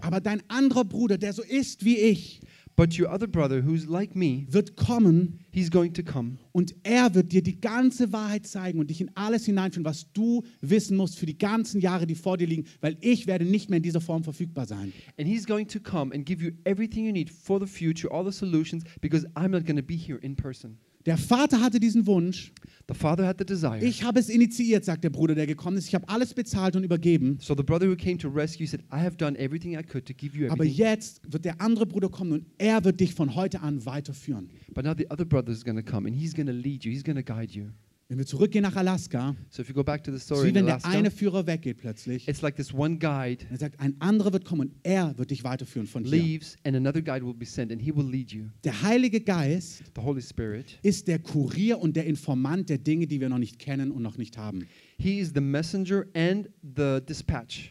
Aber 0.00 0.20
dein 0.20 0.42
anderer 0.46 0.84
Bruder, 0.84 1.18
der 1.18 1.32
so 1.32 1.42
ist 1.42 1.84
wie 1.84 1.96
ich, 1.96 2.40
But 2.80 2.98
your 2.98 3.10
other 3.10 3.26
brother, 3.26 3.60
who's 3.60 3.86
like 3.86 4.16
me, 4.16 4.46
wird 4.48 4.74
kommen 4.74 5.40
he's 5.52 5.70
going 5.70 5.92
to 5.92 6.02
come. 6.02 6.38
und 6.52 6.74
er 6.82 7.14
wird 7.14 7.30
dir 7.30 7.42
die 7.42 7.60
ganze 7.60 8.10
Wahrheit 8.10 8.46
zeigen 8.46 8.80
und 8.80 8.88
dich 8.88 9.02
in 9.02 9.10
alles 9.14 9.44
hineinführen, 9.44 9.84
was 9.84 10.10
du 10.14 10.44
wissen 10.62 10.96
musst 10.96 11.18
für 11.18 11.26
die 11.26 11.36
ganzen 11.36 11.82
Jahre, 11.82 12.06
die 12.06 12.14
vor 12.14 12.38
dir 12.38 12.46
liegen, 12.46 12.64
weil 12.80 12.96
ich 13.02 13.26
werde 13.26 13.44
nicht 13.44 13.68
mehr 13.68 13.76
in 13.76 13.82
dieser 13.82 14.00
Form 14.00 14.24
verfügbar 14.24 14.64
sein. 14.64 14.94
And 15.18 15.28
he's 15.28 15.44
going 15.44 15.68
to 15.68 15.78
come 15.78 16.10
and 16.14 16.24
give 16.24 16.42
you 16.42 16.52
everything 16.64 17.04
you 17.04 17.12
need 17.12 17.28
for 17.28 17.60
the 17.60 17.66
future, 17.66 18.10
all 18.10 18.24
the 18.24 18.32
solutions, 18.32 18.82
because 19.02 19.26
I'm 19.34 19.50
not 19.50 19.66
going 19.66 19.76
to 19.76 19.82
be 19.82 19.96
here 19.96 20.18
in 20.22 20.34
person. 20.34 20.78
Der 21.06 21.16
Vater 21.16 21.60
hatte 21.60 21.80
diesen 21.80 22.06
Wunsch. 22.06 22.52
The 22.88 22.94
father 22.94 23.24
had 23.26 23.38
the 23.38 23.44
desire. 23.44 23.78
Ich 23.84 24.02
habe 24.02 24.18
es 24.18 24.28
initiiert, 24.28 24.84
sagt 24.84 25.04
der 25.04 25.10
Bruder, 25.10 25.36
der 25.36 25.46
gekommen 25.46 25.76
ist. 25.76 25.86
Ich 25.86 25.94
habe 25.94 26.08
alles 26.08 26.34
bezahlt 26.34 26.74
und 26.74 26.82
übergeben. 26.82 27.38
So 27.40 27.54
the 27.56 27.62
brother 27.62 27.88
who 27.88 27.94
came 27.94 28.18
to 28.18 28.28
rescue 28.28 28.66
said, 28.66 28.80
I 28.92 28.96
have 28.96 29.16
done 29.16 29.38
everything 29.38 29.78
I 29.78 29.82
could 29.82 30.04
to 30.06 30.12
give 30.12 30.36
you 30.36 30.46
Aber 30.50 30.64
everything. 30.64 30.76
jetzt 30.76 31.20
wird 31.32 31.44
der 31.44 31.60
andere 31.60 31.86
Bruder 31.86 32.08
kommen 32.08 32.32
und 32.32 32.46
er 32.58 32.84
wird 32.84 32.98
dich 32.98 33.14
von 33.14 33.34
heute 33.36 33.60
an 33.60 33.86
weiterführen. 33.86 34.50
But 34.74 34.84
now 34.84 34.94
the 34.96 35.08
other 35.08 35.24
brother 35.24 35.52
is 35.52 35.64
going 35.64 35.76
to 35.76 35.84
come 35.84 36.08
and 36.08 36.16
he's 36.16 36.34
going 36.34 36.48
to 36.48 36.52
lead 36.52 36.84
you. 36.84 36.90
He's 36.90 37.04
going 37.04 37.16
to 37.16 37.22
guide 37.22 37.52
you. 37.52 37.66
Wenn 38.10 38.18
wir 38.18 38.26
zurückgehen 38.26 38.62
nach 38.64 38.74
Alaska, 38.74 39.36
So 39.50 39.62
if 39.62 39.68
you 39.68 39.74
go 39.74 39.84
back 39.84 40.02
to 40.02 40.10
the 40.10 40.18
story 40.18 40.48
wie 40.48 40.54
wenn 40.56 40.66
der 40.66 40.74
Alaska, 40.74 40.90
eine 40.90 41.12
Führer 41.12 41.46
weggeht 41.46 41.76
plötzlich. 41.78 42.26
it's 42.26 42.42
like 42.42 42.56
this 42.56 42.74
one 42.74 42.98
guide 42.98 43.46
Er 43.52 43.56
sagt, 43.58 43.78
ein 43.78 43.94
anderer 44.00 44.32
wird 44.32 44.44
kommen 44.44 44.62
und 44.62 44.72
er 44.82 45.16
wird 45.16 45.30
dich 45.30 45.44
weiterführen 45.44 45.86
von 45.86 46.02
hier. 46.04 46.20
leaves 46.20 46.56
and 46.64 46.74
another 46.74 47.02
guide 47.02 47.24
will 47.24 47.34
be 47.34 47.46
sent 47.46 47.70
and 47.70 47.80
he 47.80 47.94
will 47.94 48.04
lead 48.04 48.32
you. 48.32 48.46
Der 48.64 48.82
Heilige 48.82 49.20
Geist 49.20 49.84
The 49.94 50.02
Holy 50.02 50.22
Spirit. 50.22 50.76
ist 50.82 51.06
der 51.06 51.20
Kurier 51.20 51.78
und 51.78 51.94
der 51.94 52.04
Informant 52.06 52.68
der 52.68 52.78
Dinge, 52.78 53.06
die 53.06 53.20
wir 53.20 53.28
noch 53.28 53.38
nicht 53.38 53.60
kennen 53.60 53.92
und 53.92 54.02
noch 54.02 54.18
nicht 54.18 54.36
haben. 54.36 54.66
He 54.98 55.20
is 55.20 55.30
the 55.32 55.40
messenger 55.40 56.04
and 56.12 56.50
the 56.62 56.98
dispatch 57.08 57.70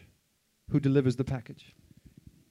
who 0.72 0.80
delivers 0.80 1.16
the 1.18 1.22
package. 1.24 1.74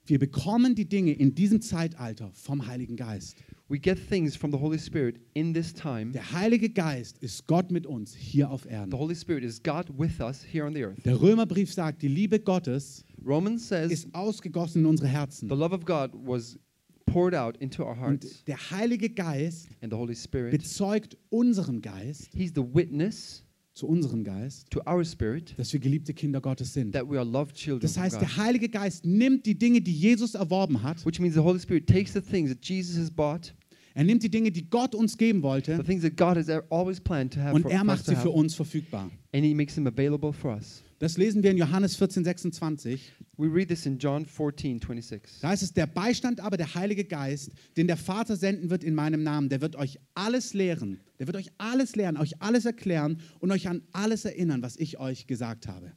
Wir 0.05 0.19
bekommen 0.19 0.75
die 0.75 0.87
Dinge 0.87 1.13
in 1.13 1.33
diesem 1.33 1.59
Zeitalter 1.59 2.29
vom 2.33 2.67
Heiligen 2.67 2.95
Geist. 2.97 3.37
We 3.71 3.77
get 3.79 3.99
things 3.99 4.35
from 4.35 4.51
the 4.51 4.57
Holy 4.57 4.79
Spirit 4.79 5.19
in 5.35 5.53
this 5.53 5.71
time. 5.73 6.11
Der 6.11 6.31
Heilige 6.31 6.69
Geist 6.71 7.19
ist 7.19 7.45
Gott 7.45 7.69
mit 7.69 7.85
uns 7.85 8.15
hier 8.15 8.49
auf 8.49 8.63
The 8.63 8.69
Erden. 8.69 8.91
Holy 8.97 9.13
Spirit 9.15 9.43
is 9.43 9.61
God 9.61 9.85
with 9.95 10.19
us 10.19 10.43
here 10.43 10.65
on 10.65 10.73
the 10.73 10.83
earth. 10.83 10.97
Der 11.05 11.21
Römerbrief 11.21 11.71
sagt, 11.71 12.01
die 12.01 12.07
Liebe 12.07 12.39
Gottes 12.39 13.05
Romans 13.23 13.67
says 13.67 13.91
ist 13.91 14.07
ausgegossen 14.15 14.81
in 14.81 14.85
unsere 14.87 15.07
Herzen. 15.09 15.47
the 15.49 15.55
love 15.55 15.71
of 15.75 15.85
God 15.85 16.11
was 16.15 16.57
poured 17.05 17.35
out 17.35 17.57
into 17.57 17.83
our 17.83 17.95
hearts, 17.95 18.25
Und 18.25 18.47
der 18.47 18.57
Heilige 18.71 19.09
Geist 19.11 19.69
and 19.81 19.93
the 19.93 19.97
Holy 19.97 20.15
Spirit, 20.15 20.51
bezeugt 20.51 21.15
unserem 21.29 21.79
Geist, 21.81 22.29
He's 22.33 22.51
the 22.55 22.63
witness 22.73 23.43
zu 23.75 23.87
unserem 23.87 24.23
Geist, 24.23 24.69
to 24.71 24.81
our 24.87 25.05
spirit 25.05 25.53
dass 25.57 25.71
wir 25.73 25.79
geliebte 25.79 26.13
Kinder 26.15 26.41
Gottes 26.41 26.73
sind. 26.73 26.91
that 26.93 27.07
we 27.07 27.17
are 27.19 27.23
loved 27.29 27.55
children 27.55 27.81
Das 27.81 27.97
heißt, 27.99 28.19
God. 28.19 28.21
der 28.21 28.37
Heilige 28.37 28.67
Geist 28.67 29.05
nimmt 29.05 29.45
die 29.45 29.57
Dinge, 29.57 29.79
die 29.79 29.93
Jesus 29.93 30.33
erworben 30.33 30.81
hat, 30.81 31.05
Which 31.05 31.19
means 31.19 31.35
the 31.35 31.39
Holy 31.41 31.59
Spirit 31.59 31.85
takes 31.87 32.13
the 32.13 32.21
things 32.21 32.49
that 32.49 32.65
Jesus 32.65 32.97
has 32.97 33.11
bought, 33.11 33.53
er 33.99 34.05
nimmt 34.05 34.23
die 34.23 34.29
Dinge, 34.29 34.49
die 34.49 34.69
Gott 34.69 34.95
uns 34.95 35.17
geben 35.17 35.39
the 35.39 35.43
wollte, 35.43 35.83
things 35.83 36.03
that 36.03 36.15
God 36.15 36.37
has 36.37 36.49
always 36.69 37.01
planned 37.01 37.33
to 37.33 37.41
have 37.41 37.53
und 37.53 37.63
for, 37.63 37.71
er 37.71 37.83
macht 37.83 38.05
sie 38.05 38.15
für 38.15 38.29
uns 38.29 38.55
verfügbar. 38.55 39.11
and 39.33 39.43
He 39.43 39.53
makes 39.53 39.75
them 39.75 39.87
available 39.87 40.31
for 40.31 40.55
us. 40.55 40.81
Das 40.99 41.17
lesen 41.17 41.43
wir 41.43 41.51
in 41.51 41.57
Johannes 41.57 41.97
14, 41.97 42.23
26. 42.23 43.11
We 43.37 43.47
read 43.47 43.67
this 43.67 43.85
in 43.85 43.97
John 43.97 44.25
14, 44.25 44.79
26. 44.79 45.41
Da 45.41 45.51
ist 45.51 45.63
es 45.63 45.73
der 45.73 45.85
Beistand 45.85 46.39
aber, 46.39 46.55
der 46.55 46.75
Heilige 46.75 47.03
Geist, 47.03 47.51
den 47.75 47.87
der 47.87 47.97
Vater 47.97 48.37
senden 48.37 48.69
wird 48.69 48.85
in 48.85 48.95
meinem 48.95 49.21
Namen. 49.21 49.49
Der 49.49 49.59
wird 49.59 49.75
euch 49.75 49.99
alles 50.13 50.53
lehren. 50.53 51.01
Der 51.19 51.27
wird 51.27 51.35
euch 51.35 51.51
alles 51.57 51.97
lehren, 51.97 52.15
euch 52.15 52.41
alles 52.41 52.63
erklären 52.65 53.19
und 53.39 53.51
euch 53.51 53.67
an 53.67 53.81
alles 53.91 54.23
erinnern, 54.23 54.61
was 54.61 54.77
ich 54.77 54.97
euch 54.97 55.27
gesagt 55.27 55.67
habe. 55.67 55.91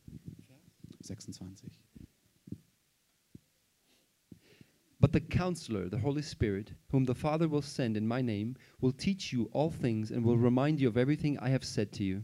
26. 1.01 1.82
But 5.03 5.13
the 5.13 5.21
counselor, 5.21 5.89
the 5.89 5.99
Holy 5.99 6.23
Spirit, 6.23 6.75
whom 6.93 7.05
the 7.07 7.15
Father 7.15 7.49
will 7.49 7.61
send 7.61 7.97
in 7.97 8.07
my 8.07 8.23
name, 8.23 8.55
will 8.81 8.93
teach 8.93 9.33
you 9.33 9.51
all 9.53 9.69
things 9.69 10.13
and 10.13 10.25
will 10.25 10.39
remind 10.39 10.81
you 10.81 10.87
of 10.87 10.97
everything 10.97 11.37
I 11.41 11.49
have 11.49 11.65
said 11.65 11.91
to 11.95 12.05
you. 12.05 12.23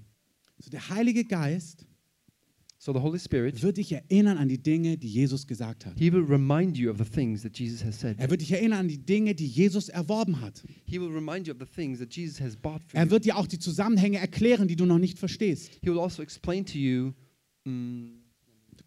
So 0.61 0.71
der 0.71 0.89
Heilige 0.89 1.25
Geist 1.25 1.85
So 2.81 2.93
the 2.93 3.01
Holy 3.01 3.19
Spirit, 3.19 3.61
wird 3.61 3.79
dich 3.79 3.91
erinnern 3.91 4.39
an 4.39 4.49
die 4.49 4.63
Dinge, 4.63 4.97
die 4.97 5.09
Jesus 5.09 5.49
gesagt 5.49 5.85
hat. 5.85 5.99
He 5.99 6.13
will 6.13 6.23
remind 6.23 6.79
you 6.79 6.89
of 6.89 6.99
the 6.99 7.05
things 7.05 7.43
that 7.43 7.59
Jesus 7.59 7.85
has 7.85 7.99
said. 7.99 8.17
Er 8.21 8.31
wird 8.31 8.41
dich 8.41 8.53
erinnern 8.53 8.79
an 8.79 8.89
die 8.89 9.05
Dinge, 9.05 9.35
die 9.35 9.49
Jesus 9.49 9.89
erworben 9.89 10.41
hat. 10.41 10.63
He 10.85 11.01
will 11.01 11.11
remind 11.11 11.49
you 11.49 11.53
of 11.53 11.59
the 11.59 11.67
things 11.67 11.99
that 11.99 12.15
Jesus 12.15 12.41
has 12.41 12.55
bought 12.55 12.81
for 12.85 12.97
Er 12.97 13.11
wird 13.11 13.25
dir 13.25 13.37
auch 13.37 13.49
die 13.49 13.59
Zusammenhänge 13.59 14.19
erklären, 14.19 14.69
die 14.69 14.77
du 14.77 14.87
noch 14.87 15.01
nicht 15.01 15.19
verstehst. 15.19 15.73
He 15.83 15.89
will 15.89 15.99
also 15.99 16.23
explain 16.23 16.65
to 16.65 16.79
you 16.79 17.13
mm, 17.65 18.21
the 18.77 18.85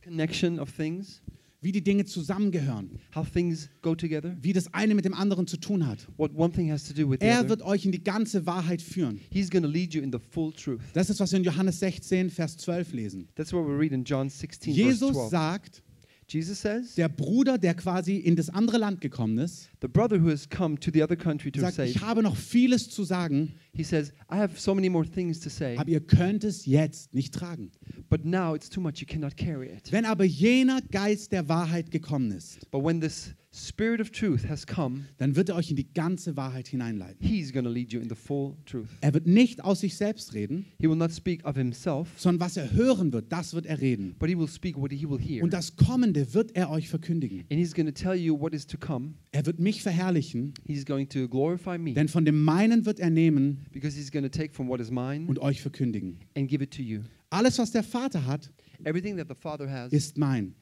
connection 0.00 0.58
of 0.58 0.74
things, 0.74 1.20
Wie 1.60 1.72
die 1.72 1.82
Dinge 1.82 2.04
zusammengehören. 2.04 3.00
how 3.14 3.28
things 3.28 3.68
go 3.82 3.94
together, 3.94 4.36
Wie 4.40 4.52
das 4.52 4.72
eine 4.72 4.94
mit 4.94 5.04
dem 5.04 5.14
anderen 5.14 5.46
zu 5.48 5.56
tun 5.56 5.86
hat. 5.86 6.06
what 6.16 6.30
one 6.34 6.52
thing 6.52 6.70
has 6.70 6.84
to 6.84 6.94
do 6.94 7.10
with 7.10 7.18
the 7.20 7.26
Er 7.26 7.48
wird 7.48 7.62
euch 7.62 7.84
in 7.84 7.90
die 7.92 8.02
ganze 8.02 8.46
Wahrheit 8.46 8.80
führen. 8.80 9.18
He's 9.30 9.50
going 9.50 9.64
to 9.64 9.68
lead 9.68 9.92
you 9.92 10.00
in 10.02 10.12
the 10.12 10.18
full 10.30 10.52
truth. 10.52 10.80
Das 10.92 11.10
ist, 11.10 11.18
was 11.20 11.32
wir 11.32 11.38
in 11.38 11.44
Johannes 11.44 11.80
16, 11.80 12.30
Vers 12.30 12.56
12 12.58 12.92
lesen. 12.92 13.28
That's 13.34 13.52
what 13.52 13.66
we 13.66 13.76
read 13.76 13.92
in 13.92 14.04
John 14.04 14.28
16, 14.28 14.72
verse 14.74 14.86
Jesus 14.88 15.12
12. 15.12 15.30
sagt, 15.30 15.82
Jesus 16.30 16.60
says, 16.60 16.94
der 16.94 17.08
Bruder, 17.08 17.56
der 17.56 17.74
quasi 17.74 18.16
in 18.16 18.36
das 18.36 18.50
andere 18.50 18.76
Land 18.76 19.00
gekommen 19.00 19.38
ist, 19.38 19.70
the 19.80 19.88
brother 19.88 20.22
who 20.22 20.28
has 20.28 20.48
come 20.48 20.78
to 20.78 20.90
the 20.92 21.02
other 21.02 21.16
country 21.16 21.50
to 21.50 21.60
sagt, 21.60 21.76
save, 21.76 21.88
ich 21.88 22.00
habe 22.02 22.22
noch 22.22 22.36
vieles 22.36 22.90
zu 22.90 23.02
sagen, 23.04 23.54
he 23.72 23.82
says, 23.82 24.12
I 24.30 24.36
have 24.36 24.60
so 24.60 24.74
many 24.74 24.90
more 24.90 25.08
things 25.08 25.40
to 25.40 25.48
say, 25.48 25.76
aber 25.78 25.88
ihr 25.88 26.00
könnt 26.00 26.44
es 26.44 26.66
jetzt 26.66 27.14
nicht 27.14 27.32
tragen. 27.32 27.72
but 28.10 28.24
now 28.24 28.54
it's 28.54 28.68
too 28.68 28.80
much, 28.80 28.98
you 28.98 29.06
cannot 29.06 29.36
carry 29.36 29.68
it. 29.68 29.90
Wenn 29.90 30.04
aber 30.04 30.24
jener 30.24 30.82
Geist 30.82 31.32
der 31.32 31.48
Wahrheit 31.48 31.90
gekommen 31.90 32.30
ist, 32.32 32.70
But 32.70 32.84
when 32.84 33.00
this 33.00 33.34
Spirit 33.58 34.00
of 34.00 34.10
truth 34.10 34.48
has 34.48 34.66
come, 34.66 35.06
dann 35.16 35.34
wird 35.34 35.48
er 35.48 35.56
euch 35.56 35.70
in 35.70 35.76
die 35.76 35.92
ganze 35.92 36.36
Wahrheit 36.36 36.68
hineinleiten. 36.68 37.26
He's 37.26 37.52
going 37.52 37.64
to 37.64 37.70
lead 37.70 37.92
you 37.92 38.00
in 38.00 38.08
the 38.08 38.14
full 38.14 38.54
truth. 38.66 38.86
Er 39.00 39.12
wird 39.14 39.26
nicht 39.26 39.64
aus 39.64 39.80
sich 39.80 39.96
selbst 39.96 40.32
reden, 40.34 40.66
He 40.78 40.88
will 40.88 40.96
not 40.96 41.12
speak 41.12 41.44
of 41.44 41.56
himself, 41.56 42.08
sondern 42.16 42.40
was 42.46 42.56
er 42.56 42.72
hören 42.72 43.12
wird, 43.12 43.32
das 43.32 43.54
wird 43.54 43.66
er 43.66 43.80
reden. 43.80 44.14
but 44.18 44.28
he 44.28 44.38
will 44.38 44.46
speak 44.48 44.76
what 44.76 44.92
he 44.92 45.08
will 45.08 45.18
hear. 45.18 45.42
Und 45.42 45.52
das 45.52 45.74
Kommende 45.76 46.32
wird 46.34 46.54
er 46.54 46.70
euch 46.70 46.88
verkündigen. 46.88 47.40
And 47.50 47.58
he's 47.58 47.74
going 47.74 47.86
to 47.86 47.92
tell 47.92 48.14
you 48.14 48.38
what 48.38 48.54
is 48.54 48.66
to 48.66 48.78
come. 48.78 49.14
Er 49.32 49.44
wird 49.46 49.58
mich 49.58 49.82
verherrlichen, 49.82 50.54
He's 50.66 50.84
going 50.86 51.08
to 51.08 51.28
glorify 51.28 51.76
me 51.78 51.94
denn 51.94 52.08
von 52.08 52.24
dem 52.24 52.42
meinen 52.44 52.86
wird 52.86 53.00
er 53.00 53.10
nehmen 53.10 53.66
because 53.72 53.96
he's 53.96 54.10
going 54.12 54.24
to 54.24 54.30
take 54.30 54.52
from 54.54 54.68
what 54.68 54.80
is 54.80 54.90
mine 54.90 55.26
und 55.26 55.38
euch 55.40 55.60
verkündigen. 55.60 56.18
and 56.36 56.48
give 56.48 56.62
it 56.62 56.70
to 56.70 56.82
you. 56.82 57.00
Alles, 57.30 57.58
was 57.58 57.70
der 57.72 57.82
Vater 57.82 58.24
hat, 58.24 58.50
Everything 58.84 59.16
that 59.16 59.28
the 59.28 59.34
Father 59.34 59.70
has 59.70 59.92
ist 59.92 60.18
mein. 60.18 60.54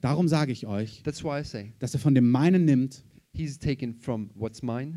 Darum 0.00 0.28
sage 0.28 0.52
ich 0.52 0.66
euch, 0.66 1.02
dass 1.02 1.94
er 1.94 2.00
von 2.00 2.14
dem 2.14 2.30
meinen 2.30 2.64
nimmt 2.64 3.04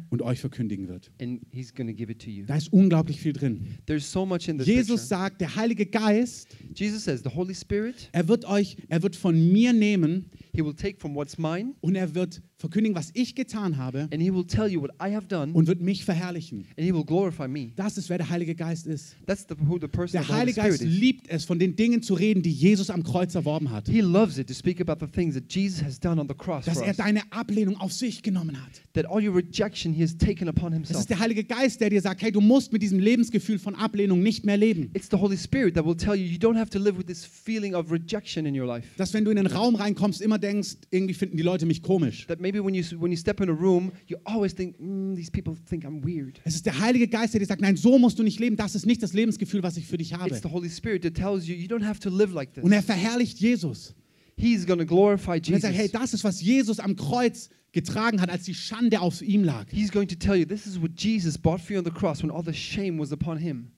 und 0.09 0.21
euch 0.21 0.39
verkündigen 0.39 0.87
wird. 0.87 1.11
and 1.21 1.41
he's 1.51 1.73
going 1.73 1.87
to 1.87 1.93
give 1.93 2.11
it 2.11 2.19
to 2.19 2.29
you. 2.29 2.45
Da 2.45 2.55
ist 2.55 2.73
unglaublich 2.73 3.19
viel 3.19 3.33
drin. 3.33 3.77
So 3.99 4.25
Jesus 4.25 4.65
picture. 4.65 4.97
sagt, 4.97 5.41
der 5.41 5.55
Heilige 5.55 5.85
Geist, 5.85 6.47
Jesus 6.73 7.03
says 7.03 7.23
Spirit, 7.53 8.09
er 8.11 8.27
wird 8.27 8.45
euch, 8.45 8.77
er 8.89 9.03
wird 9.03 9.15
von 9.15 9.51
mir 9.51 9.73
nehmen 9.73 10.25
he 10.53 10.61
will 10.63 10.73
take 10.73 10.99
from 10.99 11.15
what's 11.15 11.37
mine 11.37 11.75
und 11.81 11.95
er 11.95 12.13
wird 12.15 12.41
verkündigen, 12.61 12.95
was 12.95 13.11
ich 13.13 13.35
getan 13.35 13.77
habe 13.77 14.07
and 14.11 14.21
he 14.21 14.33
will 14.33 14.45
tell 14.45 14.67
you 14.67 14.81
what 14.81 14.91
I 15.01 15.13
have 15.13 15.27
done 15.27 15.51
und 15.53 15.67
wird 15.67 15.81
mich 15.81 16.05
verherrlichen. 16.05 16.65
and 16.77 16.85
he 16.85 16.93
will 16.93 17.03
glorify 17.03 17.47
me. 17.47 17.71
Das 17.75 17.97
ist, 17.97 18.09
wer 18.09 18.17
der 18.17 18.29
Heilige 18.29 18.55
Geist 18.55 18.87
ist. 18.87 19.15
That's 19.25 19.45
the, 19.49 19.55
who 19.67 19.77
the 19.79 19.87
person 19.87 20.13
Der 20.13 20.21
of 20.21 20.27
the 20.27 20.33
Holy 20.33 20.39
Heilige 20.53 20.61
Geist 20.61 20.81
is. 20.81 20.87
liebt 20.99 21.29
es, 21.29 21.43
von 21.45 21.59
den 21.59 21.75
Dingen 21.75 22.01
zu 22.01 22.13
reden, 22.13 22.41
die 22.41 22.51
Jesus 22.51 22.89
am 22.89 23.03
Kreuz 23.03 23.35
erworben 23.35 23.69
hat. 23.71 23.87
He 23.89 24.01
loves 24.01 24.37
it 24.37 24.47
to 24.47 24.53
speak 24.53 24.79
about 24.79 25.03
the 25.05 25.11
things 25.11 25.33
that 25.35 25.43
Jesus 25.49 25.83
has 25.83 25.99
done 25.99 26.19
on 26.21 26.27
the 26.27 26.35
cross 26.35 26.65
Dass 26.65 26.77
er 26.79 26.93
deine 26.93 27.21
Ablehnung 27.31 27.75
auf 27.77 27.91
sich 27.91 28.21
genommen 28.23 28.55
hat. 28.61 28.81
That 28.93 29.05
all 29.07 29.21
your 29.27 29.35
rejection 29.35 29.93
he 29.93 30.03
has 30.03 30.15
taken 30.17 30.47
upon 30.47 30.71
Es 30.73 30.77
himself. 30.77 30.99
ist 31.01 31.09
der 31.09 31.19
Heilige 31.19 31.43
Geist, 31.43 31.81
der 31.81 31.89
dir 31.89 32.01
sagt, 32.01 32.21
hey, 32.21 32.31
du 32.31 32.41
musst 32.41 32.71
mit 32.71 32.81
diesem 32.81 32.99
Lebensgefühl 32.99 33.57
von 33.59 33.75
Ablehnung 33.75 34.21
nicht 34.21 34.45
mehr 34.45 34.57
leben. 34.57 34.91
It's 34.93 35.07
the 35.09 35.17
Holy 35.17 35.37
Spirit 35.37 35.73
that 35.75 35.85
will 35.85 35.95
tell 35.95 36.15
you 36.15 36.25
you 36.25 36.37
don't 36.37 36.57
have 36.57 36.69
to 36.69 36.79
live 36.79 36.97
with 36.97 37.05
this 37.07 37.25
feeling 37.25 37.73
of 37.73 37.91
rejection 37.91 38.45
in 38.45 38.59
your 38.59 38.67
life. 38.67 38.87
Dass 38.97 39.13
wenn 39.13 39.25
du 39.25 39.31
in 39.31 39.37
den 39.37 39.47
Raum 39.47 39.75
reinkommst, 39.75 40.21
immer 40.21 40.37
denkst, 40.37 40.75
irgendwie 40.91 41.13
finden 41.13 41.37
die 41.37 41.43
Leute 41.43 41.65
mich 41.65 41.81
komisch. 41.81 42.27
That 42.27 42.39
maybe 42.39 42.50
when 42.59 42.73
you 42.73 42.83
when 42.99 43.11
you 43.11 43.17
step 43.17 43.39
in 43.41 43.49
a 43.49 43.53
room, 43.53 43.91
you 44.07 44.17
always 44.25 44.53
think 44.53 44.77
mm, 44.79 45.15
these 45.15 45.31
people 45.31 45.55
think 45.69 45.85
I'm 45.85 46.03
weird. 46.03 46.39
Es 46.43 46.55
ist 46.55 46.65
der 46.65 46.79
Heilige 46.79 47.07
Geist, 47.07 47.33
der 47.33 47.39
dir 47.39 47.45
sagt, 47.45 47.61
nein, 47.61 47.75
so 47.77 47.97
musst 47.97 48.19
du 48.19 48.23
nicht 48.23 48.39
leben. 48.39 48.55
Das 48.55 48.75
ist 48.75 48.85
nicht 48.85 49.01
das 49.01 49.13
Lebensgefühl, 49.13 49.63
was 49.63 49.77
ich 49.77 49.87
für 49.87 49.97
dich 49.97 50.13
habe. 50.13 50.29
It's 50.29 50.41
the 50.41 50.49
Holy 50.49 50.69
Spirit 50.69 51.03
that 51.03 51.15
tells 51.15 51.47
you 51.47 51.55
you 51.55 51.67
don't 51.67 51.85
have 51.85 51.99
to 51.99 52.09
live 52.09 52.33
like 52.33 52.53
this. 52.53 52.63
Und 52.63 52.71
er 52.71 52.83
verherrlicht 52.83 53.39
Jesus. 53.39 53.95
He's 54.37 54.65
going 54.65 54.79
to 54.79 54.85
glorify 54.85 55.33
Und 55.35 55.47
er 55.47 55.53
Jesus. 55.53 55.61
sagt, 55.61 55.75
hey, 55.75 55.89
das 55.89 56.13
ist, 56.13 56.23
was 56.23 56.41
Jesus 56.41 56.79
am 56.79 56.95
Kreuz 56.95 57.49
getragen 57.71 58.19
hat, 58.21 58.29
als 58.29 58.43
die 58.43 58.53
Schande 58.55 58.99
auf 58.99 59.21
ihm 59.21 59.43
lag. 59.43 59.65
He's 59.71 59.91
going 59.91 60.07
to 60.07 60.15
tell 60.15 60.35
you 60.35 60.45
this 60.45 60.65
is 60.65 60.81
what 60.81 60.91
Jesus 60.97 61.37
bought 61.37 61.61
for 61.61 61.73
you 61.73 61.79
on 61.79 61.85
the 61.85 61.91
cross 61.91 62.21
when 62.21 62.31
all 62.31 62.43
the 62.43 62.53
shame 62.53 62.99
was 62.99 63.11
upon 63.11 63.37
him. 63.37 63.71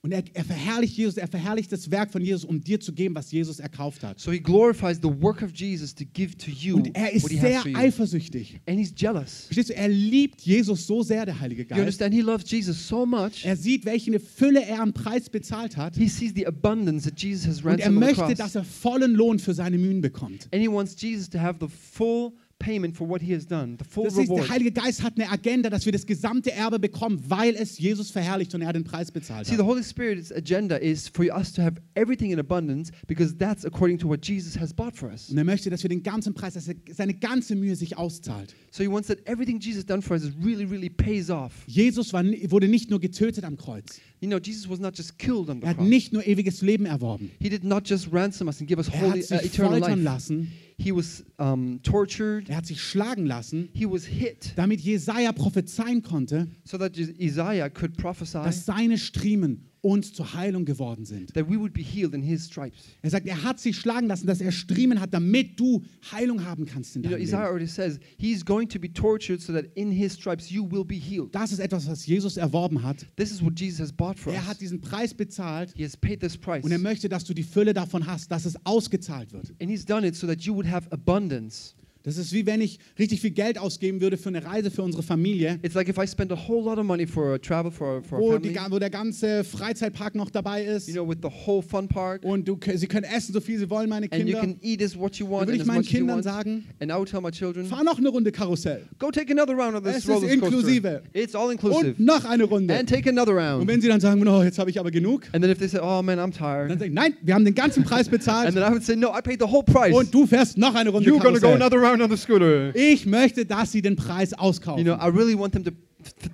Und 0.00 0.12
er, 0.12 0.22
er 0.32 0.44
verherrlicht 0.44 0.96
Jesus, 0.96 1.16
er 1.16 1.26
verherrlicht 1.26 1.72
das 1.72 1.90
Werk 1.90 2.12
von 2.12 2.22
Jesus, 2.22 2.44
um 2.44 2.60
dir 2.60 2.78
zu 2.78 2.92
geben, 2.92 3.14
was 3.16 3.32
Jesus 3.32 3.58
erkauft 3.58 4.04
hat. 4.04 4.20
So 4.20 4.30
he 4.30 4.38
glorifies 4.38 4.98
the 5.02 5.08
work 5.08 5.42
of 5.42 5.50
Jesus 5.52 5.92
to 5.94 6.04
give 6.12 6.36
to 6.36 6.50
you 6.52 6.76
Und 6.76 6.94
er 6.96 7.12
ist 7.12 7.28
sehr 7.28 7.62
you. 7.66 7.76
eifersüchtig. 7.76 8.60
And 8.66 8.78
he's 8.78 8.92
jealous. 8.96 9.46
Verstehst 9.46 9.70
du, 9.70 9.74
er 9.74 9.88
liebt 9.88 10.40
Jesus 10.42 10.86
so 10.86 11.02
sehr, 11.02 11.26
der 11.26 11.40
Heilige 11.40 11.62
You 11.62 11.68
Geist. 11.68 11.80
understand? 11.80 12.14
He 12.14 12.20
loves 12.20 12.48
Jesus 12.48 12.86
so 12.86 13.04
much. 13.04 13.44
Er 13.44 13.56
sieht, 13.56 13.84
welche 13.84 14.10
eine 14.12 14.20
Fülle 14.20 14.64
er 14.64 14.80
am 14.82 14.92
Preis 14.92 15.28
bezahlt 15.28 15.76
hat. 15.76 15.96
He 15.96 16.08
sees 16.08 16.32
the 16.34 16.46
abundance 16.46 17.08
that 17.08 17.20
Jesus 17.20 17.46
has 17.48 17.64
Und 17.64 17.80
er 17.80 17.86
ransomed 17.86 17.96
on 17.96 18.14
the 18.14 18.20
möchte, 18.20 18.34
dass 18.36 18.54
er 18.54 18.64
vollen 18.64 19.14
Lohn 19.14 19.38
für 19.40 19.52
seine 19.54 19.78
Mühen 19.78 20.00
bekommt. 20.00 20.48
And 20.52 20.62
he 20.62 20.68
wants 20.68 20.94
Jesus 21.00 21.28
to 21.30 21.38
have 21.40 21.58
the 21.60 21.66
full 21.68 22.32
payment 22.58 22.96
for 22.96 23.08
what 23.08 23.22
he 23.22 23.32
has 23.34 23.46
done, 23.46 23.76
the 23.78 23.84
full 23.88 24.04
Das 24.04 24.16
heißt, 24.16 24.28
der 24.28 24.36
reward. 24.36 24.50
Heilige 24.50 24.72
Geist 24.72 25.02
hat 25.02 25.14
eine 25.16 25.30
Agenda, 25.30 25.70
dass 25.70 25.84
wir 25.86 25.92
das 25.92 26.04
gesamte 26.06 26.50
Erbe 26.52 26.78
bekommen, 26.78 27.22
weil 27.28 27.54
es 27.54 27.78
Jesus 27.78 28.10
verherrlicht 28.10 28.54
und 28.54 28.62
er 28.62 28.72
den 28.72 28.84
Preis 28.84 29.10
bezahlt 29.12 29.46
See, 29.46 29.54
the 29.54 29.58
hat. 29.62 29.66
Holy 29.68 29.84
Spirit's 29.84 30.32
agenda 30.32 30.76
is 30.76 31.08
for 31.08 31.24
us 31.26 31.52
to 31.52 31.62
have 31.62 31.76
everything 31.94 32.30
in 32.32 32.38
abundance 32.38 32.90
because 33.06 33.36
that's 33.36 33.64
according 33.64 33.98
to 33.98 34.08
what 34.08 34.24
Jesus 34.26 34.58
has 34.58 34.72
bought 34.74 34.96
for 34.96 35.08
us. 35.10 35.30
Und 35.30 35.38
er 35.38 35.44
möchte, 35.44 35.70
dass 35.70 35.82
wir 35.82 35.88
den 35.88 36.02
ganzen 36.02 36.34
Preis, 36.34 36.54
dass 36.54 36.66
er 36.68 36.74
seine 36.92 37.14
ganze 37.14 37.54
Mühe 37.54 37.76
sich 37.76 37.96
auszahlt. 37.96 38.54
So 38.70 38.82
he 38.82 38.90
wants 38.90 39.08
that 39.08 39.18
everything 39.26 39.60
Jesus 39.60 39.86
done 39.86 40.02
for 40.02 40.16
us 40.16 40.24
is 40.24 40.32
really, 40.44 40.64
really 40.64 40.90
pays 40.90 41.30
off. 41.30 41.52
Jesus 41.66 42.12
war, 42.12 42.24
wurde 42.24 42.68
nicht 42.68 42.90
nur 42.90 43.00
getötet 43.00 43.44
am 43.44 43.56
Kreuz. 43.56 44.00
You 44.20 44.28
know, 44.28 44.38
Jesus 44.38 44.68
was 44.68 44.80
not 44.80 44.96
just 44.98 45.16
killed 45.18 45.48
on 45.48 45.60
the 45.60 45.62
Er 45.64 45.70
hat 45.70 45.76
cross. 45.76 45.88
nicht 45.88 46.12
nur 46.12 46.26
ewiges 46.26 46.60
Leben 46.60 46.86
erworben. 46.86 47.30
He 47.40 47.48
did 47.48 47.62
not 47.62 47.88
just 47.88 48.12
ransom 48.12 48.48
us 48.48 48.58
and 48.60 48.68
give 48.68 48.78
us 48.80 48.88
Er 48.88 49.00
holy, 49.00 49.22
hat 49.22 49.30
uh, 49.30 49.38
sich 49.38 49.52
eternal 49.54 49.78
foltern 49.78 50.02
life. 50.02 50.04
lassen. 50.04 50.52
He 50.80 50.92
was 50.94 51.24
um, 51.38 51.80
tortured. 51.82 52.48
Er 52.48 52.56
hat 52.56 52.66
sich 52.66 52.80
schlagen 52.80 53.26
lassen, 53.26 53.68
He 53.72 53.84
was 53.84 54.04
hit 54.06 54.52
damit 54.56 54.80
Jesaja 54.80 55.32
prophezeien 55.32 56.02
konnte, 56.02 56.46
so 56.64 56.78
that 56.78 56.96
Is- 56.96 57.10
Isaiah 57.18 57.68
could 57.68 57.96
prophesy 57.96 58.38
dass 58.44 58.64
seine 58.64 58.96
Striemen 58.96 59.64
uns 59.80 60.12
zur 60.12 60.34
Heilung 60.34 60.64
geworden 60.64 61.04
sind. 61.04 61.32
that 61.34 61.48
we 61.48 61.58
would 61.58 61.72
be 61.72 61.82
healed 61.82 62.14
in 62.14 62.22
his 62.22 62.44
stripes. 62.46 62.84
Er 63.02 63.10
sagt, 63.10 63.26
er 63.26 63.42
hat 63.42 63.60
sich 63.60 63.76
schlagen 63.76 64.06
lassen, 64.08 64.26
dass 64.26 64.40
er 64.40 64.50
Striemen 64.52 65.00
hat, 65.00 65.14
damit 65.14 65.58
du 65.58 65.82
Heilung 66.12 66.44
haben 66.44 66.66
kannst 66.66 66.96
in 66.96 67.02
You 67.02 67.08
know, 67.10 67.16
deinem 67.16 67.22
Isaiah 67.24 67.38
Leben. 67.40 67.48
already 67.50 67.66
says 67.66 67.98
he's 68.18 68.44
going 68.44 68.68
to 68.68 68.78
be 68.78 68.92
tortured 68.92 69.40
so 69.40 69.52
that 69.52 69.66
in 69.74 69.90
his 69.90 70.12
stripes 70.14 70.50
you 70.50 70.64
will 70.68 70.84
be 70.84 70.96
healed. 70.96 71.34
Das 71.34 71.52
ist 71.52 71.58
etwas, 71.60 71.86
was 71.88 72.06
Jesus 72.06 72.36
erworben 72.36 72.82
hat. 72.82 73.06
This 73.16 73.30
is 73.30 73.42
what 73.42 73.58
Jesus 73.58 73.80
has 73.80 73.92
bought 73.92 74.18
for 74.18 74.32
Er 74.32 74.46
hat 74.46 74.60
diesen 74.60 74.80
Preis 74.80 75.14
bezahlt 75.14 75.72
He 75.76 75.84
has 75.84 75.96
paid 75.96 76.20
this 76.20 76.36
price. 76.36 76.64
und 76.64 76.72
er 76.72 76.78
möchte, 76.78 77.08
dass 77.08 77.24
du 77.24 77.32
die 77.34 77.42
Fülle 77.44 77.72
davon 77.74 78.06
hast, 78.06 78.30
dass 78.32 78.44
es 78.46 78.56
ausgezahlt 78.66 79.32
wird. 79.32 79.54
And 79.60 79.70
he's 79.70 79.84
done 79.84 80.06
it 80.06 80.16
so 80.16 80.26
that 80.26 80.42
you 80.42 80.54
would 80.54 80.68
have 80.70 80.90
abundance. 80.90 81.74
Das 82.08 82.16
ist 82.16 82.32
wie 82.32 82.46
wenn 82.46 82.60
ich 82.60 82.78
richtig 82.98 83.20
viel 83.20 83.30
Geld 83.30 83.58
ausgeben 83.58 84.00
würde 84.00 84.16
für 84.16 84.30
eine 84.30 84.44
Reise 84.44 84.70
für 84.70 84.82
unsere 84.82 85.02
Familie, 85.02 85.58
It's 85.62 85.74
like 85.74 85.88
if 85.88 85.98
I 85.98 86.06
spend 86.06 86.32
a 86.32 86.36
whole 86.48 86.64
lot 86.64 86.78
of 86.78 86.84
money 86.84 87.06
for 87.06 87.34
a 87.34 87.38
travel 87.38 87.70
for, 87.70 88.02
for 88.02 88.18
wo, 88.18 88.38
die, 88.38 88.48
family, 88.48 88.52
ga- 88.54 88.66
wo 88.70 88.78
der 88.78 88.90
ganze 88.90 89.44
Freizeitpark 89.44 90.14
noch 90.14 90.30
dabei 90.30 90.64
ist 90.64 90.88
you 90.88 90.94
know, 90.94 91.06
with 91.08 91.18
the 91.22 91.28
whole 91.28 91.62
fun 91.62 91.86
park, 91.88 92.22
und 92.24 92.48
du, 92.48 92.58
sie 92.74 92.86
können 92.86 93.04
essen, 93.04 93.32
so 93.32 93.40
viel 93.40 93.58
sie 93.58 93.68
wollen, 93.68 93.88
meine 93.88 94.06
and 94.10 94.20
you 94.26 94.38
Kinder. 94.38 94.40
can 94.40 94.56
eat 94.62 94.82
as 94.82 94.98
what 94.98 95.16
you 95.16 95.26
Dann 95.26 95.32
want 95.32 95.46
würde 95.48 95.52
and 95.52 95.60
ich 95.60 95.66
meinen 95.66 95.84
Kindern 95.84 96.22
sagen, 96.22 96.64
And 96.80 96.90
I 96.90 96.94
would 96.94 97.08
tell 97.10 97.20
my 97.20 97.30
children, 97.30 97.66
fahr 97.66 97.84
noch 97.84 97.98
eine 97.98 98.08
Runde 98.08 98.32
Karussell 98.32 98.82
go 98.98 99.10
take 99.10 99.30
another 99.30 99.54
round 99.54 99.74
of 99.76 99.84
Es 99.84 99.94
this 99.96 100.04
ist 100.04 100.08
roller 100.08 100.20
coaster. 100.28 100.34
inklusive. 100.34 101.02
It's 101.12 101.34
all 101.34 101.52
inclusive. 101.52 101.88
und 101.98 102.00
noch 102.00 102.24
eine 102.24 102.44
Runde. 102.44 102.74
And 102.74 102.88
take 102.88 103.08
another 103.10 103.32
Und 103.32 103.38
round. 103.38 103.68
wenn 103.68 103.80
sie 103.80 103.88
dann 103.88 104.00
sagen, 104.00 104.26
oh, 104.26 104.42
jetzt 104.42 104.58
habe 104.58 104.70
ich 104.70 104.80
aber 104.80 104.90
genug, 104.90 105.22
And 105.32 105.42
then 105.42 105.50
if 105.50 105.58
they 105.58 105.68
say, 105.68 105.78
oh 105.82 106.02
man, 106.02 106.18
I'm 106.18 106.30
dann 106.30 106.32
tired. 106.32 106.70
sage 106.70 106.86
ich, 106.86 106.92
nein, 106.92 107.14
wir 107.22 107.34
haben 107.34 107.44
den 107.44 107.54
ganzen 107.54 107.84
Preis 107.84 108.06
And 108.06 108.10
bezahlt 108.12 108.54
then 108.54 108.62
I 108.62 108.70
would 108.70 108.82
say, 108.84 108.96
no, 108.96 109.08
I 109.16 109.20
paid 109.22 109.40
the 109.40 109.46
whole 109.46 109.62
price. 109.64 109.94
und 109.94 110.12
du 110.14 110.26
fährst 110.26 110.56
noch 110.56 110.74
eine 110.74 110.90
Runde 110.90 111.08
You're 111.10 111.18
going 111.20 111.34
to 111.34 111.40
go 111.40 111.48
Karussell. 111.48 111.62
another 111.62 111.76
round 111.78 111.97
on 112.02 112.10
the 112.10 112.16
scooter. 112.16 112.74
Ich 112.74 113.06
möchte, 113.06 113.44
dass 113.46 113.72
sie 113.72 113.82
den 113.82 113.96
Preis 113.96 114.32
auskaufen. 114.34 114.84
You 114.84 114.94
know, 114.94 115.02
I 115.02 115.10
really 115.10 115.38
want 115.38 115.52
them 115.52 115.64
to, 115.64 115.70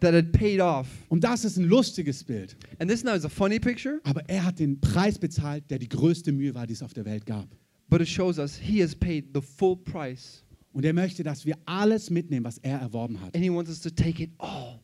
that 0.01 0.15
it 0.15 0.33
paid 0.33 0.61
off. 0.61 0.87
Und 1.09 1.25
das 1.25 1.45
ist 1.45 1.57
ein 1.57 1.65
lustiges 1.65 2.23
Bild. 2.25 2.57
And 2.79 2.91
this 2.91 3.03
now 3.05 3.15
is 3.15 3.25
a 3.25 3.29
funny 3.29 3.59
picture, 3.59 4.01
Aber 4.05 4.23
er 4.29 4.45
hat 4.45 4.59
den 4.59 4.81
Preis 4.81 5.19
bezahlt, 5.19 5.71
der 5.71 5.79
die 5.79 5.89
größte 5.89 6.33
Mühe 6.33 6.55
war, 6.55 6.67
die 6.67 6.75
es 6.75 6.83
auf 6.83 6.93
der 6.93 7.05
Welt 7.05 7.27
gab. 7.27 7.49
but 7.89 8.01
it 8.01 8.09
shows 8.09 8.39
us 8.39 8.57
he 8.57 8.81
has 8.83 8.95
paid 8.95 9.27
the 9.35 9.41
full 9.41 9.77
price. 9.77 10.43
Und 10.73 10.85
er 10.85 10.93
möchte, 10.93 11.23
dass 11.23 11.47
wir 11.47 11.57
alles 11.67 12.11
mitnehmen, 12.11 12.45
was 12.45 12.59
er 12.59 12.81
erworben 12.81 13.21
hat. 13.21 13.35
And 13.35 13.45
he 13.45 13.51
wants 13.51 13.71
us 13.71 13.81
to 13.81 13.91
take 13.91 14.21
it 14.23 14.31
all. 14.39 14.81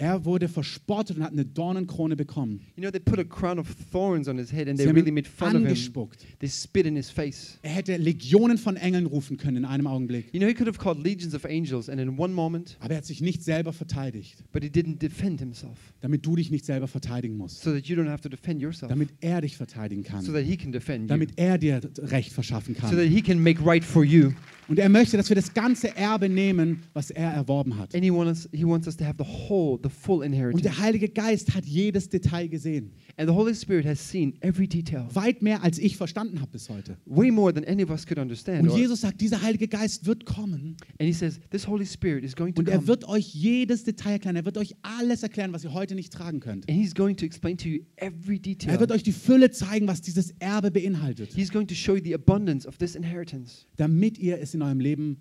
Er 0.00 0.24
wurde 0.24 0.48
verspottet 0.48 1.18
und 1.18 1.22
hat 1.24 1.32
eine 1.32 1.44
Dornenkrone 1.44 2.16
bekommen. 2.16 2.60
You 2.74 2.80
know, 2.82 2.90
they 2.90 2.98
put 3.00 3.18
a 3.18 3.24
crown 3.24 3.58
of 3.58 3.68
thorns 3.92 4.28
on 4.28 4.38
his 4.38 4.50
head 4.50 4.66
and 4.66 4.78
Sie 4.78 4.84
they 4.86 4.92
really 4.94 5.10
made 5.10 5.28
fun 5.28 5.48
of 5.48 5.54
him. 5.56 5.66
angespuckt. 5.66 6.24
They 6.38 6.48
spit 6.48 6.86
in 6.86 6.96
his 6.96 7.10
face. 7.10 7.58
Er 7.60 7.72
hätte 7.72 7.94
Legionen 7.98 8.56
von 8.56 8.76
Engeln 8.76 9.04
rufen 9.04 9.36
können 9.36 9.58
in 9.58 9.64
einem 9.66 9.86
Augenblick. 9.86 10.32
You 10.32 10.40
know, 10.40 10.48
he 10.48 10.54
could 10.54 10.68
have 10.68 10.78
called 10.78 11.04
legions 11.04 11.34
of 11.34 11.44
angels 11.44 11.90
and 11.90 12.00
in 12.00 12.18
one 12.18 12.32
moment, 12.32 12.78
Aber 12.80 12.92
er 12.92 12.96
hat 12.96 13.04
sich 13.04 13.20
nicht 13.20 13.42
selber 13.44 13.74
verteidigt, 13.74 14.42
but 14.52 14.62
he 14.64 14.70
didn't 14.70 15.00
defend 15.02 15.38
himself 15.40 15.76
damit 16.00 16.24
du 16.24 16.34
dich 16.34 16.50
nicht 16.50 16.64
selber 16.64 16.88
verteidigen 16.88 17.36
musst. 17.36 17.60
so 17.60 17.70
that 17.70 17.84
you 17.86 17.94
don't 17.94 18.08
have 18.08 18.22
to 18.22 18.30
defend 18.30 18.62
yourself, 18.62 18.88
Damit 18.88 19.10
er 19.20 19.42
dich 19.42 19.58
verteidigen 19.58 20.02
so 20.02 20.08
kann. 20.10 20.24
that 20.32 20.44
he 20.46 20.56
can 20.56 20.72
defend 20.72 21.02
you, 21.02 21.08
Damit 21.08 21.32
er 21.36 21.58
dir 21.58 21.82
Recht 21.98 22.32
verschaffen 22.32 22.74
so 22.74 22.80
kann. 22.80 22.96
that 22.96 23.06
he 23.06 23.20
can 23.20 23.38
make 23.42 23.62
right 23.62 23.84
for 23.84 24.02
you. 24.02 24.32
Und 24.70 24.78
er 24.78 24.88
möchte, 24.88 25.16
dass 25.16 25.28
wir 25.28 25.34
das 25.34 25.52
ganze 25.52 25.96
Erbe 25.96 26.28
nehmen, 26.28 26.84
was 26.92 27.10
er 27.10 27.32
erworben 27.32 27.76
hat. 27.76 27.92
And 27.92 28.04
he 28.04 28.12
wants, 28.12 28.48
he 28.52 28.64
wants 28.64 28.86
us 28.86 28.96
to 28.98 29.04
have 29.04 29.16
the 29.18 29.24
whole, 29.24 29.80
the 29.82 29.88
full 29.90 30.18
Und 30.20 30.26
inheritance. 30.26 30.62
der 30.62 30.78
Heilige 30.78 31.08
Geist 31.08 31.52
hat 31.56 31.66
jedes 31.66 32.08
Detail 32.08 32.46
gesehen. 32.48 32.92
And 33.16 33.28
the 33.28 33.34
Holy 33.34 33.52
Spirit 33.52 33.84
has 33.84 33.98
seen 33.98 34.34
every 34.42 34.68
detail, 34.68 35.08
Weit 35.12 35.42
mehr, 35.42 35.64
als 35.64 35.78
ich 35.78 35.96
verstanden 35.96 36.40
habe 36.40 36.52
bis 36.52 36.68
heute. 36.68 36.96
way 37.04 37.32
more 37.32 37.52
than 37.52 37.64
any 37.64 37.82
of 37.82 37.90
us 37.90 38.06
could 38.06 38.20
understand. 38.20 38.62
Und 38.62 38.76
Jesus 38.78 39.00
sagt, 39.00 39.20
dieser 39.20 39.42
Heilige 39.42 39.66
Geist 39.66 40.06
wird 40.06 40.24
kommen 40.24 40.76
and 41.00 41.08
he 41.08 41.12
says, 41.12 41.40
this 41.50 41.66
Holy 41.66 41.84
Spirit 41.84 42.22
is 42.22 42.36
going 42.36 42.54
to 42.54 42.60
und 42.60 42.66
come. 42.66 42.76
er 42.80 42.86
wird 42.86 43.08
euch 43.08 43.34
jedes 43.34 43.82
Detail 43.82 44.12
erklären. 44.12 44.36
Er 44.36 44.44
wird 44.44 44.56
euch 44.56 44.76
alles 44.82 45.24
erklären, 45.24 45.52
was 45.52 45.64
ihr 45.64 45.72
heute 45.74 45.96
nicht 45.96 46.12
tragen 46.12 46.38
könnt. 46.38 46.68
and 46.70 46.78
he's 46.78 46.94
going 46.94 47.16
to 47.16 47.26
explain 47.26 47.56
to 47.56 47.68
you 47.68 47.80
every 47.96 48.38
detail. 48.38 48.70
Er 48.70 48.78
wird 48.78 48.92
euch 48.92 49.02
die 49.02 49.10
Fülle 49.10 49.50
zeigen, 49.50 49.88
was 49.88 50.00
dieses 50.00 50.30
Erbe 50.38 50.70
beinhaltet, 50.70 51.34
He's 51.34 51.50
going 51.50 51.66
to 51.66 51.74
show 51.74 51.96
you 51.96 52.02
the 52.04 52.14
abundance 52.14 52.68
of 52.68 52.78
this 52.78 52.94
inheritance 52.94 53.66
damit 53.76 54.18
ihr 54.18 54.38
es 54.38 54.54
in 54.54 54.59
eurem 54.62 54.80
Leben, 54.80 55.20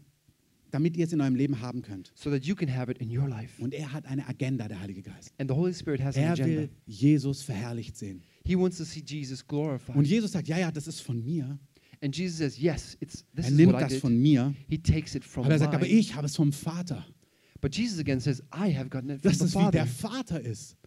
damit 0.71 0.95
ihr 0.97 1.05
es 1.05 1.13
in 1.13 1.21
eurem 1.21 1.35
Leben 1.35 1.61
haben 1.61 1.81
könnt. 1.81 2.11
so 2.15 2.29
that 2.29 2.45
you 2.45 2.55
can 2.55 2.73
have 2.75 2.91
it 2.91 2.99
in 2.99 3.09
your 3.15 3.27
life. 3.27 3.61
Und 3.61 3.73
er 3.73 3.91
hat 3.91 4.05
eine 4.05 4.27
Agenda, 4.27 4.67
der 4.67 4.79
Heilige 4.79 5.01
Geist. 5.01 5.33
And 5.39 5.49
the 5.49 5.55
Holy 5.55 5.73
Spirit 5.73 6.03
has 6.03 6.15
an 6.17 6.23
Er 6.23 6.31
agenda. 6.33 6.61
will 6.61 6.69
Jesus 6.85 7.41
verherrlicht 7.41 7.97
sehen. 7.97 8.21
He 8.45 8.55
wants 8.57 8.77
to 8.77 8.83
see 8.83 9.01
Jesus 9.05 9.45
glorified. 9.45 9.95
Und 9.95 10.05
Jesus 10.05 10.31
sagt, 10.31 10.47
ja, 10.47 10.57
ja, 10.57 10.71
das 10.71 10.87
ist 10.87 11.01
von 11.01 11.23
mir. 11.23 11.57
And 12.01 12.15
Jesus 12.15 12.37
says, 12.37 12.57
Yes, 12.57 12.95
it's 13.01 13.25
this 13.35 13.45
Er 13.47 13.51
is 13.51 13.57
nimmt 13.57 13.73
what 13.73 13.79
I 13.81 13.83
das 13.83 13.91
did. 13.93 14.01
von 14.01 14.17
mir. 14.17 14.53
He 14.69 14.77
takes 14.77 15.15
it 15.15 15.23
from 15.25 15.43
Aber 15.45 15.53
er 15.53 15.59
sagt, 15.59 15.73
aber 15.73 15.85
mine. 15.85 15.99
ich 15.99 16.15
habe 16.15 16.27
es 16.27 16.35
vom 16.35 16.53
Vater. 16.53 17.05
But 17.61 17.75
Jesus 17.75 17.99
again 17.99 18.21
says, 18.21 18.41
I 18.53 18.73
have 18.73 18.89
gotten 18.89 19.09
it 19.09 19.21
from 19.21 19.29
Das 19.31 19.39
the 19.39 19.45
ist 19.45 19.51
wie 19.55 19.59
Father. 19.59 19.71
der 19.71 19.85
Vater 19.85 20.39
ist. 20.39 20.77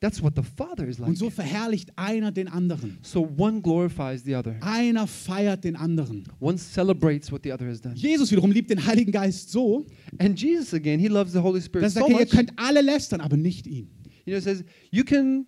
That's 0.00 0.22
what 0.22 0.34
the 0.34 0.42
Father 0.42 0.88
is 0.88 0.98
like. 0.98 1.10
Und 1.10 1.16
so 1.18 1.28
verherrlicht 1.28 1.90
einer 1.96 2.32
den 2.32 2.48
anderen. 2.48 2.98
So 3.02 3.28
one 3.36 3.60
glorifies 3.60 4.24
the 4.24 4.34
other. 4.34 4.56
Einer 4.62 5.06
feiert 5.06 5.62
den 5.64 5.76
anderen. 5.76 6.24
One 6.40 6.56
celebrates 6.56 7.30
what 7.30 7.42
the 7.44 7.52
other 7.52 7.66
has 7.66 7.82
done. 7.82 7.94
Jesus 7.96 8.30
wiederum 8.30 8.50
liebt 8.50 8.70
den 8.70 8.84
Heiligen 8.86 9.12
Geist 9.12 9.50
so, 9.50 9.84
And 10.18 10.40
Jesus 10.40 10.72
again, 10.72 10.98
he 10.98 11.08
loves 11.08 11.32
the 11.32 11.38
Holy 11.38 11.60
Spirit 11.60 11.84
dass 11.84 11.96
er 11.96 12.00
so 12.02 12.08
sagt, 12.08 12.18
hey, 12.18 12.20
ihr 12.20 12.26
much. 12.26 12.34
könnt 12.34 12.52
alle 12.58 12.80
lästern, 12.80 13.20
aber 13.20 13.36
nicht 13.36 13.66
ihn. 13.66 13.90
You 14.24 14.32
know, 14.32 14.38
it 14.38 14.44
says 14.44 14.64
you 14.90 15.04
can 15.04 15.46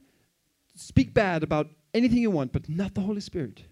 speak 0.76 1.14
bad 1.14 1.42
about 1.42 1.70
anything 1.94 2.22
you 2.22 2.32
want, 2.32 2.52
but 2.52 2.68
not 2.68 2.92
the 2.94 3.00
Holy 3.02 3.22
Spirit. 3.22 3.64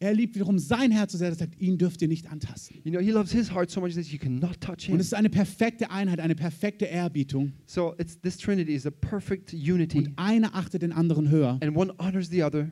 Er 0.00 0.14
liebt 0.14 0.36
wiederum 0.36 0.60
sein 0.60 0.92
Herz 0.92 1.10
so 1.12 1.18
sehr, 1.18 1.30
dass 1.30 1.40
er 1.40 1.46
sagt, 1.46 1.60
ihn 1.60 1.76
dürft 1.76 2.00
ihr 2.02 2.06
nicht 2.08 2.30
antasten. 2.30 2.80
You 2.84 2.92
know, 2.92 3.00
he 3.00 3.10
loves 3.10 3.32
his 3.32 3.52
heart 3.52 3.68
so 3.68 3.80
much 3.80 3.94
that 3.94 4.04
you 4.06 4.18
cannot 4.18 4.60
touch 4.60 4.84
him. 4.84 4.94
Und 4.94 5.00
es 5.00 5.06
ist 5.08 5.14
eine 5.14 5.28
perfekte 5.28 5.90
Einheit, 5.90 6.20
eine 6.20 6.36
perfekte 6.36 6.84
Ehrbietung. 6.84 7.52
So 7.66 7.94
it's 7.98 8.20
this 8.20 8.36
Trinity 8.36 8.74
is 8.74 8.86
a 8.86 8.90
perfect 8.92 9.52
unity, 9.52 9.98
Und 9.98 10.12
einer 10.16 10.54
achtet 10.54 10.82
den 10.82 10.92
anderen 10.92 11.30
höher. 11.30 11.58
and 11.60 11.76
one 11.76 11.92
honors 11.98 12.28
the 12.28 12.44
other. 12.44 12.70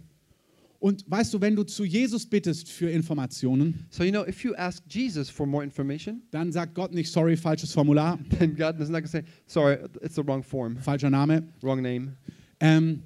Und 0.78 1.04
weißt 1.10 1.34
du, 1.34 1.40
wenn 1.40 1.56
du 1.56 1.64
zu 1.64 1.84
Jesus 1.84 2.26
bittest 2.26 2.68
für 2.68 2.90
Informationen, 2.90 3.86
So 3.90 4.04
you 4.04 4.12
know, 4.12 4.24
if 4.24 4.44
you 4.44 4.54
ask 4.54 4.84
Jesus 4.88 5.28
for 5.28 5.46
more 5.46 5.64
information, 5.64 6.22
dann 6.30 6.52
sagt 6.52 6.74
Gott 6.76 6.94
nicht, 6.94 7.10
sorry, 7.10 7.36
falsches 7.36 7.72
Formular, 7.72 8.20
then 8.38 8.54
God 8.54 8.78
is 8.78 8.88
not 8.88 9.04
say, 9.08 9.22
"Sorry, 9.46 9.78
it's 10.00 10.14
the 10.14 10.24
wrong 10.24 10.44
form, 10.44 10.76
falscher 10.76 11.10
Name. 11.10 11.42
wrong 11.60 11.82
name." 11.82 12.16
Ähm, 12.60 13.02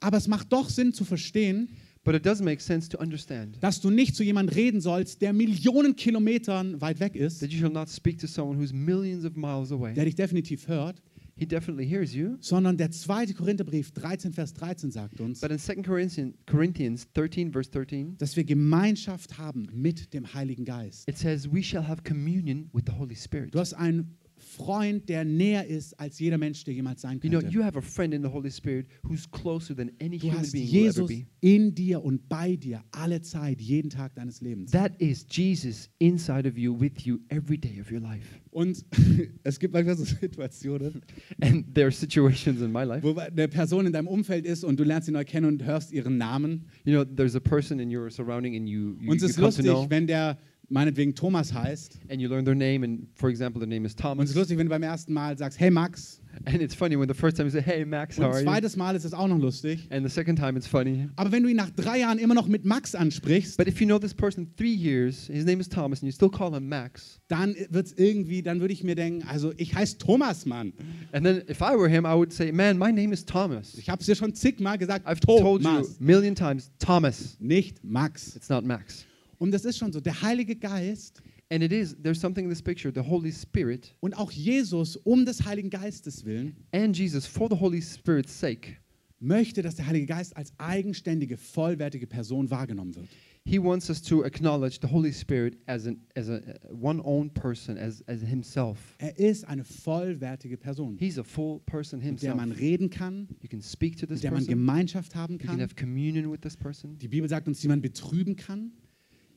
aber 0.00 0.16
es 0.16 0.26
macht 0.26 0.52
doch 0.52 0.68
Sinn 0.68 0.92
zu 0.92 1.04
verstehen, 1.04 1.68
But 2.04 2.14
it 2.14 2.26
does 2.26 2.42
make 2.42 2.60
sense 2.60 2.88
to 2.90 2.98
understand 2.98 3.56
dass 3.62 3.80
du 3.80 3.90
nicht 3.90 4.14
zu 4.14 4.22
jemandem 4.22 4.54
reden 4.54 4.80
sollst, 4.80 5.22
der 5.22 5.32
Millionen 5.32 5.96
Kilometern 5.96 6.80
weit 6.80 7.00
weg 7.00 7.16
ist, 7.16 7.40
that 7.40 7.50
you 7.50 7.58
shall 7.60 7.72
not 7.72 7.88
speak 7.88 8.18
to 8.18 8.26
someone 8.26 8.58
who's 8.60 8.72
millions 8.72 9.24
of 9.24 9.36
miles 9.36 9.72
away. 9.72 9.94
der 9.94 10.04
dich 10.04 10.14
definitiv 10.14 10.68
hört, 10.68 11.00
He 11.36 11.46
definitely 11.46 11.84
hears 11.84 12.14
you. 12.14 12.36
sondern 12.40 12.76
der 12.76 12.90
zweite 12.92 13.34
Korintherbrief 13.34 13.90
13, 13.90 14.32
Vers 14.32 14.52
13 14.54 14.92
sagt 14.92 15.20
uns, 15.20 15.40
But 15.40 15.50
in 15.50 15.58
2 15.58 15.76
Corinthians, 15.82 16.34
Corinthians 16.46 17.08
13, 17.14 17.50
verse 17.50 17.70
13, 17.72 18.16
dass 18.18 18.36
wir 18.36 18.44
Gemeinschaft 18.44 19.36
haben 19.38 19.66
mit 19.72 20.12
dem 20.14 20.32
Heiligen 20.32 20.64
Geist. 20.64 21.08
it 21.08 21.16
says, 21.18 21.50
We 21.52 21.62
shall 21.62 21.88
have 21.88 22.02
communion 22.04 22.68
with 22.72 22.84
the 22.86 22.92
Holy 22.92 23.16
Spirit. 23.16 23.52
Du 23.54 23.58
hast 23.58 23.72
einen 23.74 24.16
Freund, 24.56 25.08
der 25.08 25.24
näher 25.24 25.66
ist 25.66 25.98
als 25.98 26.18
jeder 26.18 26.38
Mensch, 26.38 26.64
der 26.64 26.74
jemals 26.74 27.00
sein 27.02 27.20
You 27.22 27.30
know, 27.30 27.40
könnte. 27.40 27.54
you 27.54 27.62
have 27.62 27.76
a 27.78 27.82
friend 27.82 28.14
in 28.14 28.22
the 28.22 28.28
Holy 28.28 28.50
Spirit 28.50 28.86
who's 29.02 29.30
closer 29.30 29.74
than 29.76 29.90
any 30.00 30.18
Du 30.18 30.28
human 30.28 30.50
being 30.52 30.72
will 30.72 30.86
ever 30.86 31.02
Jesus 31.02 31.08
be. 31.08 31.26
in 31.40 31.74
dir 31.74 32.02
und 32.04 32.28
bei 32.28 32.56
dir 32.56 32.82
alle 32.92 33.20
Zeit, 33.20 33.60
jeden 33.60 33.90
Tag 33.90 34.14
deines 34.14 34.40
Lebens. 34.40 34.70
That 34.70 34.92
is 35.00 35.26
Jesus 35.30 35.90
inside 35.98 36.48
of 36.48 36.56
you, 36.56 36.78
with 36.78 37.00
you 37.04 37.18
every 37.28 37.58
day 37.58 37.80
of 37.80 37.90
your 37.90 38.00
life. 38.00 38.26
Und 38.50 38.84
es 39.42 39.58
gibt 39.58 39.74
manchmal 39.74 39.96
so 39.96 40.04
Situationen, 40.04 41.02
And 41.40 41.74
there 41.74 41.86
are 41.86 41.92
situations 41.92 42.60
in 42.62 42.70
my 42.72 42.84
life. 42.84 43.02
wo 43.02 43.14
eine 43.18 43.48
Person 43.48 43.86
in 43.86 43.92
deinem 43.92 44.06
Umfeld 44.08 44.46
ist 44.46 44.64
und 44.64 44.78
du 44.78 44.84
lernst 44.84 45.06
sie 45.06 45.12
neu 45.12 45.24
kennen 45.24 45.46
und 45.46 45.64
hörst 45.64 45.92
ihren 45.92 46.16
Namen. 46.18 46.66
You 46.84 46.92
know, 46.92 47.04
there's 47.04 47.34
a 47.34 47.40
person 47.40 47.80
in 47.80 47.94
your 47.94 48.10
surrounding 48.10 48.54
and 48.56 48.68
you, 48.68 48.94
you, 49.00 49.10
Und 49.10 49.16
es 49.16 49.22
you 49.22 49.28
ist 49.28 49.38
lustig, 49.38 49.66
wenn 49.88 50.06
der 50.06 50.38
meinetwegen 50.68 51.14
Thomas 51.14 51.52
heißt. 51.52 51.98
and 52.08 52.20
you 52.20 52.28
learn 52.28 52.44
their 52.44 52.54
name 52.54 52.84
and 52.84 53.06
for 53.14 53.28
example 53.30 53.60
their 53.60 53.68
name 53.68 53.86
is 53.86 53.92
Und 53.94 53.98
es 53.98 54.02
Thomas. 54.02 54.30
ist 54.30 54.36
lustig, 54.36 54.58
wenn 54.58 54.66
du 54.66 54.70
beim 54.70 54.82
ersten 54.82 55.12
Mal 55.12 55.36
sagst, 55.38 55.58
hey 55.60 55.70
Max. 55.70 56.20
And 56.46 56.60
it's 56.60 56.74
funny 56.74 56.98
when 56.98 57.06
the 57.08 57.14
first 57.14 57.36
time 57.36 57.46
you 57.46 57.52
say, 57.52 57.62
Hey 57.62 57.84
Max, 57.84 58.18
Und 58.18 58.24
how 58.24 58.32
are 58.32 58.40
you? 58.40 58.44
zweites 58.44 58.74
Mal 58.76 58.96
ist 58.96 59.04
es 59.04 59.14
auch 59.14 59.28
noch 59.28 59.38
lustig. 59.38 59.86
And 59.90 60.04
the 60.04 60.12
second 60.12 60.36
time 60.36 60.56
it's 60.58 60.66
funny. 60.66 61.08
Aber 61.14 61.30
wenn 61.30 61.44
du 61.44 61.48
ihn 61.48 61.54
nach 61.54 61.70
drei 61.70 62.00
Jahren 62.00 62.18
immer 62.18 62.34
noch 62.34 62.48
mit 62.48 62.64
Max 62.64 62.96
ansprichst, 62.96 63.56
But 63.56 63.68
if 63.68 63.80
you 63.80 63.86
know 63.86 64.00
this 64.00 64.12
person 64.12 64.48
three 64.56 64.74
years, 64.74 65.28
his 65.28 65.44
name 65.44 65.60
is 65.60 65.68
Thomas, 65.68 66.00
and 66.02 66.08
you 66.08 66.12
still 66.12 66.28
call 66.28 66.52
him 66.52 66.68
Max, 66.68 67.20
dann 67.28 67.54
wird 67.70 67.86
es 67.86 67.92
irgendwie, 67.96 68.42
dann 68.42 68.58
würde 68.60 68.74
ich 68.74 68.82
mir 68.82 68.96
denken, 68.96 69.24
also 69.28 69.52
ich 69.58 69.76
heiße 69.76 69.98
Thomas, 69.98 70.44
Mann. 70.44 70.72
and 71.12 71.24
then 71.24 71.42
if 71.48 71.60
I 71.60 71.76
were 71.78 71.88
him, 71.88 72.04
I 72.04 72.14
would 72.16 72.32
say, 72.32 72.50
Man, 72.50 72.78
my 72.78 72.90
name 72.90 73.12
is 73.12 73.24
Thomas. 73.24 73.78
Ich 73.78 73.88
habe 73.88 74.00
es 74.00 74.06
dir 74.06 74.16
schon 74.16 74.34
zigmal 74.34 74.76
gesagt, 74.76 75.06
I've 75.06 75.20
told 75.20 75.40
you 75.40 75.58
Thomas, 75.60 76.00
a 76.00 76.02
million 76.02 76.34
times, 76.34 76.72
Thomas. 76.80 77.36
nicht 77.38 77.84
Max. 77.84 78.34
It's 78.34 78.48
not 78.48 78.64
Max. 78.64 79.06
Und 79.38 79.50
das 79.52 79.64
ist 79.64 79.78
schon 79.78 79.92
so, 79.92 80.00
der 80.00 80.20
Heilige 80.22 80.56
Geist 80.56 81.22
And 81.50 81.62
it 81.62 81.72
is, 81.72 81.94
there's 82.02 82.18
something 82.20 82.44
in 82.46 82.50
this 82.50 82.62
picture, 82.62 82.90
the 82.92 83.06
Holy 83.06 83.30
Spirit 83.30 83.94
und 84.00 84.14
auch 84.16 84.32
Jesus 84.32 84.96
um 84.96 85.26
des 85.26 85.44
Heiligen 85.44 85.68
Geistes 85.68 86.24
willen 86.24 86.56
and 86.72 86.96
Jesus, 86.96 87.26
for 87.26 87.48
the 87.50 87.56
Holy 87.56 87.82
Spirit's 87.82 88.40
sake, 88.40 88.76
möchte, 89.20 89.60
dass 89.60 89.74
der 89.76 89.86
Heilige 89.86 90.06
Geist 90.06 90.34
als 90.36 90.52
eigenständige, 90.58 91.36
vollwertige 91.36 92.06
Person 92.06 92.50
wahrgenommen 92.50 92.94
wird. 92.96 93.08
He 93.46 93.62
wants 93.62 93.90
us 93.90 94.00
to 94.00 94.24
acknowledge 94.24 94.78
the 94.80 94.88
Holy 94.88 95.12
Spirit 95.12 95.58
as 95.66 95.86
an 95.86 96.00
as 96.16 96.30
a 96.30 96.40
one 96.70 96.98
own 97.04 97.28
person, 97.30 97.76
as 97.76 98.02
as 98.08 98.22
himself. 98.22 98.78
Er 98.96 99.18
ist 99.18 99.46
eine 99.46 99.64
vollwertige 99.64 100.56
Person, 100.56 100.96
He's 100.98 101.18
a 101.18 101.22
full 101.22 101.60
person 101.66 101.98
mit 101.98 102.04
der 102.22 102.30
himself. 102.30 102.36
man 102.36 102.52
reden 102.52 102.88
kann, 102.88 103.28
You 103.42 103.50
can 103.50 103.60
speak 103.60 103.98
to 103.98 104.06
this 104.06 104.14
mit 104.16 104.24
der 104.24 104.30
man 104.30 104.38
person. 104.46 104.54
Gemeinschaft 104.54 105.14
haben 105.14 105.34
You 105.34 105.38
can 105.40 105.48
kann. 105.50 105.60
have 105.60 105.74
communion 105.74 106.32
with 106.32 106.40
this 106.40 106.56
person. 106.56 106.96
Die 106.98 107.08
Bibel 107.08 107.28
sagt 107.28 107.46
uns, 107.46 107.60
die 107.60 107.68
man 107.68 107.82
betrüben 107.82 108.34
kann. 108.34 108.72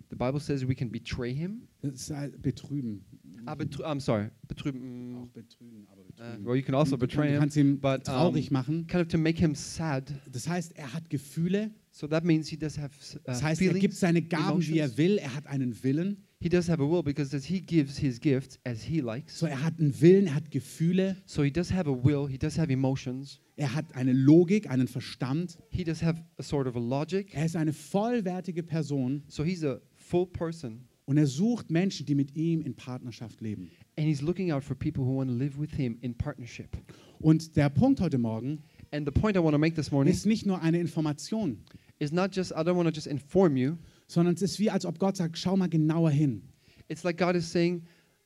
The 0.09 0.15
Bible 0.15 0.39
says 0.39 0.67
we 0.67 0.73
can 0.75 0.89
betray 0.89 1.33
him. 1.33 1.67
Ist 1.81 2.09
halt 2.11 2.41
betrüben. 2.41 3.03
Ah, 3.45 3.53
betr- 3.53 3.83
I'm 3.85 3.99
sorry, 3.99 4.29
betrüben. 4.47 5.15
Auch 5.15 5.27
betrügen, 5.27 5.87
aber 5.89 6.01
Uh, 6.01 6.05
betrügen. 6.05 6.45
well, 6.45 6.55
you 6.55 6.63
can 6.63 6.75
also 6.75 6.95
Du 6.97 7.05
betray 7.05 7.29
him, 7.31 7.39
kannst 7.39 7.55
ihn 7.57 7.79
but 7.79 7.99
um, 7.99 8.03
traurig 8.03 8.51
machen. 8.51 8.87
kind 8.87 9.01
of 9.03 9.07
to 9.09 9.17
make 9.17 9.37
him 9.39 9.53
sad. 9.55 10.11
Das 10.31 10.47
heißt, 10.47 10.73
er 10.77 10.93
hat 10.93 11.09
Gefühle. 11.09 11.71
So 11.91 12.07
that 12.07 12.23
means 12.25 12.47
he 12.47 12.57
does 12.57 12.77
have 12.77 12.91
uh, 13.15 13.19
Das 13.25 13.41
heißt, 13.43 13.61
er 13.61 13.67
gibt 13.73 13.79
feelings. 13.93 13.99
seine 13.99 14.21
Gaben, 14.21 14.61
wie 14.61 14.79
er 14.79 14.85
emotions. 14.85 14.97
will. 14.97 15.17
Er 15.19 15.35
hat 15.35 15.47
einen 15.47 15.83
Willen. 15.83 16.23
He 16.39 16.49
does 16.49 16.69
have 16.69 16.81
a 16.81 16.85
will 16.87 17.01
because 17.03 17.35
as 17.35 17.45
he 17.45 17.59
gives 17.59 17.97
his 17.97 18.19
gifts 18.19 18.59
as 18.63 18.83
he 18.83 18.99
likes. 19.01 19.39
So, 19.39 19.47
er 19.47 19.63
hat 19.63 19.79
einen 19.79 19.99
Willen, 20.01 20.27
er 20.27 20.35
hat 20.35 20.51
Gefühle. 20.51 21.15
So 21.25 21.43
he 21.43 21.51
does 21.51 21.71
have 21.73 21.89
a 21.89 21.93
will. 22.03 22.27
He 22.29 22.37
does 22.37 22.57
have 22.59 22.71
emotions. 22.71 23.39
Er 23.55 23.73
hat 23.73 23.95
eine 23.95 24.13
Logik, 24.13 24.69
einen 24.69 24.87
Verstand. 24.87 25.57
He 25.69 25.83
does 25.83 26.03
have 26.03 26.23
a 26.37 26.43
sort 26.43 26.67
of 26.67 26.75
a 26.75 26.79
logic. 26.79 27.33
Er 27.33 27.45
ist 27.45 27.55
eine 27.55 27.73
vollwertige 27.73 28.61
Person 28.61 29.23
So 29.27 29.43
he's 29.43 29.63
a 29.63 29.79
full 30.09 30.25
person. 30.27 30.81
und 31.05 31.17
er 31.17 31.25
sucht 31.27 31.69
Menschen, 31.71 32.05
die 32.05 32.15
mit 32.15 32.35
ihm 32.35 32.61
in 32.61 32.75
Partnerschaft 32.75 33.39
leben. 33.41 33.69
And 33.97 34.07
he's 34.07 34.21
looking 34.21 34.51
out 34.51 34.63
for 34.63 34.75
people 34.75 35.03
who 35.03 35.15
want 35.17 35.29
to 35.29 35.35
live 35.35 35.57
with 35.59 35.71
him 35.73 35.97
in 36.01 36.13
partnership. 36.13 36.77
Und 37.19 37.55
der 37.55 37.69
Punkt 37.69 37.99
heute 38.01 38.17
Morgen 38.17 38.61
And 38.91 39.05
the 39.05 39.11
point 39.11 39.35
I 39.35 39.39
want 39.39 39.53
to 39.53 39.57
make 39.59 39.75
this 39.75 39.91
morning 39.91 40.13
ist 40.13 40.25
nicht 40.25 40.45
nur 40.45 40.61
eine 40.61 40.79
Information, 40.79 41.57
is 41.99 42.11
not 42.11 42.33
just, 42.35 42.51
I 42.51 42.55
don't 42.63 42.75
want 42.75 42.87
to 42.87 42.93
just 42.93 43.07
inform 43.07 43.57
you. 43.57 43.77
sondern 44.07 44.35
es 44.35 44.41
ist 44.41 44.59
wie, 44.59 44.69
als 44.69 44.85
ob 44.85 44.97
Gott 44.99 45.17
sagt, 45.17 45.37
schau 45.37 45.57
mal 45.57 45.67
genauer 45.69 46.09
hin 46.11 46.41
It's 46.89 47.03
like 47.03 47.17
God 47.17 47.35
is 47.35 47.51
saying, 47.51 47.83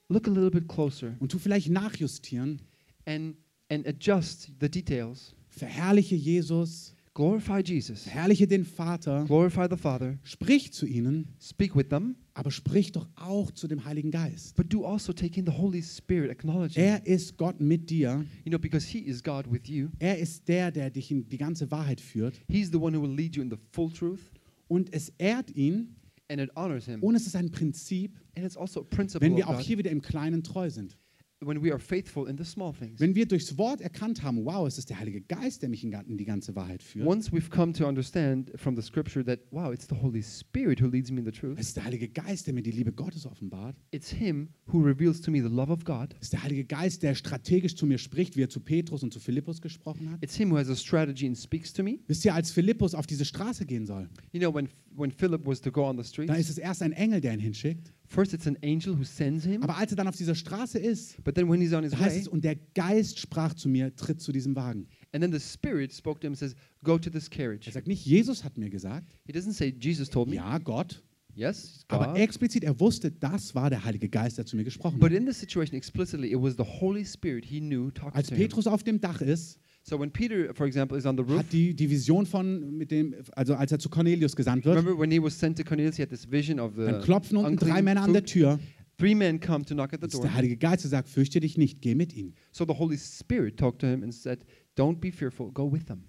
look 0.09 0.27
a 0.27 0.32
little 0.32 0.51
bit 0.51 0.67
closer 0.67 1.15
und 1.19 1.32
tu 1.32 1.39
vielleicht 1.39 1.69
nachjustieren. 1.69 2.61
and, 3.05 3.36
and 3.69 3.88
adjust 3.88 4.51
the 4.59 4.69
details. 4.69 5.34
Verherrliche 5.49 6.15
Jesus, 6.15 6.93
Glorify 7.22 7.61
Jesus. 7.63 8.03
verherrliche 8.03 8.47
den 8.47 8.65
Vater, 8.65 9.26
Glorify 9.26 9.67
the 9.69 9.78
Father. 9.78 10.17
sprich 10.24 10.74
zu 10.74 10.88
ihnen, 10.88 11.28
Speak 11.39 11.76
with 11.76 11.89
them. 11.89 12.15
aber 12.34 12.49
sprich 12.49 12.91
doch 12.93 13.07
auch 13.15 13.51
zu 13.51 13.67
dem 13.67 13.86
Heiligen 13.86 14.09
Geist. 14.09 14.55
But 14.55 14.74
do 14.74 14.86
also 14.86 15.13
take 15.13 15.39
in 15.39 15.45
the 15.45 15.51
Holy 15.51 15.84
Spirit, 15.84 16.32
acknowledge 16.32 16.74
Him. 16.74 16.84
Er 16.84 17.05
ist 17.05 17.38
Gott 17.38 17.59
mit 17.61 17.91
dir. 17.91 18.26
You 18.43 18.49
know, 18.49 18.57
because 18.57 18.88
He 18.88 18.97
is 18.99 19.22
God 19.22 19.45
with 19.51 19.67
you. 19.67 19.89
Er 19.99 20.17
ist 20.17 20.47
der, 20.47 20.72
der 20.72 20.89
dich 20.89 21.11
in 21.11 21.30
die 21.30 21.38
ganze 21.38 21.69
Wahrheit 21.69 22.01
führt. 22.01 22.41
He's 22.49 22.72
the 22.72 22.78
one 22.78 22.97
who 22.97 23.03
will 23.03 23.15
lead 23.15 23.36
you 23.36 23.43
in 23.43 23.51
the 23.51 23.57
full 23.72 23.91
truth. 23.91 24.32
Und 24.67 24.91
es 24.91 25.09
ehrt 25.19 25.55
ihn 25.55 25.95
And 26.28 26.41
it 26.41 26.49
honors 26.55 26.86
Him. 26.86 27.03
und 27.03 27.13
es 27.13 27.28
ist 27.28 27.36
ein 27.36 27.51
Prinzip, 27.51 28.17
And 28.36 28.45
it's 28.45 28.57
also 28.57 28.80
a 28.80 28.84
principle 28.84 29.28
wenn 29.28 29.36
wir 29.38 29.47
auch 29.47 29.59
hier 29.59 29.78
wieder 29.78 29.91
im 29.91 30.01
Kleinen 30.01 30.41
treu 30.41 30.72
sind. 30.72 30.97
When 31.44 31.62
we 31.62 31.72
are 31.72 31.80
faithful 31.80 32.28
in 32.28 32.38
the 32.38 32.46
small 32.46 32.72
things. 32.74 33.00
Wenn 33.00 33.16
wir 33.16 33.26
durchs 33.26 33.58
Wort 33.58 33.82
erkannt 33.82 34.22
haben, 34.22 34.46
wow, 34.46 34.68
es 34.68 34.78
ist 34.78 34.89
der 34.89 35.00
Heilige 35.00 35.22
Geist, 35.22 35.62
der 35.62 35.70
mich 35.70 35.84
in 35.84 36.18
die 36.18 36.26
ganze 36.26 36.56
Wahrheit 36.56 36.84
führt. 36.84 37.08
Once 37.08 37.32
we've 37.32 37.50
come 37.50 37.74
to 37.74 37.88
understand 37.88 38.52
from 38.56 38.76
the 38.76 38.82
scripture 38.82 39.26
that, 39.26 39.39
wow, 39.52 39.72
it's 39.74 39.88
the 39.88 39.96
Holy 39.96 40.22
Spirit 40.22 40.82
who 40.82 40.88
leads 40.88 41.12
me 41.12 41.20
in 41.20 41.26
the 41.26 41.32
truth, 41.32 41.58
Es 41.60 41.68
ist 41.70 41.78
der 41.78 41.86
Heilige 41.86 42.08
Geist, 42.10 42.48
der 42.48 42.54
mir 42.54 42.62
die 42.62 42.72
Liebe 42.72 42.92
Gottes 42.92 43.26
offenbart. 43.26 43.76
it's 43.92 44.10
Him 44.12 44.50
who 44.68 44.80
reveals 44.80 45.20
to 45.22 45.32
me 45.32 45.42
the 45.42 45.54
love 45.54 45.72
of 45.72 45.84
God. 45.84 46.16
Es 46.20 46.28
ist 46.28 46.34
der 46.34 46.44
Heilige 46.44 46.66
Geist, 46.66 47.02
der 47.04 47.16
strategisch 47.16 47.76
zu 47.76 47.86
mir 47.86 47.98
spricht, 47.98 48.38
wie 48.38 48.44
er 48.44 48.50
zu 48.50 48.60
Petrus 48.60 49.02
und 49.04 49.12
zu 49.12 49.20
Philippus 49.20 49.62
gesprochen 49.62 50.12
hat. 50.12 50.24
It's 50.24 50.36
Him 50.36 50.52
who 50.52 50.58
has 50.58 50.70
a 50.70 50.76
strategy 50.76 51.26
and 51.26 51.38
speaks 51.38 51.74
to 51.74 51.84
me. 51.84 52.00
Wisst 52.08 52.24
ihr, 52.24 52.36
als 52.36 52.52
Philippus 52.52 52.94
auf 52.94 53.08
diese 53.08 53.26
Straße 53.26 53.66
gehen 53.66 53.86
soll, 53.86 54.10
You 54.32 54.39
know, 54.39 54.54
when, 54.54 54.70
when 54.96 55.12
Philip 55.12 55.46
was 55.46 55.60
to 55.62 55.72
go 55.72 55.88
on 55.88 56.02
the 56.02 56.26
da 56.26 56.36
ist 56.36 56.50
es 56.50 56.58
erst 56.58 56.82
ein 56.84 56.92
Engel, 56.92 57.22
der 57.22 57.34
ihn 57.34 57.39
hinschickt. 57.39 57.92
First 58.12 58.34
it's 58.34 58.45
an 58.47 58.57
angel 58.64 58.97
who 58.97 59.03
sends 59.03 59.45
him, 59.45 59.64
Aber 59.64 59.78
als 59.78 59.91
er 59.91 59.95
dann 59.95 60.07
auf 60.07 60.16
dieser 60.18 60.36
Straße 60.36 60.78
ist, 60.80 61.24
but 61.24 61.36
then 61.36 61.49
when 61.49 61.62
he's 61.62 61.74
on 61.74 61.84
his 61.84 61.93
da 61.93 61.99
heißt 61.99 62.16
way, 62.16 62.22
es, 62.22 62.28
und 62.28 62.43
der 62.43 62.55
Geist 62.76 63.20
sprach 63.20 63.53
zu 63.53 63.70
mir, 63.70 63.95
tritt 63.95 64.22
zu 64.22 64.32
diesem 64.32 64.55
Wagen. 64.55 64.88
and 65.14 65.24
then 65.24 65.32
the 65.32 65.39
Spirit 65.39 65.93
spoke 65.93 66.20
to 66.20 66.26
him 66.28 66.32
and 66.34 66.38
says, 66.38 66.55
Go 66.84 66.97
to 66.97 67.09
this 67.09 67.28
Er 67.28 67.38
carriage. 67.38 67.72
sagt 67.72 67.88
nicht, 67.88 68.05
Jesus 68.05 68.43
hat 68.43 68.57
mir 68.57 68.70
gesagt, 68.70 69.16
He 69.26 69.32
doesn't 69.34 69.53
say, 69.53 69.74
Jesus 69.80 70.09
told 70.09 70.28
me. 70.30 70.36
ja, 70.36 70.57
Gott. 70.57 71.03
Yes, 71.34 71.76
it's 71.76 71.86
Aber 71.88 72.07
God. 72.07 72.18
explizit, 72.18 72.64
er 72.66 72.78
wusste, 72.82 73.09
das 73.09 73.55
war 73.55 73.70
der 73.70 73.86
Heilige 73.86 74.09
Geist, 74.09 74.38
der 74.38 74.45
zu 74.45 74.57
mir 74.57 74.66
gesprochen 74.66 74.99
But 74.99 75.12
hat. 75.12 75.18
in 75.18 75.26
this 75.26 75.39
situation, 75.39 75.78
explicitly, 75.78 76.30
it 76.34 76.41
was 76.41 76.55
the 76.57 76.64
Holy 76.66 77.05
Spirit 77.05 77.45
he 77.45 77.62
knew 77.62 77.89
talking 77.91 78.16
Als 78.16 78.28
to 78.28 78.36
him. 78.36 78.41
Petrus 78.43 78.68
auf 78.68 78.84
dem 78.84 78.99
Dach 78.99 79.22
ist, 79.22 79.57
So 79.84 79.97
when 79.99 80.11
Peter, 80.11 80.53
for 80.53 80.67
example, 80.67 80.95
is 80.97 81.05
on 81.05 81.17
the 81.17 81.23
roof, 81.23 81.39
hat 81.39 81.51
die, 81.51 81.73
die 81.73 81.89
Vision 81.89 82.25
von, 82.25 82.77
mit 82.77 82.91
dem, 82.91 83.15
also 83.36 83.55
als 83.55 83.71
er 83.71 83.79
zu 83.79 83.89
Cornelius 83.89 84.36
gesandt 84.36 84.63
wird, 84.63 84.77
remember 84.77 84.99
when 84.99 85.11
he 85.11 85.21
was 85.21 85.38
sent 85.38 85.57
to 85.57 85.63
Cornelius, 85.63 85.95
he 85.95 86.03
had 86.03 86.09
this 86.09 86.29
vision 86.29 86.59
of 86.59 86.73
the 86.75 86.86
dann 86.86 87.01
klopfen 87.01 87.38
unten 87.38 87.57
drei 87.57 87.82
Männer 87.82 88.03
an 88.03 88.13
der. 88.13 88.23
Tür. 88.23 88.59
Three 88.97 89.15
men 89.15 89.39
come 89.39 89.65
to 89.65 89.73
knock 89.73 89.93
at 89.93 90.01
the 90.01 90.07
door. 90.07 90.21
der 90.21 90.36
Heilige 90.36 90.57
Geist, 90.57 90.84
sagt, 90.88 91.09
fürchte 91.09 91.39
dich 91.39 91.57
nicht, 91.57 91.82
geh 91.82 91.95
mit 91.95 92.13
ihnen. 92.13 92.36
So 92.51 92.65
the 92.65 92.73
Holy 92.77 92.97
Spirit 92.97 93.57
talked 93.57 93.79
to 93.82 93.88
him 93.88 94.03
and 94.03 94.13
said, 94.13 94.45
"Don't 94.77 94.99
be 94.99 95.11
fearful. 95.11 95.51
Go 95.51 95.71
with 95.71 95.86
them." 95.86 96.03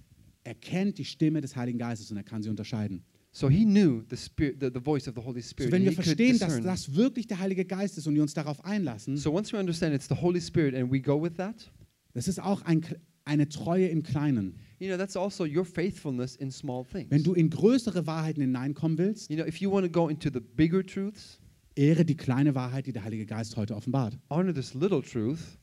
Er 0.44 0.54
kennt 0.54 0.98
die 0.98 1.04
Stimme 1.06 1.40
des 1.40 1.56
Heiligen 1.56 1.78
Geistes 1.78 2.10
und 2.10 2.18
er 2.18 2.24
kann 2.24 2.42
sie 2.42 2.50
unterscheiden. 2.50 3.02
So 3.30 3.48
he 3.48 3.64
knew 3.64 4.02
the 4.10 4.16
spirit, 4.16 4.56
the, 4.60 4.68
the 4.74 4.84
voice 4.84 5.08
of 5.08 5.14
the 5.14 5.22
Holy 5.22 5.40
So, 5.40 5.48
Spirit. 5.52 5.72
wenn 5.72 5.86
and 5.86 5.96
wir 5.96 6.04
verstehen, 6.04 6.38
dass 6.38 6.60
das 6.60 6.94
wirklich 6.94 7.26
der 7.26 7.38
Heilige 7.38 7.64
Geist 7.64 7.96
ist 7.96 8.06
und 8.06 8.14
wir 8.14 8.20
uns 8.20 8.34
darauf 8.34 8.62
einlassen, 8.62 9.16
So 9.16 9.32
once 9.32 9.50
we 9.54 9.58
understand 9.58 9.94
it's 9.94 10.06
the 10.08 10.16
Holy 10.20 10.40
Spirit 10.42 10.74
and 10.74 10.92
we 10.92 11.00
go 11.00 11.22
with 11.22 11.32
that, 11.38 11.72
das 12.12 12.28
ist 12.28 12.42
auch 12.42 12.60
ein, 12.62 12.82
eine 13.24 13.48
Treue 13.48 13.86
im 13.88 14.02
Kleinen. 14.02 14.56
you 14.78 14.88
know, 14.88 14.96
that's 14.96 15.16
also 15.16 15.44
your 15.44 15.64
faithfulness 15.64 16.36
in 16.36 16.50
small 16.50 16.84
things. 16.84 17.10
Wenn 17.10 17.22
du 17.22 17.34
in 17.34 17.50
größere 17.50 18.06
Wahrheiten 18.06 18.40
hineinkommen 18.42 18.98
willst, 18.98 19.30
You 19.30 19.36
know, 19.36 19.46
if 19.46 19.58
you 19.60 19.70
want 19.70 19.84
to 19.86 19.90
go 19.90 20.08
into 20.08 20.28
the 20.32 20.40
bigger 20.40 20.84
truths, 20.84 21.38
ehre 21.74 22.04
die 22.04 22.16
kleine 22.16 22.54
Wahrheit, 22.54 22.86
die 22.86 22.92
der 22.92 23.04
Heilige 23.04 23.26
Geist 23.26 23.56
heute 23.56 23.74
offenbart. 23.76 24.18
honor 24.30 24.52
this 24.52 24.74
little 24.74 25.02
truth 25.02 25.58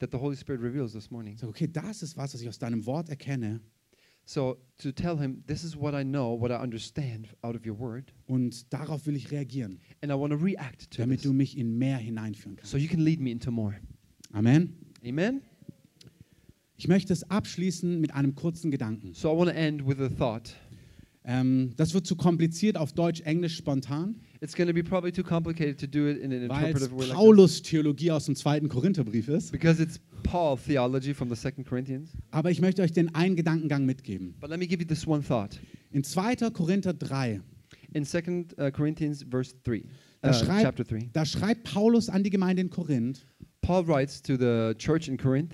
that 0.00 0.10
the 0.12 0.18
Holy 0.18 0.36
Spirit 0.36 0.60
reveals 0.62 0.92
this 0.92 1.10
morning. 1.10 1.36
Sag, 1.36 1.48
okay, 1.48 1.66
das 1.66 2.02
ist 2.02 2.16
was, 2.16 2.34
was 2.34 2.40
ich 2.40 2.48
aus 2.48 2.58
deinem 2.58 2.84
Wort 2.86 3.08
erkenne 3.08 3.60
So 4.24 4.58
to 4.82 4.92
tell 4.92 5.16
him, 5.18 5.42
this 5.46 5.64
is 5.64 5.74
what 5.74 5.94
I 5.94 6.04
know, 6.04 6.38
what 6.38 6.50
I 6.50 6.56
understand 6.62 7.28
out 7.42 7.56
of 7.56 7.64
your 7.66 7.78
word, 7.78 8.12
und 8.26 8.70
darauf 8.72 9.06
will 9.06 9.16
ich 9.16 9.30
reagieren, 9.30 9.78
and 10.02 10.12
I 10.12 10.14
want 10.14 10.32
to 10.34 10.38
react 10.38 10.90
to 10.90 10.98
damit 11.02 11.20
this, 11.20 11.30
du 11.30 11.32
mich 11.32 11.56
in 11.56 11.78
mehr 11.78 11.96
hineinführen 11.96 12.56
kannst. 12.56 12.70
so 12.70 12.76
you 12.76 12.88
can 12.88 13.00
lead 13.00 13.20
me 13.20 13.30
into 13.30 13.50
more. 13.50 13.74
Amen. 14.34 14.76
Amen. 15.02 15.40
Ich 16.80 16.86
möchte 16.86 17.12
es 17.12 17.28
abschließen 17.28 18.00
mit 18.00 18.14
einem 18.14 18.36
kurzen 18.36 18.70
Gedanken. 18.70 19.12
So 19.12 19.34
I 19.34 19.36
want 19.36 19.50
to 19.50 19.56
end 19.56 19.84
with 19.84 19.98
a 19.98 20.08
thought. 20.08 20.54
Ähm, 21.24 21.72
das 21.76 21.92
wird 21.92 22.06
zu 22.06 22.14
kompliziert 22.14 22.76
auf 22.76 22.92
Deutsch, 22.92 23.20
Englisch 23.22 23.56
spontan, 23.56 24.14
It's 24.40 24.54
going 24.54 24.68
to 24.68 24.72
be 24.72 24.84
probably 24.84 25.10
too 25.10 25.24
complicated 25.24 25.78
to 25.80 25.88
do 25.88 26.08
it 26.08 26.18
in 26.18 26.32
an 26.32 26.48
weil 26.48 26.66
es 26.66 26.82
interpretive 26.82 26.96
way 26.96 27.06
like 27.08 27.16
Paulus 27.16 27.60
Theologie 27.60 28.12
aus 28.12 28.26
dem 28.26 28.36
zweiten 28.36 28.68
Korintherbrief 28.68 29.26
ist. 29.26 29.50
because 29.50 29.82
it's 29.82 29.98
Paul 30.22 30.56
theology 30.56 31.12
from 31.12 31.28
the 31.28 31.34
Second 31.34 31.66
Corinthians. 31.66 32.12
Aber 32.30 32.52
ich 32.52 32.60
möchte 32.60 32.82
euch 32.82 32.92
den 32.92 33.12
einen 33.12 33.34
Gedankengang 33.34 33.84
mitgeben. 33.84 34.36
But 34.40 34.48
let 34.48 34.60
me 34.60 34.66
give 34.68 34.80
you 34.80 34.86
this 34.86 35.04
one 35.04 35.20
thought. 35.20 35.58
In 35.90 36.04
2. 36.04 36.50
Korinther 36.52 36.94
3, 36.94 37.40
In 37.92 38.04
Second 38.04 38.54
uh, 38.56 38.70
Corinthians 38.70 39.24
verse 39.28 39.52
three, 39.64 39.84
da, 40.22 40.30
uh, 40.30 40.32
schreibt, 40.32 40.62
chapter 40.62 40.84
three, 40.84 41.10
da 41.12 41.24
schreibt 41.24 41.64
Paulus 41.64 42.08
an 42.08 42.22
die 42.22 42.30
Gemeinde 42.30 42.62
in 42.62 42.70
Korinth 42.70 43.26
Paul 43.68 43.86
writes 43.86 44.22
to 44.22 44.36
the 44.36 44.74
church 44.78 45.08
in 45.08 45.18
Corinth, 45.18 45.52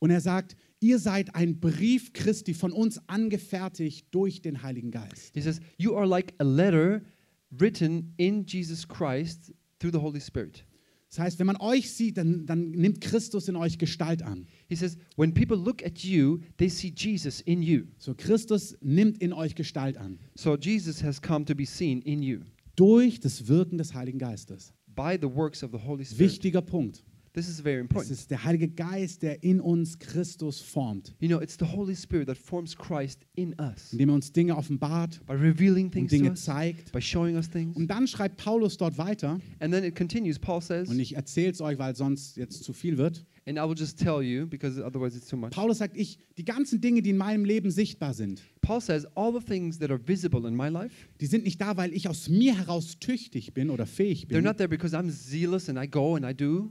und 0.00 0.10
er 0.10 0.20
sagt, 0.20 0.56
ihr 0.80 0.98
seid 0.98 1.34
ein 1.34 1.58
Brief 1.60 2.12
Christi 2.12 2.54
von 2.54 2.72
uns 2.72 3.00
angefertigt 3.08 4.06
durch 4.10 4.42
den 4.42 4.62
Heiligen 4.62 4.90
Geist. 4.90 5.32
he 5.34 5.40
says, 5.40 5.60
"You 5.76 5.96
are 5.96 6.06
like 6.06 6.34
a 6.38 6.44
letter 6.44 7.02
written 7.50 8.12
in 8.16 8.44
Jesus 8.46 8.86
Christ 8.86 9.52
through 9.78 9.92
the 9.92 10.00
Holy 10.00 10.20
Spirit." 10.20 10.64
Das 11.10 11.20
heißt, 11.20 11.38
wenn 11.38 11.46
man 11.46 11.56
euch 11.56 11.90
sieht, 11.90 12.18
dann, 12.18 12.44
dann 12.44 12.70
nimmt 12.72 13.00
Christus 13.00 13.48
in 13.48 13.56
euch 13.56 13.78
Gestalt 13.78 14.22
an. 14.22 14.46
He 14.68 14.76
says, 14.76 14.98
"When 15.16 15.32
people 15.32 15.56
look 15.56 15.82
at 15.82 16.00
you, 16.00 16.40
they 16.58 16.68
see 16.68 16.92
Jesus 16.94 17.40
in 17.40 17.62
you." 17.62 17.84
So, 17.98 18.14
Christus 18.14 18.76
nimmt 18.82 19.18
in 19.22 19.32
euch 19.32 19.54
Gestalt 19.54 19.96
an. 19.96 20.18
So 20.34 20.54
Jesus 20.56 21.02
has 21.02 21.20
come 21.22 21.46
to 21.46 21.54
be 21.54 21.64
seen 21.64 22.02
in 22.02 22.22
you 22.22 22.40
Durch 22.76 23.18
das 23.20 23.48
Wirken 23.48 23.78
des 23.78 23.94
Heiligen 23.94 24.18
Geistes. 24.18 24.72
by 24.94 25.16
the 25.18 25.26
works 25.28 25.62
of 25.64 25.70
the 25.72 25.78
Holy 25.78 26.04
Spirit. 26.04 26.20
Wichtiger 26.20 26.60
Punkt. 26.60 27.02
This 27.38 27.48
is 27.48 27.60
very 27.60 27.76
Es 27.76 27.82
important. 27.82 28.10
ist 28.10 28.30
der 28.32 28.42
Heilige 28.42 28.66
Geist, 28.66 29.22
der 29.22 29.44
in 29.44 29.60
uns 29.60 29.96
Christus 30.00 30.60
formt, 30.60 31.14
You 31.20 31.28
know, 31.28 31.40
it's 31.40 31.56
the 31.56 31.66
Holy 31.66 31.94
Spirit 31.94 32.26
that 32.26 32.36
forms 32.36 32.76
Christ 32.76 33.20
in 33.36 33.54
us 33.60 33.92
indem 33.92 34.08
er 34.08 34.14
uns 34.16 34.32
Dinge 34.32 34.56
offenbart 34.56 35.24
by 35.24 35.34
revealing 35.34 35.84
und 35.86 35.92
things 35.92 36.10
to 36.10 36.16
Dinge 36.16 36.30
us, 36.30 36.42
zeigt. 36.42 36.90
by 36.90 37.00
showing 37.00 37.36
us 37.36 37.48
things. 37.48 37.76
Und 37.76 37.86
dann 37.86 38.08
schreibt 38.08 38.38
Paulus 38.38 38.76
dort 38.76 38.98
weiter, 38.98 39.38
And 39.60 39.72
then 39.72 39.84
it 39.84 39.94
continues. 39.94 40.36
Paul 40.40 40.60
says, 40.60 40.88
und 40.88 40.98
ich 40.98 41.14
erzähle 41.14 41.52
es 41.52 41.60
euch, 41.60 41.78
weil 41.78 41.94
sonst 41.94 42.36
jetzt 42.36 42.64
zu 42.64 42.72
viel 42.72 42.98
wird. 42.98 43.24
and 43.46 43.56
I 43.56 43.62
will 43.62 43.76
just 43.76 43.98
tell 43.98 44.20
you 44.20 44.46
because 44.46 44.78
otherwise 44.84 45.16
it's 45.16 45.28
too 45.28 45.36
much. 45.36 45.52
Paulus 45.52 45.78
sagt, 45.78 45.96
ich, 45.96 46.18
die 46.36 46.44
ganzen 46.44 46.80
Dinge, 46.80 47.02
die 47.02 47.10
in 47.10 47.16
meinem 47.16 47.44
Leben 47.44 47.70
sichtbar 47.70 48.14
sind, 48.14 48.42
Paul 48.62 48.80
says, 48.80 49.06
all 49.14 49.32
the 49.32 49.40
things 49.44 49.78
that 49.78 49.90
are 49.90 50.00
visible 50.06 50.46
in 50.48 50.56
my 50.56 50.68
life, 50.68 50.92
die 51.20 51.26
sind 51.26 51.44
nicht 51.44 51.60
da, 51.60 51.76
weil 51.76 51.94
ich 51.94 52.08
aus 52.08 52.28
mir 52.28 52.58
heraus 52.58 52.98
tüchtig 52.98 53.54
bin 53.54 53.70
oder 53.70 53.86
fähig 53.86 54.24
they're 54.24 54.34
bin, 54.34 54.44
not 54.44 54.56
there 54.56 54.68
because 54.68 54.94
I'm 54.94 55.08
zealous 55.10 55.68
and 55.70 55.78
I 55.78 55.86
go 55.88 56.16
and 56.16 56.26
I 56.26 56.34
do, 56.34 56.70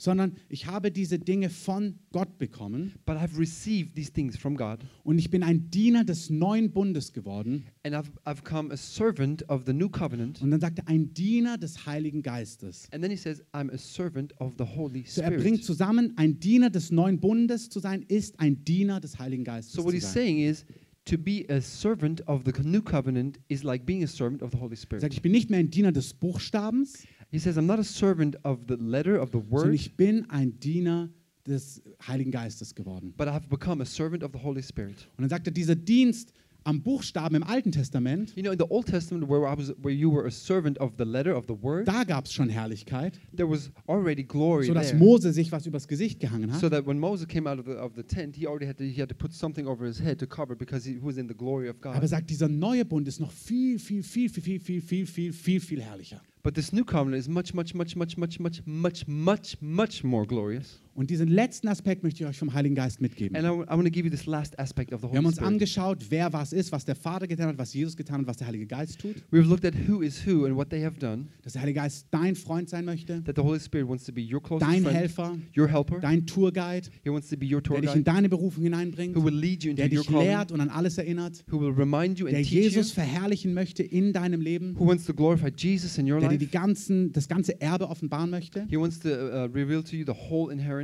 sondern 0.00 0.36
ich 0.48 0.66
habe 0.66 0.90
diese 0.90 1.18
Dinge 1.18 1.50
von 1.50 1.98
Gott 2.10 2.38
bekommen 2.38 2.94
but 3.04 3.16
I've 3.16 3.38
received 3.38 3.94
these 3.94 4.10
things 4.10 4.36
from 4.36 4.56
God. 4.56 4.78
und 5.04 5.18
ich 5.18 5.28
bin 5.30 5.42
ein 5.42 5.70
Diener 5.70 6.04
des 6.04 6.30
neuen 6.30 6.72
Bundes 6.72 7.12
geworden. 7.12 7.64
And 7.84 7.94
I've, 7.94 8.10
I've 8.24 8.42
become 8.42 8.72
a 8.72 8.76
servant 8.76 9.46
of 9.50 9.64
the 9.66 9.72
new 9.74 9.90
covenant. 9.90 10.40
Und 10.40 10.50
dann 10.50 10.60
sagt 10.60 10.78
er, 10.78 10.88
ein 10.88 11.12
Diener 11.12 11.58
des 11.58 11.84
Heiligen 11.84 12.22
Geistes. 12.22 12.88
And 12.92 13.02
then 13.02 13.10
he 13.10 13.16
says, 13.16 13.42
I'm 13.52 13.70
a 13.70 13.76
servant 13.78 14.32
of 14.40 14.54
the 14.58 14.64
Holy 14.64 15.04
So 15.06 15.20
er 15.20 15.30
bringt 15.32 15.58
Spirit. 15.58 15.64
zusammen, 15.64 16.12
ein 16.16 16.40
Diener 16.40 16.70
des 16.70 16.90
neuen 16.90 17.20
Bundes 17.20 17.68
zu 17.68 17.78
sein, 17.78 18.02
ist 18.08 18.40
ein 18.40 18.64
Diener 18.64 19.00
des 19.00 19.18
Heiligen 19.18 19.44
Geistes 19.44 19.74
So 19.74 19.84
what 19.84 19.92
he's 19.92 20.10
saying 20.10 20.38
is, 20.38 20.64
to 21.04 21.18
be 21.18 21.44
a 21.50 21.60
servant 21.60 22.26
of 22.26 22.42
the 22.44 22.52
new 22.62 22.80
covenant 22.82 23.38
is 23.48 23.62
like 23.64 23.84
being 23.84 24.02
a 24.02 24.06
servant 24.06 24.42
of 24.42 24.50
the 24.52 24.58
Holy 24.58 24.74
Er 24.74 24.76
sagt, 24.76 24.82
Spirit. 25.02 25.12
ich 25.12 25.22
bin 25.22 25.32
nicht 25.32 25.50
mehr 25.50 25.58
ein 25.58 25.70
Diener 25.70 25.92
des 25.92 26.14
Buchstabens, 26.14 27.04
He 27.32 27.38
says, 27.38 27.56
I'm 27.56 27.66
not 27.66 27.78
a 27.78 27.84
servant 27.84 28.36
of 28.44 28.66
the 28.66 28.76
letter 28.76 29.16
of 29.20 29.30
the 29.30 29.38
sondern 29.38 29.50
word, 29.50 29.74
ich 29.74 29.96
bin 29.96 30.28
ein 30.30 30.58
Diener 30.58 31.08
des 31.46 31.82
Heiligen 32.06 32.32
Geistes 32.32 32.74
geworden. 32.74 33.14
but 33.16 33.28
I've 33.28 33.48
become 33.48 33.80
a 33.80 33.86
servant 33.86 34.22
of 34.22 34.32
the 34.32 34.38
Holy 34.42 34.62
Spirit. 34.62 35.08
Und 35.16 35.22
dann 35.22 35.30
sagt 35.30 35.46
er, 35.46 35.52
dieser 35.52 35.74
Dienst 35.76 36.32
am 36.64 36.82
Buchstaben 36.82 37.36
im 37.36 37.42
Alten 37.42 37.72
Testament, 37.72 38.34
You 38.36 38.42
know, 38.42 38.52
in 38.52 38.58
the 38.58 38.66
Old 38.68 38.86
Testament, 38.86 39.26
where 39.30 39.46
I 39.50 39.56
was, 39.56 39.72
where 39.80 39.94
you 39.94 40.10
were 40.12 40.26
a 40.26 40.30
servant 40.30 40.78
of 40.78 40.92
the 40.98 41.04
letter 41.06 41.34
of 41.34 41.46
the 41.46 41.54
word, 41.54 41.88
da 41.88 42.04
gab 42.04 42.26
es 42.26 42.34
schon 42.34 42.50
Herrlichkeit, 42.50 43.18
there 43.34 43.48
was 43.48 43.70
already 43.88 44.22
glory 44.22 44.66
sodass 44.66 44.88
there. 44.90 44.98
Mose 44.98 45.32
sich 45.32 45.50
was 45.50 45.66
übers 45.66 45.88
Gesicht 45.88 46.20
gehangen 46.20 46.50
So 46.52 46.66
hat. 46.66 46.72
that 46.72 46.86
when 46.86 46.98
Moses 46.98 47.26
came 47.26 47.48
out 47.50 47.58
of 47.58 47.64
the, 47.64 47.72
of 47.80 47.92
the 47.96 48.02
tent, 48.02 48.36
he 48.36 48.46
already 48.46 48.66
had 48.66 48.76
to, 48.76 48.84
he 48.84 49.00
had 49.00 49.08
to 49.08 49.14
put 49.14 49.32
something 49.32 49.66
over 49.66 49.86
his 49.86 49.98
head 49.98 50.18
to 50.18 50.26
cover 50.26 50.54
because 50.54 50.84
he 50.86 50.98
was 51.00 51.16
in 51.16 51.26
the 51.28 51.34
glory 51.34 51.68
of 51.70 51.76
Aber 51.82 51.94
er 51.94 52.00
God. 52.00 52.08
sagt, 52.10 52.28
dieser 52.28 52.48
neue 52.48 52.84
Bund 52.84 53.08
ist 53.08 53.20
noch 53.20 53.32
viel, 53.32 53.78
viel, 53.78 54.02
viel, 54.02 54.28
viel, 54.28 54.42
viel, 54.42 54.60
viel, 54.60 54.82
viel, 54.82 55.06
viel, 55.06 55.32
viel, 55.32 55.60
viel 55.60 55.80
herrlicher. 55.82 56.20
But 56.42 56.54
this 56.54 56.72
new 56.72 56.84
covenant 56.84 57.18
is 57.20 57.28
much, 57.28 57.52
much, 57.52 57.74
much, 57.74 57.96
much, 57.96 58.16
much, 58.16 58.36
much, 58.36 58.62
much, 58.66 59.06
much, 59.06 59.56
much 59.60 60.04
more 60.04 60.24
glorious. 60.24 60.78
Und 60.94 61.08
diesen 61.08 61.28
letzten 61.28 61.68
Aspekt 61.68 62.02
möchte 62.02 62.24
ich 62.24 62.28
euch 62.28 62.38
vom 62.38 62.52
Heiligen 62.52 62.74
Geist 62.74 63.00
mitgeben. 63.00 63.36
And 63.36 63.46
I, 63.46 63.70
want 63.70 63.84
to 63.84 63.90
give 63.90 64.04
you 64.04 64.10
this 64.10 64.26
last 64.26 64.58
aspect 64.58 64.92
of 64.92 65.00
the 65.00 65.06
Wir 65.06 65.18
haben 65.18 65.24
Holy 65.24 65.26
uns 65.28 65.36
Spirit. 65.36 65.52
angeschaut, 65.52 66.06
wer 66.10 66.32
was 66.32 66.52
ist, 66.52 66.72
was 66.72 66.84
der 66.84 66.96
Vater 66.96 67.26
getan 67.26 67.46
hat, 67.48 67.58
was 67.58 67.72
Jesus 67.72 67.96
getan 67.96 68.20
hat, 68.20 68.26
was 68.26 68.36
der 68.38 68.48
Heilige 68.48 68.66
Geist 68.66 69.00
tut. 69.00 69.14
We've 69.30 69.46
looked 69.48 69.64
at 69.64 69.74
who 69.88 70.02
is 70.02 70.26
who 70.26 70.44
and 70.44 70.56
what 70.56 70.68
they 70.70 70.82
have 70.82 70.98
done. 70.98 71.26
Dass 71.42 71.52
der 71.54 71.62
Heilige 71.62 71.80
Geist 71.80 72.06
dein 72.10 72.34
Freund 72.34 72.68
sein 72.68 72.84
möchte, 72.84 73.22
That 73.24 73.36
the 73.36 73.42
Holy 73.42 73.60
Spirit 73.60 73.88
wants 73.88 74.04
to 74.04 74.12
be 74.12 74.20
your 74.20 74.42
closest 74.42 74.70
dein 74.70 74.82
friend, 74.82 74.96
Helfer, 74.96 75.38
your 75.56 75.68
helper. 75.68 76.00
dein 76.00 76.26
Tourguide, 76.26 76.88
He 77.04 77.10
wants 77.10 77.28
to 77.28 77.36
be 77.36 77.46
your 77.46 77.62
tour 77.62 77.80
der 77.80 77.88
dich 77.90 77.96
in 77.96 78.04
deine 78.04 78.28
Berufung 78.28 78.64
hineinbringt, 78.64 79.16
who 79.16 79.24
will 79.24 79.34
lead 79.34 79.62
you 79.62 79.70
into 79.70 79.82
der 79.82 79.92
your 79.96 80.04
dich 80.04 80.10
lehrt 80.10 80.50
und 80.52 80.60
an 80.60 80.68
alles 80.70 80.98
erinnert, 80.98 81.44
who 81.50 81.60
will 81.60 81.72
remind 81.72 82.18
you 82.18 82.26
der 82.26 82.38
and 82.38 82.46
you, 82.50 82.60
Jesus 82.62 82.90
verherrlichen 82.90 83.54
möchte 83.54 83.82
in 83.84 84.12
deinem 84.12 84.40
Leben, 84.40 84.76
who 84.78 84.86
wants 84.86 85.04
to 85.06 85.14
glorify 85.14 85.50
Jesus 85.56 85.96
in 85.98 86.10
your 86.10 86.18
der 86.18 86.30
dir 86.30 86.34
life. 86.34 86.44
die 86.46 86.50
ganzen, 86.50 87.12
das 87.12 87.28
ganze 87.28 87.58
Erbe 87.60 87.88
offenbaren 87.88 88.28
möchte. 88.30 88.66
He 88.68 88.76
wants 88.76 88.98
to 89.00 89.08
uh, 89.08 89.44
reveal 89.54 89.82
to 89.84 89.94
you 89.96 90.04
the 90.04 90.12
whole 90.12 90.52
inheritance. 90.52 90.79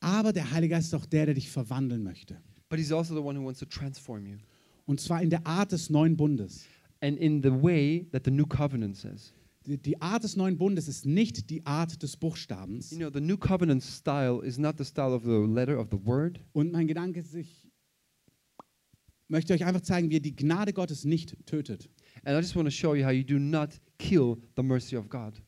Aber 0.00 0.32
der 0.32 0.50
Heilige 0.50 0.74
Geist 0.74 0.88
ist 0.88 0.94
auch 0.94 1.06
der, 1.06 1.26
der 1.26 1.34
dich 1.34 1.50
verwandeln 1.50 2.02
möchte. 2.02 2.40
But 2.68 2.78
he's 2.78 2.92
also 2.92 3.14
the 3.14 3.20
one 3.20 3.38
who 3.38 3.44
wants 3.44 3.60
to 3.60 3.66
transform 3.66 4.26
you. 4.26 4.36
Und 4.86 5.00
zwar 5.00 5.22
in 5.22 5.30
der 5.30 5.46
Art 5.46 5.72
des 5.72 5.90
neuen 5.90 6.16
Bundes. 6.16 6.66
And 7.00 7.18
in 7.18 7.42
the 7.42 7.50
way 7.50 8.06
that 8.12 8.24
the 8.24 8.30
new 8.30 8.46
covenant 8.46 8.96
says. 8.96 9.32
Die, 9.66 9.76
die 9.76 10.00
Art 10.00 10.24
des 10.24 10.36
neuen 10.36 10.56
Bundes 10.56 10.88
ist 10.88 11.04
nicht 11.04 11.50
die 11.50 11.64
Art 11.66 12.02
des 12.02 12.16
Buchstabens. 12.16 12.92
You 12.92 12.98
know, 12.98 13.10
the 13.12 13.20
new 13.20 13.36
covenant 13.36 13.82
style 13.82 14.40
is 14.42 14.58
not 14.58 14.78
the 14.78 14.84
style 14.84 15.14
of 15.14 15.24
the 15.24 15.46
letter 15.46 15.78
of 15.78 15.88
the 15.90 15.98
word. 16.04 16.40
Und 16.52 16.72
mein 16.72 16.86
Gedanke 16.86 17.20
ist, 17.20 17.34
ich 17.34 17.68
möchte 19.28 19.52
euch 19.52 19.64
einfach 19.64 19.82
zeigen, 19.82 20.10
wie 20.10 20.14
ihr 20.14 20.22
die 20.22 20.34
Gnade 20.34 20.72
Gottes 20.72 21.04
nicht 21.04 21.36
tötet. 21.46 21.88
And 22.24 22.36
I 22.36 22.40
just 22.40 22.56
want 22.56 22.66
to 22.66 22.70
show 22.70 22.94
you 22.94 23.04
how 23.04 23.12
you 23.12 23.24
do 23.24 23.38
not 23.38 23.80
kill 23.98 24.36
the 24.56 24.62
mercy 24.62 24.96
of 24.96 25.08
God. 25.08 25.42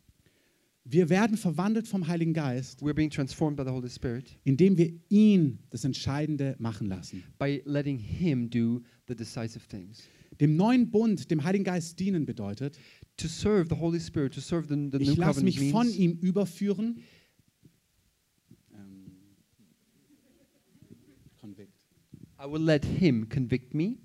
Wir 0.85 1.09
werden 1.09 1.37
verwandelt 1.37 1.87
vom 1.87 2.09
Heiligen 2.09 2.33
Geist, 2.35 2.83
We're 2.83 2.93
being 2.95 3.11
transformed 3.11 3.57
by 3.57 3.63
the 3.65 3.71
Holy 3.71 3.89
Spirit 3.89 4.37
indem 4.45 4.77
wir 4.77 4.93
ihn 5.09 5.61
das 5.71 5.85
Entscheidende 5.85 6.57
machen 6.59 6.89
lassen. 6.89 7.23
by 7.39 7.63
letting 7.65 7.99
Him 7.99 8.51
do 8.51 8.83
the 9.07 9.15
decisive 9.15 9.67
things. 9.69 10.03
Dem 10.41 10.57
neuen 10.57 10.91
Bund, 10.91 11.31
dem 11.31 11.45
Heiligen 11.45 11.65
Geist 11.65 12.01
dienen 12.01 12.27
bedeutet, 12.27 12.79
To 13.19 13.29
serve 13.29 13.69
the 13.69 13.77
Holy 13.79 14.01
Spirit, 14.01 14.35
to 14.35 14.41
serve 14.41 14.67
the, 14.69 14.75
the 14.91 14.99
new 15.05 15.13
ich 15.13 15.17
lasse 15.17 15.45
mich 15.45 15.71
von 15.71 15.89
ihm 15.89 16.19
überführen. 16.21 17.01
Ähm, 18.73 19.05
convict. 21.41 21.73
I 22.41 22.51
will 22.51 22.63
let 22.63 22.85
Him 22.85 23.29
convict 23.29 23.75
me 23.75 23.99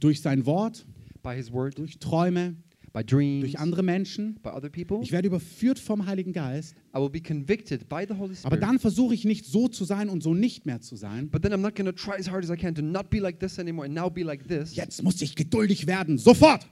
Durch 0.00 0.20
sein 0.20 0.44
Wort, 0.44 0.84
by 1.22 1.34
His 1.34 1.50
word, 1.52 1.78
durch 1.78 1.98
Träume, 1.98 2.56
by 2.92 3.02
dreams, 3.02 3.42
durch 3.42 3.58
andere 3.58 3.82
Menschen. 3.82 4.34
by 4.42 4.50
other 4.50 4.68
people. 4.68 5.00
Ich 5.02 5.12
werde 5.12 5.28
überführt 5.28 5.78
vom 5.78 6.06
Heiligen 6.06 6.32
Geist. 6.32 6.74
I 6.94 6.98
will 6.98 7.08
be 7.08 7.20
convicted 7.20 7.88
by 7.88 8.04
the 8.06 8.14
Holy 8.14 8.34
Aber 8.42 8.56
Spirit. 8.56 8.62
dann 8.62 8.78
versuche 8.78 9.14
ich 9.14 9.24
nicht 9.24 9.46
so 9.46 9.68
zu 9.68 9.84
sein 9.84 10.08
und 10.08 10.22
so 10.22 10.34
nicht 10.34 10.66
mehr 10.66 10.80
zu 10.80 10.96
sein. 10.96 11.30
But 11.30 11.42
then 11.42 11.52
I'm 11.52 11.58
not 11.62 11.74
going 11.74 11.86
to 11.86 11.92
try 11.92 12.14
as 12.18 12.30
hard 12.30 12.44
as 12.44 12.50
I 12.50 12.56
can 12.56 12.74
to 12.74 12.82
not 12.82 13.10
be 13.10 13.18
like 13.18 13.40
this 13.40 13.58
anymore 13.58 13.86
and 13.86 13.94
now 13.94 14.10
be 14.10 14.22
like 14.22 14.46
this. 14.46 14.74
Jetzt 14.76 15.02
muss 15.02 15.20
ich 15.22 15.34
geduldig 15.34 15.86
werden, 15.86 16.18
sofort. 16.18 16.66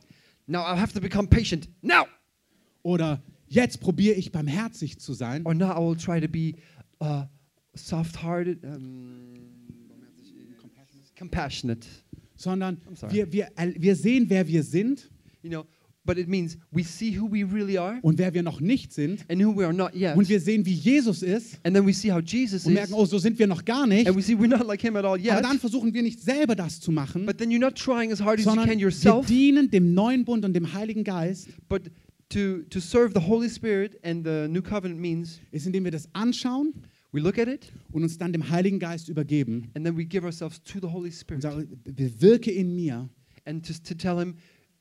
Now 0.47 0.61
I 0.61 0.79
have 0.79 0.93
to 0.93 1.01
become 1.01 1.29
patient 1.29 1.69
now. 1.81 2.05
Oder 2.83 3.23
jetzt 3.47 3.81
probiere 3.81 4.17
ich 4.17 4.31
barmherzig 4.33 4.99
zu 4.99 5.15
sein. 5.15 5.45
Or 5.47 5.55
now 5.55 5.71
I 5.73 5.81
will 5.81 5.97
try 5.97 6.21
to 6.21 6.29
be 6.29 6.55
uh, 7.01 7.25
soft-hearted, 7.75 8.65
um, 8.65 9.35
compassionate. 11.17 11.87
Sondern 12.37 12.79
wir, 13.11 13.31
wir, 13.33 13.49
wir 13.77 13.97
sehen, 13.97 14.27
wer 14.29 14.47
wir 14.47 14.63
sind 14.63 15.11
You 15.43 15.49
know, 15.49 15.65
but 16.05 16.19
it 16.19 16.29
means 16.29 16.57
we 16.71 16.83
see 16.83 17.17
who 17.19 17.31
we 17.31 17.45
really 17.45 17.77
are 17.77 17.99
und 18.03 18.19
wer 18.19 18.33
wir 18.33 18.43
noch 18.43 18.61
nicht 18.61 18.93
sind. 18.93 19.25
and 19.29 19.43
who 19.43 19.57
we 19.57 19.65
are 19.65 19.73
not 19.73 19.95
yet. 19.95 20.17
Und 20.17 20.29
wir 20.29 20.41
sehen, 20.41 20.65
wie 20.65 20.73
Jesus 20.73 21.23
ist 21.23 21.59
And 21.65 21.75
then 21.75 21.87
we 21.87 21.93
see 21.93 22.11
how 22.13 22.21
Jesus 22.21 22.65
und 22.67 22.73
is, 22.73 22.79
merken, 22.79 22.95
oh, 22.95 23.05
so 23.05 23.19
sind 23.19 23.39
wir 23.39 23.47
noch 23.47 23.65
gar 23.65 23.87
nicht. 23.87 24.07
and 24.09 24.17
we 24.17 24.23
see 24.23 24.35
we're 24.35 24.49
not 24.49 24.67
like 24.67 24.81
him 24.81 24.97
at 24.97 25.05
all 25.05 25.15
Aber 25.15 25.23
yet. 25.23 25.45
dann 25.45 25.59
versuchen 25.59 25.93
wir 25.93 26.03
nicht 26.03 26.21
selber 26.21 26.55
das 26.57 26.81
zu 26.81 26.91
machen, 26.93 27.27
But 27.27 27.39
then 27.39 27.51
you're 27.51 27.59
not 27.59 27.75
trying 27.77 28.13
as 28.13 28.21
hard 28.21 28.39
as 28.39 28.45
you 28.47 28.53
can 28.53 28.69
wir 28.69 28.77
yourself, 28.77 29.27
dienen 29.27 29.71
dem 29.71 29.95
neuen 29.95 30.25
Bund 30.25 30.45
und 30.45 30.55
dem 30.55 30.73
Heiligen 30.73 31.05
Geist, 31.05 31.49
but 31.69 31.83
to, 32.31 32.63
to 32.71 32.81
serve 32.81 33.13
the 33.15 33.27
Holy 33.27 33.49
Spirit 33.49 33.99
and 34.05 34.25
the 34.25 34.49
new 34.49 34.63
covenant 34.63 35.01
means 35.01 35.41
ist, 35.53 35.67
indem 35.67 35.85
wir 35.85 35.91
das 35.91 36.09
anschauen 36.15 36.73
we 37.13 37.21
look 37.21 37.39
at 37.39 37.49
it 37.49 37.73
und 37.93 38.03
uns 38.03 38.19
dann 38.19 38.33
dem 38.33 38.49
Heiligen 38.51 38.79
Geist 38.79 39.09
übergeben 39.09 39.71
and 39.75 39.85
then 39.85 39.97
we 39.97 40.05
give 40.05 40.25
ourselves 40.25 40.63
to 40.63 40.79
the 40.81 40.87
Holy 40.87 41.09
und 41.09 41.15
Spirit 41.15 41.43
sagen, 41.43 41.69
bewirke 41.85 42.51
in 42.51 42.75
mir, 42.75 43.09
and 43.45 43.67
just 43.67 43.85
to 43.87 43.95
tell 43.95 44.19
him, 44.19 44.35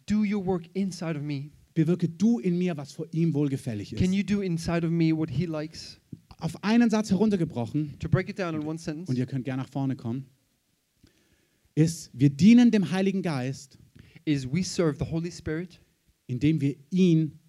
do 0.10 0.24
your 0.24 0.45
work 0.45 0.64
inside 0.74 1.16
of 1.18 1.24
me. 1.24 1.51
bewirke 1.74 2.10
du 2.10 2.39
in 2.39 2.57
mir, 2.57 2.76
was 2.78 2.91
vor 2.91 3.07
ihm 3.12 3.34
wohlgefällig 3.34 3.95
Can 3.95 4.12
ist. 4.12 4.16
you 4.16 4.24
do 4.24 4.41
inside 4.41 4.86
of 4.86 4.91
me 4.91 5.16
what 5.16 5.30
he 5.30 5.45
likes? 5.45 5.99
Auf 6.39 6.64
einen 6.64 6.89
Satz 6.89 7.12
heruntergebrochen, 7.12 7.97
To 7.99 8.07
break 8.10 8.30
it 8.30 8.39
down 8.39 8.55
in 8.55 8.66
one 8.66 8.78
sentence, 8.80 9.10
und 9.10 9.18
ihr 9.18 9.26
könnt 9.26 9.45
gerne 9.45 9.62
nach 9.64 9.70
vorne 9.70 9.95
kommen, 9.95 10.26
ist, 11.76 12.10
wir 12.14 12.30
dienen 12.30 12.72
dem 12.72 12.91
Heiligen 12.91 13.22
Geist, 13.22 13.78
is 14.26 14.45
we 14.51 14.64
serve 14.64 14.97
the 15.03 15.10
Holy 15.10 15.32
Spirit 15.32 15.80
indem 16.28 16.62
wir 16.62 16.76
ihn 16.91 17.39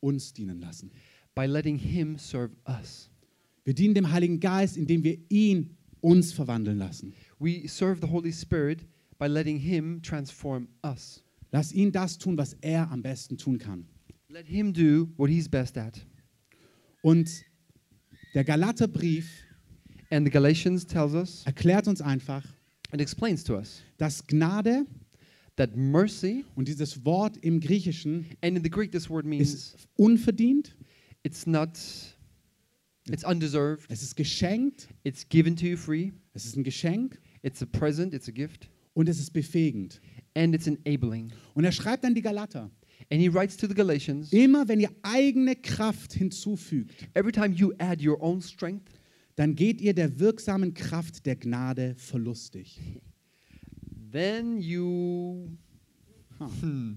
uns 0.00 0.32
dienen 0.32 0.60
lassen. 0.60 0.90
by 1.34 1.46
letting 1.46 1.76
him 1.78 2.16
serve 2.18 2.54
us. 2.66 3.10
Wir 3.64 3.74
dienen 3.74 3.94
dem 3.94 4.10
Heiligen 4.10 4.40
Geist, 4.40 4.76
indem 4.76 5.02
wir 5.04 5.18
ihn 5.28 5.76
uns 6.00 6.32
verwandeln 6.32 6.78
lassen. 6.78 7.12
We 7.38 7.66
serve 7.68 8.00
the 8.00 8.08
Holy 8.10 8.32
Spirit 8.32 8.86
by 9.18 9.26
letting 9.26 9.58
him 9.58 10.00
transform 10.02 10.68
us. 10.84 11.22
Lass 11.50 11.72
ihn 11.72 11.92
das 11.92 12.18
tun, 12.18 12.36
was 12.36 12.54
er 12.60 12.90
am 12.90 13.02
besten 13.02 13.38
tun 13.38 13.58
kann. 13.58 13.86
Let 14.28 14.46
him 14.46 14.72
do 14.72 15.08
what 15.16 15.30
he's 15.30 15.48
best 15.48 15.78
at. 15.78 16.04
Und 17.02 17.44
der 18.34 18.44
Galaterbrief 18.44 19.44
And 20.10 20.26
the 20.26 20.30
Galatians 20.30 20.86
tells 20.86 21.12
us 21.12 21.44
erklärt 21.44 21.86
uns 21.86 22.00
einfach, 22.00 22.44
and 22.92 23.00
explains 23.00 23.44
to 23.44 23.56
us 23.56 23.82
dass 23.98 24.26
Gnade 24.26 24.86
that 25.56 25.76
mercy, 25.76 26.44
und 26.54 26.68
dieses 26.68 27.04
Wort 27.04 27.36
im 27.38 27.60
Griechischen 27.60 28.26
and 28.42 28.56
in 28.56 28.62
the 28.62 28.70
Greek 28.70 28.90
this 28.90 29.10
word 29.10 29.26
means 29.26 29.52
ist 29.52 29.88
unverdient, 29.96 30.74
it's 31.24 31.46
not, 31.46 31.78
it's 33.10 33.24
undeserved, 33.24 33.84
es 33.90 34.02
ist 34.02 34.16
geschenkt, 34.16 34.88
it's 35.04 35.28
given 35.28 35.56
to 35.56 35.66
you 35.66 35.76
free, 35.76 36.12
es 36.32 36.46
ist 36.46 36.56
ein 36.56 36.64
Geschenk. 36.64 37.20
It's 37.42 37.62
a 37.62 37.66
present, 37.66 38.14
it's 38.14 38.28
a 38.28 38.32
gift, 38.32 38.68
und 38.94 39.08
es 39.08 39.20
ist 39.20 39.32
befähigend. 39.32 40.00
And 40.34 40.54
it's 40.54 40.66
enabling. 40.66 41.32
Und 41.54 41.64
er 41.64 41.72
schreibt 41.72 42.04
an 42.04 42.14
die 42.14 42.22
Galater, 42.22 42.70
And 43.10 43.20
he 43.20 43.32
writes 43.32 43.56
to 43.56 43.66
the 43.66 43.74
Galatians 43.74 44.32
immer 44.32 44.66
wenn 44.68 44.80
ihr 44.80 44.90
eigene 45.02 45.54
Kraft 45.56 46.12
hinzufügt, 46.12 47.08
every 47.14 47.32
time 47.32 47.54
you 47.54 47.72
add 47.78 48.06
your 48.06 48.20
own 48.22 48.40
strength, 48.42 48.90
dann 49.36 49.54
geht 49.54 49.80
ihr 49.80 49.94
der 49.94 50.18
wirksamen 50.18 50.74
Kraft 50.74 51.24
der 51.24 51.36
Gnade 51.36 51.94
verlustig. 51.96 52.78
then 54.10 54.58
you 54.60 55.48
Huh. 56.38 56.46
hmm, 56.60 56.92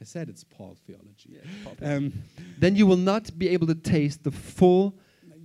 I 0.00 0.04
said 0.04 0.28
it's 0.28 0.44
Paul 0.44 0.76
theology. 0.86 1.38
Paul. 1.64 1.76
Ähm, 1.80 2.12
then 2.60 2.76
you 2.76 2.86
will 2.86 2.98
not 2.98 3.38
be 3.38 3.48
able 3.48 3.66
to 3.66 3.74
taste 3.74 4.20
the 4.24 4.30
full 4.30 4.92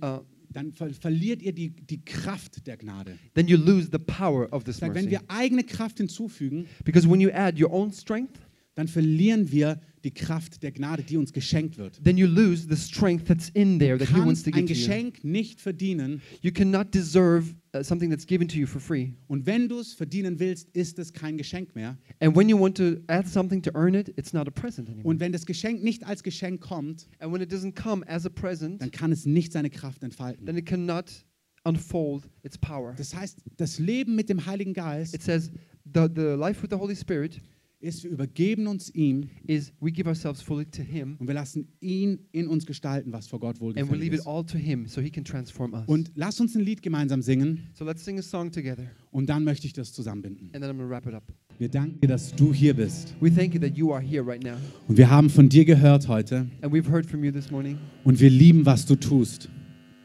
uh, 0.02 0.18
dann 0.52 0.72
ver 0.72 0.90
verliert 0.94 1.42
ihr 1.42 1.52
die, 1.52 1.70
die 1.70 2.04
Kraft 2.04 2.66
der 2.66 2.76
Gnade. 2.76 3.18
then 3.34 3.48
you 3.48 3.56
lose 3.56 3.88
the 3.92 3.98
power 3.98 4.48
of 4.52 4.64
this 4.64 4.78
sag, 4.78 4.94
wenn 4.94 5.04
mercy. 5.04 5.10
wir 5.10 5.20
eigene 5.28 5.64
Kraft 5.64 5.98
hinzufügen, 5.98 6.66
Because 6.84 7.08
when 7.08 7.20
you 7.20 7.30
add 7.30 7.62
your 7.62 7.72
own 7.72 7.92
strength, 7.92 8.40
dann 8.74 8.88
verlieren 8.88 9.50
wir 9.50 9.80
die 10.08 10.14
Kraft 10.14 10.62
der 10.62 10.72
Gnade, 10.72 11.02
die 11.02 11.16
uns 11.16 11.32
geschenkt 11.32 11.76
wird. 11.78 12.02
then 12.02 12.16
you 12.16 12.26
lose 12.26 12.66
the 12.68 12.76
strength 12.76 13.26
that's 13.26 13.50
in 13.50 13.78
there 13.78 13.98
that 13.98 14.08
He 14.08 14.14
wants 14.20 14.42
to 14.44 14.50
ein 14.50 14.66
give 14.66 14.74
you. 14.78 14.86
Geschenk 14.86 15.22
nicht 15.24 15.60
verdienen 15.60 16.22
You 16.42 16.50
cannot 16.52 16.94
deserve 16.94 17.54
uh, 17.76 17.82
something 17.82 18.10
that's 18.10 18.26
given 18.26 18.48
to 18.48 18.56
you 18.58 18.66
for 18.66 18.80
free. 18.80 19.12
und 19.26 19.44
wenn 19.46 19.68
du 19.68 19.78
es 19.80 19.92
verdienen 19.92 20.38
willst, 20.38 20.68
ist 20.74 20.98
es 20.98 21.12
kein 21.12 21.36
Geschenk 21.36 21.74
mehr. 21.74 21.98
And 22.20 22.34
when 22.36 22.48
you 22.48 22.58
want 22.58 22.76
to 22.78 22.96
add 23.08 23.28
something 23.28 23.60
to 23.62 23.70
earn 23.74 23.94
it, 23.94 24.08
it's 24.16 24.32
not 24.32 24.48
a 24.48 24.50
present 24.50 24.88
anymore. 24.88 25.08
Und 25.08 25.20
wenn 25.20 25.32
das 25.32 25.44
Geschenk 25.44 25.82
nicht 25.82 26.04
als 26.06 26.22
Geschenk 26.22 26.60
kommt, 26.60 27.08
And 27.18 27.32
when 27.32 27.42
it 27.42 27.52
doesn't 27.52 27.74
come 27.74 28.06
as 28.08 28.24
a 28.24 28.30
present, 28.30 28.80
dann 28.80 28.90
kann 28.90 29.12
es 29.12 29.26
nicht 29.26 29.52
seine 29.52 29.68
Kraft 29.70 30.02
entfalten. 30.02 30.46
then 30.46 30.56
it 30.56 30.64
cannot 30.66 31.24
unfold 31.64 32.24
its 32.42 32.56
power. 32.56 32.94
Das 32.96 33.14
heißt, 33.14 33.38
das 33.56 33.78
Leben 33.78 34.14
mit 34.16 34.28
dem 34.28 34.46
Heiligen 34.46 34.72
Geist 34.72 35.14
It 35.14 35.22
says 35.22 35.50
the, 35.84 36.06
the 36.14 36.34
life 36.38 36.62
with 36.62 36.70
the 36.70 36.76
Holy 36.78 36.96
Spirit 36.96 37.40
ist, 37.80 38.02
wir 38.02 38.10
übergeben 38.10 38.66
uns 38.66 38.90
ihm 38.94 39.28
is 39.46 39.72
we 39.80 39.92
give 39.92 40.08
ourselves 40.08 40.42
fully 40.42 40.64
to 40.66 40.82
Him 40.82 41.16
und 41.18 41.28
wir 41.28 41.34
lassen 41.34 41.68
ihn 41.80 42.18
in 42.32 42.48
uns 42.48 42.66
gestalten, 42.66 43.12
was 43.12 43.26
vor 43.28 43.38
Gott 43.40 43.56
and 43.56 43.60
we 43.60 43.64
wohlgefällig 43.66 44.00
leave 44.00 44.14
it 44.14 44.20
ist. 44.20 44.26
all 44.26 44.44
to 44.44 44.58
Him 44.58 44.86
so 44.86 45.00
He 45.00 45.10
can 45.10 45.24
transform 45.24 45.72
us. 45.74 45.84
Und 45.86 46.10
lass 46.16 46.40
uns 46.40 46.56
ein 46.56 46.62
Lied 46.62 46.82
gemeinsam 46.82 47.22
singen 47.22 47.60
So 47.74 47.84
let's 47.84 48.04
sing 48.04 48.18
a 48.18 48.22
song 48.22 48.50
together 48.50 48.86
und 49.12 49.28
dann 49.28 49.44
möchte 49.44 49.66
ich 49.66 49.72
das 49.72 49.92
zusammenbinden. 49.92 50.50
and 50.54 50.62
then 50.62 50.70
I'm 50.70 50.78
to 50.78 50.88
wrap 50.88 51.06
it 51.06 51.14
up. 51.14 51.24
Wir 51.58 51.68
danken 51.68 52.00
dir, 52.00 52.06
dass 52.08 52.34
du 52.34 52.52
hier 52.54 52.74
bist. 52.74 53.14
We 53.20 53.34
thank 53.34 53.52
you 53.54 53.60
that 53.60 53.76
you 53.76 53.92
are 53.92 54.00
here 54.02 54.24
right 54.26 54.42
now. 54.42 54.56
Und 54.86 54.96
wir 54.96 55.10
haben 55.10 55.28
von 55.30 55.48
dir 55.48 55.64
gehört 55.64 56.08
heute 56.08 56.48
And 56.62 56.72
we've 56.72 56.88
heard 56.90 57.06
from 57.06 57.22
you 57.24 57.30
this 57.32 57.50
morning 57.50 57.78
und 58.04 58.18
wir 58.20 58.30
lieben, 58.30 58.66
was 58.66 58.86
du 58.86 58.96
tust. 58.96 59.48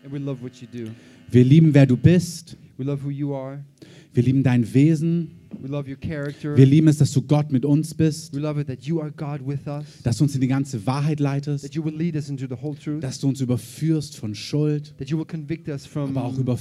and 0.03 0.13
we 0.13 0.19
love 0.19 0.41
what 0.43 0.55
you 0.61 0.67
do. 0.71 0.89
Wir 1.31 1.43
lieben, 1.43 1.73
wer 1.73 1.87
du 1.87 1.97
bist. 1.97 2.55
We 2.77 2.83
love 2.83 3.03
who 3.03 3.09
you 3.09 3.33
are. 3.33 3.63
Wir 4.13 4.21
lieben 4.23 4.43
dein 4.43 4.71
Wesen. 4.73 5.31
We 5.61 5.67
love 5.67 5.89
your 5.89 5.97
character. 5.97 6.55
Wir 6.57 6.65
lieben 6.65 6.87
es, 6.87 6.97
dass 6.97 7.11
du 7.11 7.21
Gott 7.21 7.51
mit 7.51 7.65
uns 7.65 7.93
bist, 7.93 8.33
We 8.35 8.39
love 8.39 8.59
it 8.59 8.67
that 8.67 8.83
you 8.83 9.01
are 9.01 9.11
God 9.11 9.45
with 9.47 9.65
us. 9.67 9.85
dass 10.03 10.17
du 10.17 10.23
uns 10.25 10.35
in 10.35 10.41
die 10.41 10.47
ganze 10.47 10.85
Wahrheit 10.85 11.19
leitest, 11.19 11.63
That 11.63 11.75
you 11.75 11.83
will 11.83 11.95
lead 11.95 12.15
us 12.15 12.29
into 12.29 12.45
the 12.47 12.61
whole 12.61 12.77
truth. 12.77 13.01
dass 13.03 13.19
du 13.19 13.27
uns 13.27 13.41
überführst 13.41 14.17
von 14.17 14.35
Schuld, 14.35 14.93
That 14.97 15.09
you 15.09 15.17
will 15.17 15.25
convict 15.25 15.67
us 15.69 15.85
from 15.85 16.17
aber 16.17 16.25
auch, 16.27 16.37
über, 16.37 16.57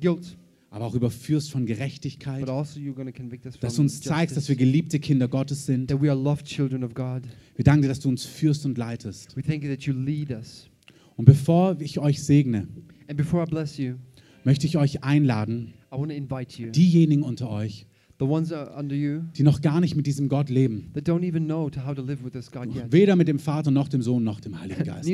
guilt. 0.00 0.36
aber 0.70 0.86
auch 0.86 0.94
überführst 0.94 1.50
von 1.50 1.66
Gerechtigkeit, 1.66 2.40
But 2.40 2.50
also 2.50 2.78
you're 2.80 2.94
going 2.94 3.12
to 3.12 3.12
convict 3.12 3.46
us 3.46 3.58
dass 3.58 3.72
du 3.72 3.76
from 3.76 3.84
uns 3.86 4.00
zeigst, 4.00 4.36
dass 4.36 4.48
wir 4.48 4.56
geliebte 4.56 4.98
Kinder 5.00 5.28
Gottes 5.28 5.66
sind. 5.66 5.90
Wir 5.90 7.64
danken 7.64 7.82
dir, 7.82 7.88
dass 7.88 8.00
du 8.00 8.08
uns 8.08 8.24
führst 8.24 8.64
und 8.64 8.78
leitest. 8.78 9.36
We 9.36 9.42
thank 9.42 9.62
you 9.64 9.70
that 9.70 9.82
you 9.82 9.92
lead 9.92 10.30
us. 10.30 10.68
Und 11.16 11.24
bevor 11.24 11.76
ich 11.80 11.98
euch 11.98 12.22
segne, 12.22 12.68
you, 13.08 13.94
möchte 14.44 14.66
ich 14.66 14.76
euch 14.76 15.04
einladen, 15.04 15.74
diejenigen 16.74 17.22
unter 17.22 17.50
euch, 17.50 17.86
die 18.20 19.42
noch 19.42 19.60
gar 19.60 19.80
nicht 19.80 19.94
mit 19.94 20.06
diesem 20.06 20.28
Gott 20.28 20.50
leben, 20.50 20.90
weder 20.94 23.16
mit 23.16 23.28
dem 23.28 23.38
Vater 23.38 23.70
noch 23.70 23.88
dem 23.88 24.02
Sohn 24.02 24.24
noch 24.24 24.40
dem 24.40 24.60
Heiligen 24.60 24.84
Geist. 24.84 25.08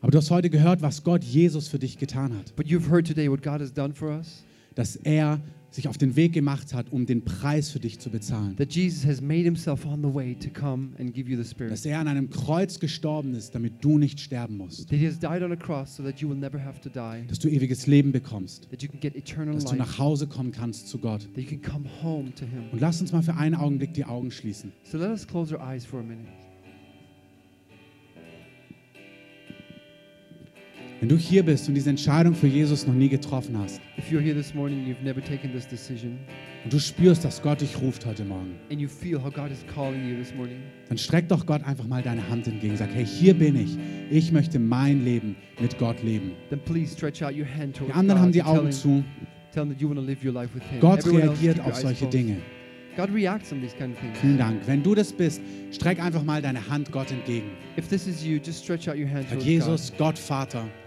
Aber 0.00 0.10
du 0.10 0.18
hast 0.18 0.30
heute 0.30 0.50
gehört, 0.50 0.82
was 0.82 1.02
Gott 1.02 1.24
Jesus 1.24 1.68
für 1.68 1.78
dich 1.78 1.96
getan 1.96 2.36
hat. 2.36 2.54
But 2.56 2.66
you've 2.66 2.90
heard 2.90 3.06
today 3.06 3.30
what 3.30 3.42
God 3.42 3.60
has 3.60 3.72
done 3.72 3.94
for 3.94 4.10
us. 4.10 4.44
Dass 4.74 4.96
er 4.96 5.40
sich 5.74 5.88
auf 5.88 5.98
den 5.98 6.16
Weg 6.16 6.32
gemacht 6.32 6.72
hat, 6.72 6.92
um 6.92 7.04
den 7.04 7.24
Preis 7.24 7.70
für 7.70 7.80
dich 7.80 7.98
zu 7.98 8.10
bezahlen. 8.10 8.56
That 8.56 8.72
Jesus 8.72 9.04
has 9.04 9.20
made 9.20 9.42
himself 9.42 9.84
on 9.84 10.02
the 10.02 10.14
way 10.14 10.34
to 10.34 10.48
come 10.48 10.90
and 10.98 11.12
give 11.12 11.28
you 11.28 11.36
the 11.36 11.48
Spirit. 11.48 11.72
Dass 11.72 11.84
er 11.84 11.98
an 11.98 12.08
einem 12.08 12.30
Kreuz 12.30 12.78
gestorben 12.78 13.34
ist, 13.34 13.54
damit 13.54 13.84
du 13.84 13.98
nicht 13.98 14.20
sterben 14.20 14.56
musst. 14.56 14.88
That 14.88 14.98
he 14.98 15.06
has 15.06 15.18
died 15.18 15.42
on 15.42 15.52
a 15.52 15.56
cross 15.56 15.96
so 15.96 16.02
that 16.02 16.20
you 16.20 16.28
will 16.28 16.38
never 16.38 16.62
have 16.62 16.80
to 16.80 16.88
die. 16.88 17.26
Dass 17.26 17.38
du 17.38 17.48
ewiges 17.48 17.86
Leben 17.86 18.12
bekommst. 18.12 18.70
That 18.70 18.82
you 18.82 18.88
can 18.88 19.00
get 19.00 19.16
eternal 19.16 19.54
Dass 19.54 19.64
du 19.64 19.74
nach 19.74 19.98
Hause 19.98 20.26
kommen 20.26 20.52
kannst 20.52 20.88
zu 20.88 20.98
Gott. 20.98 21.28
That 21.34 21.44
you 21.44 21.58
can 21.58 21.62
come 21.62 21.88
home 22.02 22.32
to 22.34 22.44
him. 22.44 22.70
Und 22.70 22.80
lass 22.80 23.00
uns 23.00 23.12
mal 23.12 23.22
für 23.22 23.34
einen 23.34 23.56
Augenblick 23.56 23.94
die 23.94 24.04
Augen 24.04 24.30
schließen. 24.30 24.72
So 24.84 24.98
let 24.98 25.10
us 25.10 25.26
close 25.26 25.52
our 25.54 25.60
eyes 25.60 25.84
for 25.84 26.00
a 26.00 26.02
minute. 26.02 26.43
Wenn 31.00 31.08
du 31.08 31.16
hier 31.16 31.42
bist 31.42 31.68
und 31.68 31.74
diese 31.74 31.90
Entscheidung 31.90 32.34
für 32.34 32.46
Jesus 32.46 32.86
noch 32.86 32.94
nie 32.94 33.08
getroffen 33.08 33.58
hast 33.58 33.80
If 33.98 34.10
you're 34.10 34.20
here 34.22 34.34
this 34.34 34.54
morning 34.54 34.78
and 34.80 34.88
you've 34.88 35.02
never 35.04 35.22
taken 35.22 35.52
this 35.52 35.66
decision 35.66 36.18
und 36.64 36.72
du 36.72 36.78
spürst, 36.78 37.24
dass 37.24 37.42
Gott 37.42 37.60
dich 37.60 37.78
ruft 37.80 38.06
heute 38.06 38.24
Morgen, 38.24 38.54
and 38.70 38.80
you 38.80 38.88
feel 38.88 39.22
how 39.22 39.30
God 39.30 39.50
is 39.50 39.64
calling 39.74 40.08
you 40.08 40.16
this 40.16 40.34
morning, 40.34 40.58
dann 40.88 40.96
streck 40.96 41.28
doch 41.28 41.44
Gott 41.44 41.62
einfach 41.64 41.86
mal 41.86 42.02
deine 42.02 42.26
Hand 42.28 42.46
entgegen. 42.46 42.76
Sag, 42.76 42.88
hey, 42.94 43.04
hier 43.04 43.34
bin 43.34 43.54
ich. 43.56 43.76
Ich 44.10 44.32
möchte 44.32 44.58
mein 44.58 45.04
Leben 45.04 45.36
mit 45.60 45.76
Gott 45.78 46.02
leben. 46.02 46.32
then 46.48 46.60
please 46.64 46.92
stretch 46.94 47.22
out 47.22 47.32
your 47.36 47.46
hand 47.46 47.78
Die 47.86 47.92
anderen 47.92 48.20
haben 48.20 48.32
God. 48.32 48.34
die 48.34 48.40
and 48.42 48.50
tell 48.50 48.58
Augen 48.60 48.72
zu. 48.72 49.04
tell 49.52 49.62
him 49.64 49.70
that 49.70 49.80
you 49.80 49.88
want 49.88 49.98
to 50.00 50.04
live 50.04 50.24
your 50.24 50.32
life 50.32 50.54
with 50.54 50.62
him. 50.70 50.80
Gott 50.80 51.00
Everyone 51.00 51.24
reagiert 51.30 51.60
auf 51.60 51.74
solche. 51.74 52.06
Dinge. 52.06 52.38
God 52.96 53.10
reacts 53.12 53.52
on 53.52 53.60
these 53.60 53.74
kind 53.76 53.92
of 53.92 54.00
things. 54.00 54.16
Vielen 54.20 54.38
Dank. 54.38 54.60
Wenn 54.66 54.82
du 54.82 54.94
das 54.94 55.12
bist, 55.12 55.42
streck 55.72 56.00
einfach 56.00 56.22
mal 56.22 56.40
deine 56.40 56.66
Hand 56.68 56.92
Gott 56.92 57.10
entgegen. 57.10 57.50
If 57.76 57.88
this 57.88 58.06
is 58.06 58.24
you, 58.24 58.38
just 58.38 58.62
stretch 58.62 58.88
out 58.88 58.96
your 58.96 59.08
hand 59.08 59.26
Jesus, 59.42 59.92
Gott, 59.98 60.16
Vater, 60.16 60.60
God. 60.62 60.83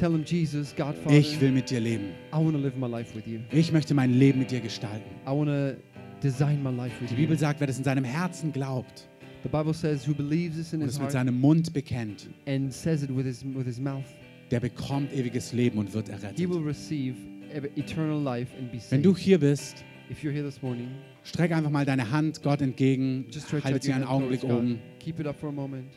Tell 0.00 0.12
him, 0.14 0.24
Jesus, 0.24 0.74
God, 0.74 0.96
Father, 0.96 1.14
ich 1.18 1.38
will 1.42 1.52
mit 1.52 1.68
dir 1.68 1.78
leben. 1.78 2.14
I 2.32 2.36
want 2.36 2.52
to 2.52 2.58
live 2.58 2.74
my 2.78 2.86
life 2.86 3.14
with 3.14 3.26
you. 3.26 3.40
Ich 3.52 3.70
möchte 3.70 3.92
mein 3.92 4.14
Leben 4.14 4.38
mit 4.38 4.50
dir 4.50 4.60
gestalten. 4.60 5.04
I 5.26 5.30
want 5.30 5.48
to 5.50 5.76
design 6.22 6.62
my 6.62 6.70
life 6.70 6.94
with 7.02 7.10
Die 7.10 7.16
you. 7.16 7.20
Bibel 7.20 7.38
sagt, 7.38 7.60
wer 7.60 7.66
das 7.66 7.76
in 7.76 7.84
seinem 7.84 8.04
Herzen 8.04 8.50
glaubt 8.50 9.06
The 9.42 9.48
Bible 9.50 9.74
says, 9.74 10.08
who 10.08 10.14
believes 10.14 10.56
this 10.56 10.72
in 10.72 10.80
und 10.80 10.86
his 10.86 10.94
es 10.94 10.98
mit 10.98 11.02
heart 11.04 11.12
seinem 11.12 11.38
Mund 11.38 11.72
bekennt, 11.74 12.30
and 12.46 12.72
says 12.72 13.02
it 13.02 13.14
with 13.14 13.26
his, 13.26 13.44
with 13.44 13.66
his 13.66 13.78
mouth, 13.78 14.04
der 14.50 14.60
bekommt 14.60 15.12
ewiges 15.12 15.52
Leben 15.52 15.78
und 15.78 15.92
wird 15.92 16.08
he 16.08 16.12
errettet. 16.14 16.48
will 16.48 16.62
receive 16.64 17.14
ev- 17.52 17.68
eternal 17.76 18.22
life 18.22 18.50
and 18.58 18.72
be 18.72 18.78
Wenn 18.88 19.02
du 19.02 19.10
saved. 19.10 19.22
hier 19.22 19.38
bist, 19.38 19.84
If 20.10 20.22
you're 20.22 20.32
here 20.32 20.44
this 20.44 20.62
morning, 20.62 20.88
streck 21.24 21.52
einfach 21.52 21.70
mal 21.70 21.84
deine 21.84 22.10
Hand 22.10 22.42
Gott 22.42 22.62
entgegen, 22.62 23.26
halte 23.62 23.82
sie 23.82 23.92
einen 23.92 24.04
Augenblick 24.04 24.40
God. 24.40 24.50
oben. 24.50 24.78
Keep 24.98 25.20
it 25.20 25.26
up 25.26 25.38
for 25.38 25.50
a 25.50 25.52
moment. 25.52 25.92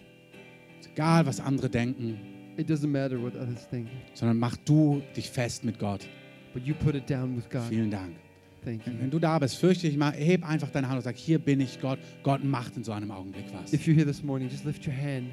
Egal, 0.94 1.26
was 1.26 1.40
andere 1.40 1.70
denken, 1.70 2.18
It 2.58 2.70
doesn't 2.70 2.92
matter 2.92 3.22
what 3.22 3.36
others 3.36 3.68
think, 3.70 3.88
sondern 4.14 4.38
mach 4.38 4.56
du 4.58 5.02
dich 5.16 5.30
fest 5.30 5.64
mit 5.64 5.80
Gott. 5.80 6.08
but 6.54 6.64
you 6.64 6.74
put 6.76 6.96
it 6.96 7.08
down 7.10 7.36
with 7.36 7.50
God. 7.50 7.68
Vielen 7.70 7.90
Dank. 7.90 8.16
Thank 8.64 8.86
you. 8.88 8.94
wenn 8.98 9.10
du 9.10 9.20
da 9.20 9.40
bist, 9.40 9.58
fürchte 9.58 9.88
dich 9.88 9.98
mal, 9.98 10.14
heb 10.14 10.48
einfach 10.48 10.70
deine 10.70 10.88
Hand 10.88 10.98
und 10.98 11.04
sag, 11.04 11.18
hier 11.18 11.40
bin 11.40 11.60
ich 11.60 11.82
Gott. 11.82 12.00
Gott 12.22 12.44
macht 12.44 12.78
in 12.78 12.84
so 12.84 12.92
einem 12.92 13.12
Augenblick 13.12 13.46
was. 13.54 13.74
If 13.74 13.88
you're 13.88 13.96
here 13.96 14.06
this 14.06 14.24
morning, 14.24 14.50
just 14.50 14.64
lift 14.64 14.86
your 14.88 14.96
hand. 14.96 15.32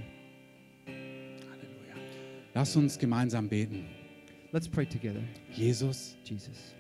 Halleluja. 0.86 1.94
Lass 2.54 2.74
uns 2.74 2.98
gemeinsam 2.98 3.48
beten. 3.48 3.84
Let's 4.52 4.68
pray 4.68 4.86
together. 4.86 5.22
Jesus, 5.54 6.16
Jesus, 6.24 6.74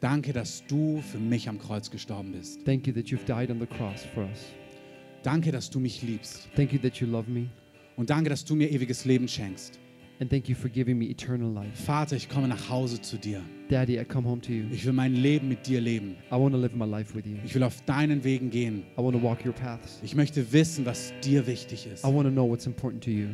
danke, 0.00 0.32
dass 0.32 0.62
du 0.68 1.02
für 1.10 1.18
mich 1.18 1.48
am 1.48 1.58
Kreuz 1.58 1.90
gestorben 1.90 2.32
bist. 2.32 2.64
thank 2.64 2.86
you 2.86 2.92
that 2.92 3.06
you've 3.06 3.24
died 3.24 3.50
on 3.50 3.58
the 3.58 3.66
cross 3.66 4.04
for 4.14 4.24
us. 4.24 4.52
Danke, 5.24 5.50
dass 5.50 5.68
du 5.68 5.80
mich 5.80 6.02
liebst. 6.02 6.48
Thank 6.54 6.72
you 6.72 6.78
that 6.78 7.00
you 7.00 7.06
love 7.08 7.28
me. 7.28 7.48
Und 8.00 8.08
danke, 8.08 8.30
dass 8.30 8.46
du 8.46 8.54
mir 8.54 8.70
ewiges 8.72 9.04
Leben 9.04 9.28
schenkst. 9.28 9.78
And 10.20 10.30
thank 10.30 10.48
you 10.48 10.54
for 10.54 10.70
giving 10.70 10.96
me 10.96 11.04
eternal 11.10 11.52
life. 11.52 11.82
Vater, 11.84 12.16
ich 12.16 12.30
komme 12.30 12.48
nach 12.48 12.70
Hause 12.70 12.98
zu 13.02 13.18
dir. 13.18 13.42
Daddy, 13.68 14.00
I 14.00 14.06
come 14.06 14.26
home 14.26 14.40
to 14.40 14.52
you. 14.52 14.64
Ich 14.72 14.86
will 14.86 14.94
mein 14.94 15.14
Leben 15.14 15.48
mit 15.48 15.66
dir 15.66 15.82
leben. 15.82 16.16
I 16.32 16.36
want 16.36 16.54
to 16.54 16.58
live 16.58 16.74
my 16.74 16.86
life 16.86 17.14
with 17.14 17.26
you. 17.26 17.36
Ich 17.44 17.54
will 17.54 17.62
auf 17.62 17.82
deinen 17.82 18.24
Wegen 18.24 18.48
gehen. 18.48 18.84
I 18.96 19.02
want 19.02 19.14
to 19.14 19.22
walk 19.22 19.44
your 19.44 19.52
paths. 19.52 20.00
Ich 20.02 20.14
möchte 20.14 20.50
wissen, 20.50 20.86
was 20.86 21.12
dir 21.22 21.46
wichtig 21.46 21.86
ist. 21.92 22.02
I 22.02 22.06
want 22.06 22.24
to 22.24 22.30
know 22.30 22.48
what's 22.48 22.64
important 22.64 23.04
to 23.04 23.10
you. 23.10 23.28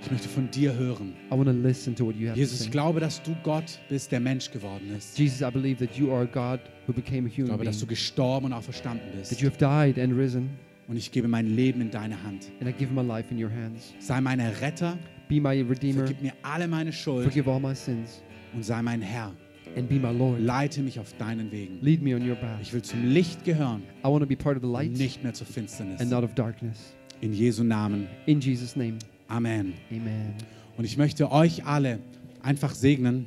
Ich 0.00 0.10
möchte 0.10 0.30
von 0.30 0.50
dir 0.50 0.74
hören. 0.74 1.12
I 1.30 1.36
want 1.36 1.44
to 1.44 1.52
listen 1.52 1.94
to 1.94 2.06
what 2.06 2.16
you 2.16 2.28
have 2.30 2.38
Jesus, 2.38 2.60
to 2.60 2.64
ich 2.64 2.70
glaube, 2.70 3.00
dass 3.00 3.22
du 3.22 3.36
Gott 3.42 3.78
bist, 3.90 4.12
der 4.12 4.20
Mensch 4.20 4.50
geworden 4.50 4.94
ist. 4.96 5.18
Jesus, 5.18 5.42
I 5.42 5.50
believe 5.50 5.86
that 5.86 5.94
you 5.94 6.10
are 6.10 6.22
a 6.22 6.24
God 6.24 6.60
who 6.86 6.94
became 6.94 7.26
a 7.26 7.28
Ich 7.28 7.34
human 7.36 7.48
glaube, 7.48 7.64
dass 7.64 7.80
du 7.80 7.86
gestorben 7.86 8.46
und 8.46 8.54
auch 8.54 8.62
verstanden 8.62 9.04
That 9.10 9.28
bist. 9.28 9.42
you 9.42 9.50
have 9.50 9.58
died 9.58 10.02
and 10.02 10.18
risen. 10.18 10.48
Und 10.88 10.96
ich 10.96 11.10
gebe 11.10 11.26
mein 11.28 11.46
Leben 11.56 11.80
in 11.80 11.90
deine 11.90 12.22
Hand. 12.22 12.50
And 12.60 12.68
I 12.68 12.72
give 12.72 12.92
my 12.92 13.02
life 13.02 13.32
in 13.34 13.42
your 13.42 13.50
hands. 13.50 13.92
Sei 13.98 14.20
mein 14.20 14.40
Retter, 14.40 14.98
Be 15.28 15.40
my 15.40 15.60
Redeemer. 15.62 16.04
vergib 16.06 16.22
mir 16.22 16.32
alle 16.42 16.68
meine 16.68 16.92
Schuld 16.92 17.24
Forgive 17.24 17.50
all 17.50 17.58
my 17.60 17.74
sins. 17.74 18.22
und 18.54 18.64
sei 18.64 18.80
mein 18.82 19.02
Herr. 19.02 19.32
And 19.76 19.88
be 19.88 19.96
my 19.96 20.12
Lord. 20.16 20.40
Leite 20.40 20.80
mich 20.82 20.98
auf 21.00 21.12
deinen 21.18 21.50
Wegen. 21.50 21.80
Lead 21.82 22.00
me 22.02 22.14
on 22.14 22.26
your 22.28 22.36
path. 22.36 22.60
Ich 22.62 22.72
will 22.72 22.82
zum 22.82 23.04
Licht 23.08 23.44
gehören, 23.44 23.82
I 24.04 24.08
want 24.08 24.20
to 24.22 24.26
be 24.26 24.36
part 24.36 24.56
of 24.56 24.62
the 24.62 24.68
light 24.70 24.92
nicht 24.92 25.22
mehr 25.24 25.34
zur 25.34 25.46
Finsternis. 25.46 26.00
and 26.00 26.10
not 26.10 26.22
of 26.22 26.34
darkness. 26.34 26.94
In 27.20 27.32
Jesu 27.32 27.64
Namen. 27.64 28.06
In 28.26 28.40
Jesus' 28.40 28.76
name, 28.76 28.98
Amen. 29.28 29.74
amen. 29.90 30.34
Und 30.76 30.84
ich 30.84 30.96
möchte 30.96 31.32
euch 31.32 31.64
alle 31.66 31.98
einfach 32.42 32.74
segnen, 32.74 33.26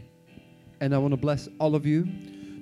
And 0.79 0.93
I 0.93 0.97
want 0.97 1.11
to 1.11 1.17
bless 1.17 1.51
all 1.59 1.75
of 1.75 1.85
you 1.85 2.05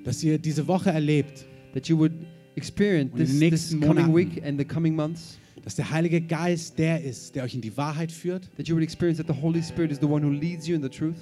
dass 0.03 0.23
ihr 0.23 0.39
diese 0.39 0.67
Woche 0.67 0.89
erlebt, 0.89 1.45
that 1.73 1.87
you 1.87 1.97
would 1.99 2.13
experience 2.57 3.13
this, 3.15 3.39
this 3.39 3.69
coming 3.71 3.87
Monaten. 3.87 4.13
week 4.13 4.43
and 4.43 4.59
the 4.59 4.65
coming 4.65 4.95
months, 4.95 5.37
dass 5.63 5.75
der 5.75 5.89
Heilige 5.91 6.21
Geist 6.21 6.77
der 6.77 7.03
ist, 7.03 7.35
der 7.35 7.43
euch 7.43 7.55
in 7.55 7.61
die 7.61 7.75
Wahrheit 7.77 8.11
führt, 8.11 8.49
that 8.57 8.67
you 8.67 8.75
would 8.75 8.83
experience 8.83 9.17
that 9.17 9.27
the 9.27 9.41
Holy 9.41 9.61
Spirit 9.61 9.91
is 9.91 9.99
the 9.99 10.07
one 10.07 10.25
who 10.25 10.31
leads 10.31 10.67
you 10.67 10.75
in 10.75 10.81
the 10.81 10.89
truth, 10.89 11.17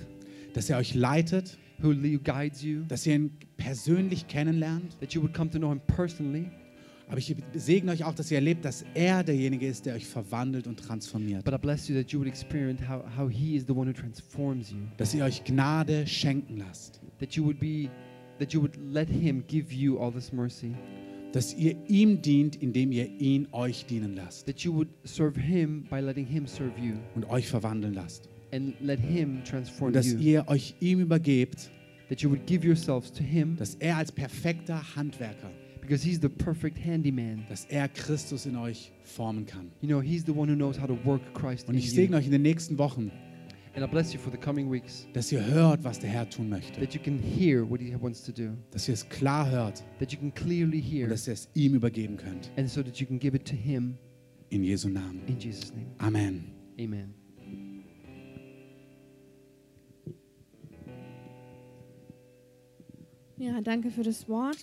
dass 0.54 0.70
er 0.70 0.78
euch 0.78 0.96
leitet, 0.96 1.58
who 1.80 1.94
guides 2.24 2.64
you, 2.64 2.84
dass 2.88 3.06
ihr 3.06 3.16
ihn 3.16 3.32
persönlich 3.58 4.28
kennenlernt. 4.28 5.00
that 5.00 5.14
you 5.14 5.22
would 5.22 5.34
come 5.34 5.50
to 5.50 5.58
know 5.60 5.72
Him 5.72 5.82
personally. 5.88 6.50
Aber 7.08 7.20
ich 7.20 7.36
segne 7.54 7.92
euch 7.92 8.04
auch, 8.04 8.16
dass 8.16 8.32
ihr 8.32 8.38
erlebt, 8.38 8.66
dass 8.66 8.84
er 8.96 9.24
derjenige 9.24 9.68
ist, 9.68 9.86
der 9.86 9.94
euch 9.94 10.08
verwandelt 10.08 10.66
und 10.66 10.80
transformiert. 10.80 11.44
But 11.44 11.54
I 11.54 11.58
bless 11.58 11.88
you 11.88 11.96
that 11.96 12.12
you 12.12 12.24
how, 12.90 13.04
how 13.16 13.30
He 13.30 13.56
is 13.56 13.66
the 13.68 13.74
one 13.74 13.88
who 13.88 13.94
transforms 13.94 14.72
you, 14.72 14.78
Dass 14.98 15.14
ihr 15.14 15.24
euch 15.24 15.44
Gnade 15.44 16.08
schenken 16.08 16.58
lasst. 16.58 17.00
that 17.20 17.34
you 17.34 17.44
would 17.44 17.60
be, 17.60 17.90
that 18.40 18.54
you 18.54 18.62
would 18.62 18.76
let 18.92 19.08
Him 19.08 19.44
give 19.48 19.72
you 19.72 20.00
all 20.00 20.12
this 20.12 20.34
mercy, 20.34 20.74
Dass 21.36 21.54
ihr 21.54 21.76
ihm 21.90 22.22
dient, 22.22 22.56
indem 22.56 22.92
ihr 22.94 23.10
ihn 23.20 23.48
euch 23.52 23.86
dienen 23.86 24.16
lasst. 24.16 24.46
That 24.46 24.62
you 24.62 24.74
would 24.74 24.88
serve 25.04 25.38
Him 25.40 25.84
by 25.90 26.00
letting 26.00 26.26
Him 26.26 26.48
serve 26.48 26.72
you, 26.82 26.94
und 27.14 27.26
euch 27.30 27.48
verwandeln 27.48 27.94
lasst. 27.94 28.30
and 28.54 28.74
let 28.80 29.00
Him 29.02 29.44
transform 29.44 29.88
Und 29.88 29.96
dass 29.98 30.14
you, 30.14 30.20
ihr 30.20 30.48
euch 30.48 30.76
ihm 30.80 31.02
übergebt, 31.02 31.70
that 32.08 32.22
you 32.22 32.30
would 32.30 32.46
give 32.48 32.66
yourselves 32.66 33.12
to 33.12 33.22
Him, 33.24 33.58
dass 33.58 33.76
er 33.76 33.98
als 33.98 34.12
perfekter 34.14 34.82
Handwerker, 34.96 35.52
because 35.82 36.08
He's 36.08 36.22
the 36.22 36.30
perfect 36.30 36.78
handyman. 36.78 37.44
dass 37.50 37.66
er 37.66 37.90
Christus 37.90 38.46
in 38.46 38.56
euch 38.56 38.94
formen 39.04 39.46
kann. 39.46 39.72
You 39.82 39.90
know, 39.90 40.02
He's 40.02 40.24
the 40.26 40.32
one 40.32 40.50
who 40.50 40.56
knows 40.56 40.80
how 40.80 40.88
to 40.88 40.98
work 41.04 41.22
Christ 41.34 41.68
Und 41.68 41.76
ich 41.76 41.92
segne 41.92 42.16
euch 42.16 42.26
in 42.28 42.32
den 42.32 42.44
nächsten 42.44 42.78
Wochen, 42.78 43.12
dass 45.14 45.32
ihr 45.32 45.46
hört, 45.46 45.84
was 45.84 46.00
der 46.00 46.10
Herr 46.10 46.30
tun 46.30 46.50
möchte. 46.50 46.80
that 46.80 46.94
you 46.94 47.02
can 47.02 47.20
hear 47.20 47.70
what 47.70 47.80
He 47.82 47.94
wants 48.00 48.24
to 48.24 48.32
do, 48.32 48.52
Dass 48.72 48.88
ihr 48.88 48.94
es 48.94 49.08
klar 49.10 49.50
hört 49.50 49.84
that 50.00 50.12
you 50.14 50.20
can 50.20 50.34
clearly 50.34 50.78
und 50.78 50.84
hear, 50.84 51.08
dass 51.10 51.28
ihr 51.28 51.34
es 51.34 51.50
ihm 51.54 51.76
übergeben 51.76 52.18
könnt. 52.18 52.52
and 52.58 52.70
so 52.70 52.82
that 52.82 52.98
you 52.98 53.06
can 53.08 53.20
give 53.20 53.36
it 53.36 53.46
to 53.46 53.56
Him 53.56 53.98
In 54.50 54.64
Jesu 54.64 54.90
Namen. 54.90 55.22
in 55.28 55.40
Jesus' 55.40 55.72
name. 55.74 55.88
Amen. 55.98 56.46
Amen. 56.80 57.14
Ja, 63.38 63.60
danke 63.62 63.92
für 63.92 64.04
das 64.04 64.28
Wort. 64.30 64.58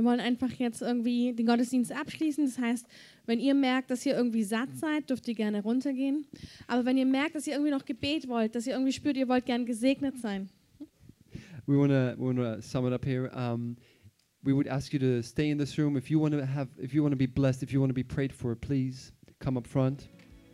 Wir 0.00 0.06
wollen 0.06 0.20
einfach 0.20 0.50
jetzt 0.52 0.80
irgendwie 0.80 1.34
den 1.34 1.44
Gottesdienst 1.44 1.92
abschließen. 1.92 2.46
Das 2.46 2.58
heißt, 2.58 2.86
wenn 3.26 3.38
ihr 3.38 3.52
merkt, 3.52 3.90
dass 3.90 4.06
ihr 4.06 4.14
irgendwie 4.14 4.44
satt 4.44 4.74
seid, 4.74 5.10
dürft 5.10 5.28
ihr 5.28 5.34
gerne 5.34 5.62
runtergehen. 5.62 6.24
Aber 6.66 6.86
wenn 6.86 6.96
ihr 6.96 7.04
merkt, 7.04 7.34
dass 7.34 7.46
ihr 7.46 7.52
irgendwie 7.52 7.70
noch 7.70 7.84
Gebet 7.84 8.26
wollt, 8.26 8.54
dass 8.54 8.66
ihr 8.66 8.72
irgendwie 8.72 8.94
spürt, 8.94 9.18
ihr 9.18 9.28
wollt 9.28 9.44
gern 9.44 9.66
gesegnet 9.66 10.16
sein, 10.16 10.48
We 11.66 11.76
want 11.76 11.90
to 11.90 12.16
we 12.16 12.26
want 12.26 12.38
to 12.38 12.62
sum 12.62 12.86
it 12.86 12.94
up 12.94 13.04
here. 13.04 13.30
Um, 13.34 13.76
we 14.42 14.54
would 14.54 14.66
ask 14.66 14.94
you 14.94 14.98
to 14.98 15.22
stay 15.22 15.50
in 15.50 15.58
this 15.58 15.78
room 15.78 15.96
if 15.96 16.10
you 16.10 16.18
want 16.18 16.32
to 16.32 16.44
have 16.46 16.68
if 16.78 16.94
you 16.94 17.02
want 17.02 17.12
to 17.12 17.18
be 17.18 17.26
blessed, 17.26 17.62
if 17.62 17.70
you 17.70 17.78
want 17.80 17.90
to 17.90 17.94
be 17.94 18.02
prayed 18.02 18.32
for, 18.32 18.56
please 18.56 19.12
come 19.38 19.58
up 19.58 19.66
front. 19.66 20.08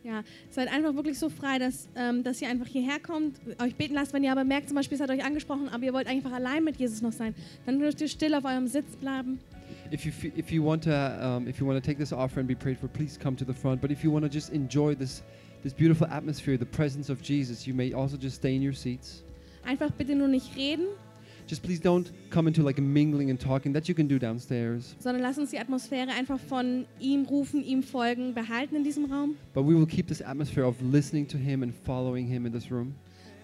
Ja, 0.06 0.22
seid 0.50 0.72
einfach 0.72 0.94
wirklich 0.94 1.18
so 1.18 1.28
frei, 1.28 1.58
dass, 1.58 1.88
ähm, 1.96 2.22
dass 2.22 2.40
ihr 2.40 2.48
einfach 2.48 2.66
hierher 2.66 3.00
kommt, 3.00 3.40
euch 3.60 3.74
beten 3.74 3.94
lasst. 3.94 4.12
Wenn 4.12 4.22
ihr 4.22 4.30
aber 4.30 4.44
merkt, 4.44 4.68
zum 4.68 4.76
Beispiel, 4.76 4.94
es 4.94 5.02
hat 5.02 5.10
euch 5.10 5.24
angesprochen, 5.24 5.68
aber 5.68 5.82
ihr 5.82 5.92
wollt 5.92 6.06
einfach 6.06 6.32
allein 6.32 6.62
mit 6.62 6.76
Jesus 6.76 7.02
noch 7.02 7.12
sein, 7.12 7.34
dann 7.66 7.78
dürft 7.78 8.00
ihr 8.00 8.08
still 8.08 8.34
auf 8.34 8.44
eurem 8.44 8.68
Sitz 8.68 8.96
bleiben. 8.96 9.40
If 9.92 10.04
you 10.04 10.12
if 10.36 10.50
you 10.50 10.64
want 10.64 10.84
to 10.84 10.90
um, 10.90 11.46
if 11.46 11.60
you 11.60 11.66
want 11.66 11.82
to 11.82 11.84
take 11.84 11.98
this 11.98 12.12
offer 12.12 12.40
and 12.40 12.48
be 12.48 12.56
prayed 12.56 12.78
for, 12.78 12.88
please 12.88 13.18
come 13.18 13.36
to 13.36 13.44
the 13.44 13.52
front. 13.52 13.80
But 13.80 13.90
if 13.90 14.02
you 14.02 14.12
want 14.12 14.24
to 14.24 14.30
just 14.30 14.50
enjoy 14.50 14.96
this 14.96 15.22
this 15.62 15.72
beautiful 15.72 16.06
atmosphere, 16.08 16.56
the 16.56 16.66
presence 16.66 17.10
of 17.10 17.20
Jesus, 17.22 17.66
you 17.66 17.74
may 17.74 17.92
also 17.92 18.16
just 18.16 18.36
stay 18.36 18.54
in 18.56 18.62
your 18.62 18.74
seats. 18.74 19.22
Einfach 19.64 19.90
bitte 19.90 20.14
nur 20.14 20.28
nicht 20.28 20.56
reden, 20.56 20.86
Just 21.46 21.62
please 21.62 21.80
don't 21.80 22.10
come 22.30 22.48
into 22.48 22.62
like 22.62 22.78
a 22.78 22.82
mingling 22.82 23.30
and 23.30 23.38
talking. 23.38 23.72
That 23.72 23.88
you 23.88 23.94
can 23.94 24.08
do 24.08 24.18
downstairs. 24.18 24.96
sondern 24.98 25.22
lasst 25.22 25.38
uns 25.38 25.50
die 25.50 25.58
Atmosphäre 25.60 26.10
einfach 26.10 26.40
von 26.40 26.86
ihm 26.98 27.24
rufen, 27.24 27.62
ihm 27.62 27.82
folgen, 27.82 28.34
behalten 28.34 28.74
in 28.74 28.82
diesem 28.84 29.04
Raum. 29.04 29.36
But 29.54 29.64
we 29.64 29.74
will 29.74 29.86
keep 29.86 30.08
this 30.08 30.20
atmosphere 30.20 30.64
of 30.66 30.74
listening 30.82 31.26
to 31.28 31.38
Him 31.38 31.62
and 31.62 31.72
following 31.84 32.26
Him 32.26 32.46
in 32.46 32.52
this 32.52 32.70
room. 32.70 32.94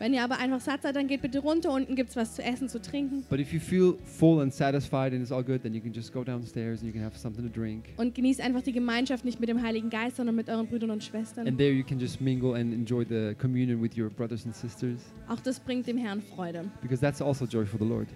Wenn 0.03 0.15
ihr 0.15 0.25
aber 0.25 0.41
einfach 0.41 0.59
satt 0.61 0.83
seid, 0.83 0.97
dann 0.97 1.07
geht 1.07 1.23
bitte 1.23 1.39
runter. 1.39 1.71
Unten 1.71 1.95
gibt 1.95 2.11
es 2.11 2.17
was 2.17 2.35
zu 2.35 2.43
essen, 2.43 2.69
zu 2.69 2.83
trinken. 2.83 3.25
But 3.31 3.39
if 3.39 3.53
you 3.53 3.61
feel 3.61 3.95
full 4.05 4.41
and 4.41 4.53
satisfied 4.53 5.13
and 5.13 5.23
it's 5.23 5.31
all 5.31 5.45
good, 5.45 5.63
then 5.63 5.75
you 5.75 5.81
can 5.81 5.93
just 5.93 6.13
go 6.13 6.25
downstairs 6.25 6.81
and 6.81 6.89
you 6.89 6.93
can 6.93 7.05
have 7.05 7.17
something 7.17 7.45
to 7.45 7.61
drink. 7.61 7.85
Und 7.99 8.13
genießt 8.13 8.41
einfach 8.41 8.63
die 8.63 8.73
Gemeinschaft 8.73 9.25
nicht 9.25 9.39
mit 9.39 9.49
dem 9.49 9.63
Heiligen 9.63 9.91
Geist, 9.91 10.17
sondern 10.17 10.35
mit 10.35 10.49
euren 10.49 10.67
Brüdern 10.67 10.91
und 10.91 11.05
Schwestern. 11.05 11.47
And 11.47 11.57
there 11.57 11.71
you 11.71 11.85
can 11.85 12.01
just 12.01 12.21
mingle 12.21 12.57
and 12.57 12.75
enjoy 12.75 13.05
the 13.09 13.37
communion 13.41 13.81
with 13.81 13.97
your 13.97 14.11
brothers 14.11 14.45
and 14.45 14.57
sisters 14.57 14.99
Auch 15.29 15.39
das 15.39 15.61
bringt 15.61 15.87
dem 15.87 15.99
Herrn 15.99 16.21
Freude. 16.21 16.65
because 16.83 17.01
that's 17.01 17.23
also 17.23 17.47
joy 17.47 17.65
for 17.65 17.79
the 17.79 17.87
Lord. 17.87 18.09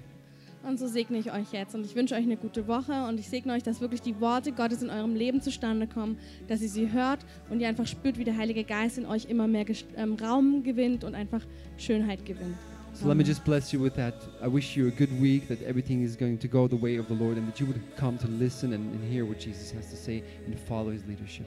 Und 0.66 0.80
so 0.80 0.88
segne 0.88 1.18
ich 1.18 1.32
euch 1.32 1.52
jetzt. 1.52 1.76
Und 1.76 1.86
ich 1.86 1.94
wünsche 1.94 2.16
euch 2.16 2.24
eine 2.24 2.36
gute 2.36 2.66
Woche. 2.66 3.06
Und 3.06 3.20
ich 3.20 3.28
segne 3.28 3.52
euch, 3.52 3.62
dass 3.62 3.80
wirklich 3.80 4.02
die 4.02 4.20
Worte 4.20 4.50
Gottes 4.50 4.82
in 4.82 4.90
eurem 4.90 5.14
Leben 5.14 5.40
zustande 5.40 5.86
kommen, 5.86 6.18
dass 6.48 6.60
ihr 6.60 6.68
sie 6.68 6.90
hört 6.90 7.20
und 7.50 7.60
ihr 7.60 7.68
einfach 7.68 7.86
spürt, 7.86 8.18
wie 8.18 8.24
der 8.24 8.36
Heilige 8.36 8.64
Geist 8.64 8.98
in 8.98 9.06
euch 9.06 9.26
immer 9.26 9.46
mehr 9.46 9.64
ähm, 9.96 10.14
Raum 10.14 10.64
gewinnt 10.64 11.04
und 11.04 11.14
einfach 11.14 11.42
Schönheit 11.76 12.24
gewinnt. 12.24 12.56
So 12.94 13.06
let 13.06 13.16
me 13.16 13.22
just 13.22 13.44
bless 13.44 13.72
you 13.72 13.82
with 13.82 13.92
that. 13.94 14.14
I 14.42 14.52
wish 14.52 14.74
you 14.74 14.88
a 14.88 14.90
good 14.90 15.10
week, 15.20 15.46
that 15.48 15.60
everything 15.62 16.02
is 16.02 16.16
going 16.16 16.38
to 16.38 16.48
go 16.48 16.66
the 16.66 16.80
way 16.80 16.98
of 16.98 17.06
the 17.08 17.14
Lord, 17.14 17.36
and 17.36 17.46
that 17.46 17.60
you 17.60 17.66
would 17.66 17.80
come 17.94 18.16
to 18.18 18.26
listen 18.26 18.72
and, 18.72 18.90
and 18.90 19.04
hear 19.04 19.26
what 19.26 19.38
Jesus 19.38 19.70
has 19.72 19.90
to 19.90 19.96
say 19.96 20.24
and 20.46 20.58
follow 20.58 20.90
his 20.90 21.04
leadership. 21.06 21.46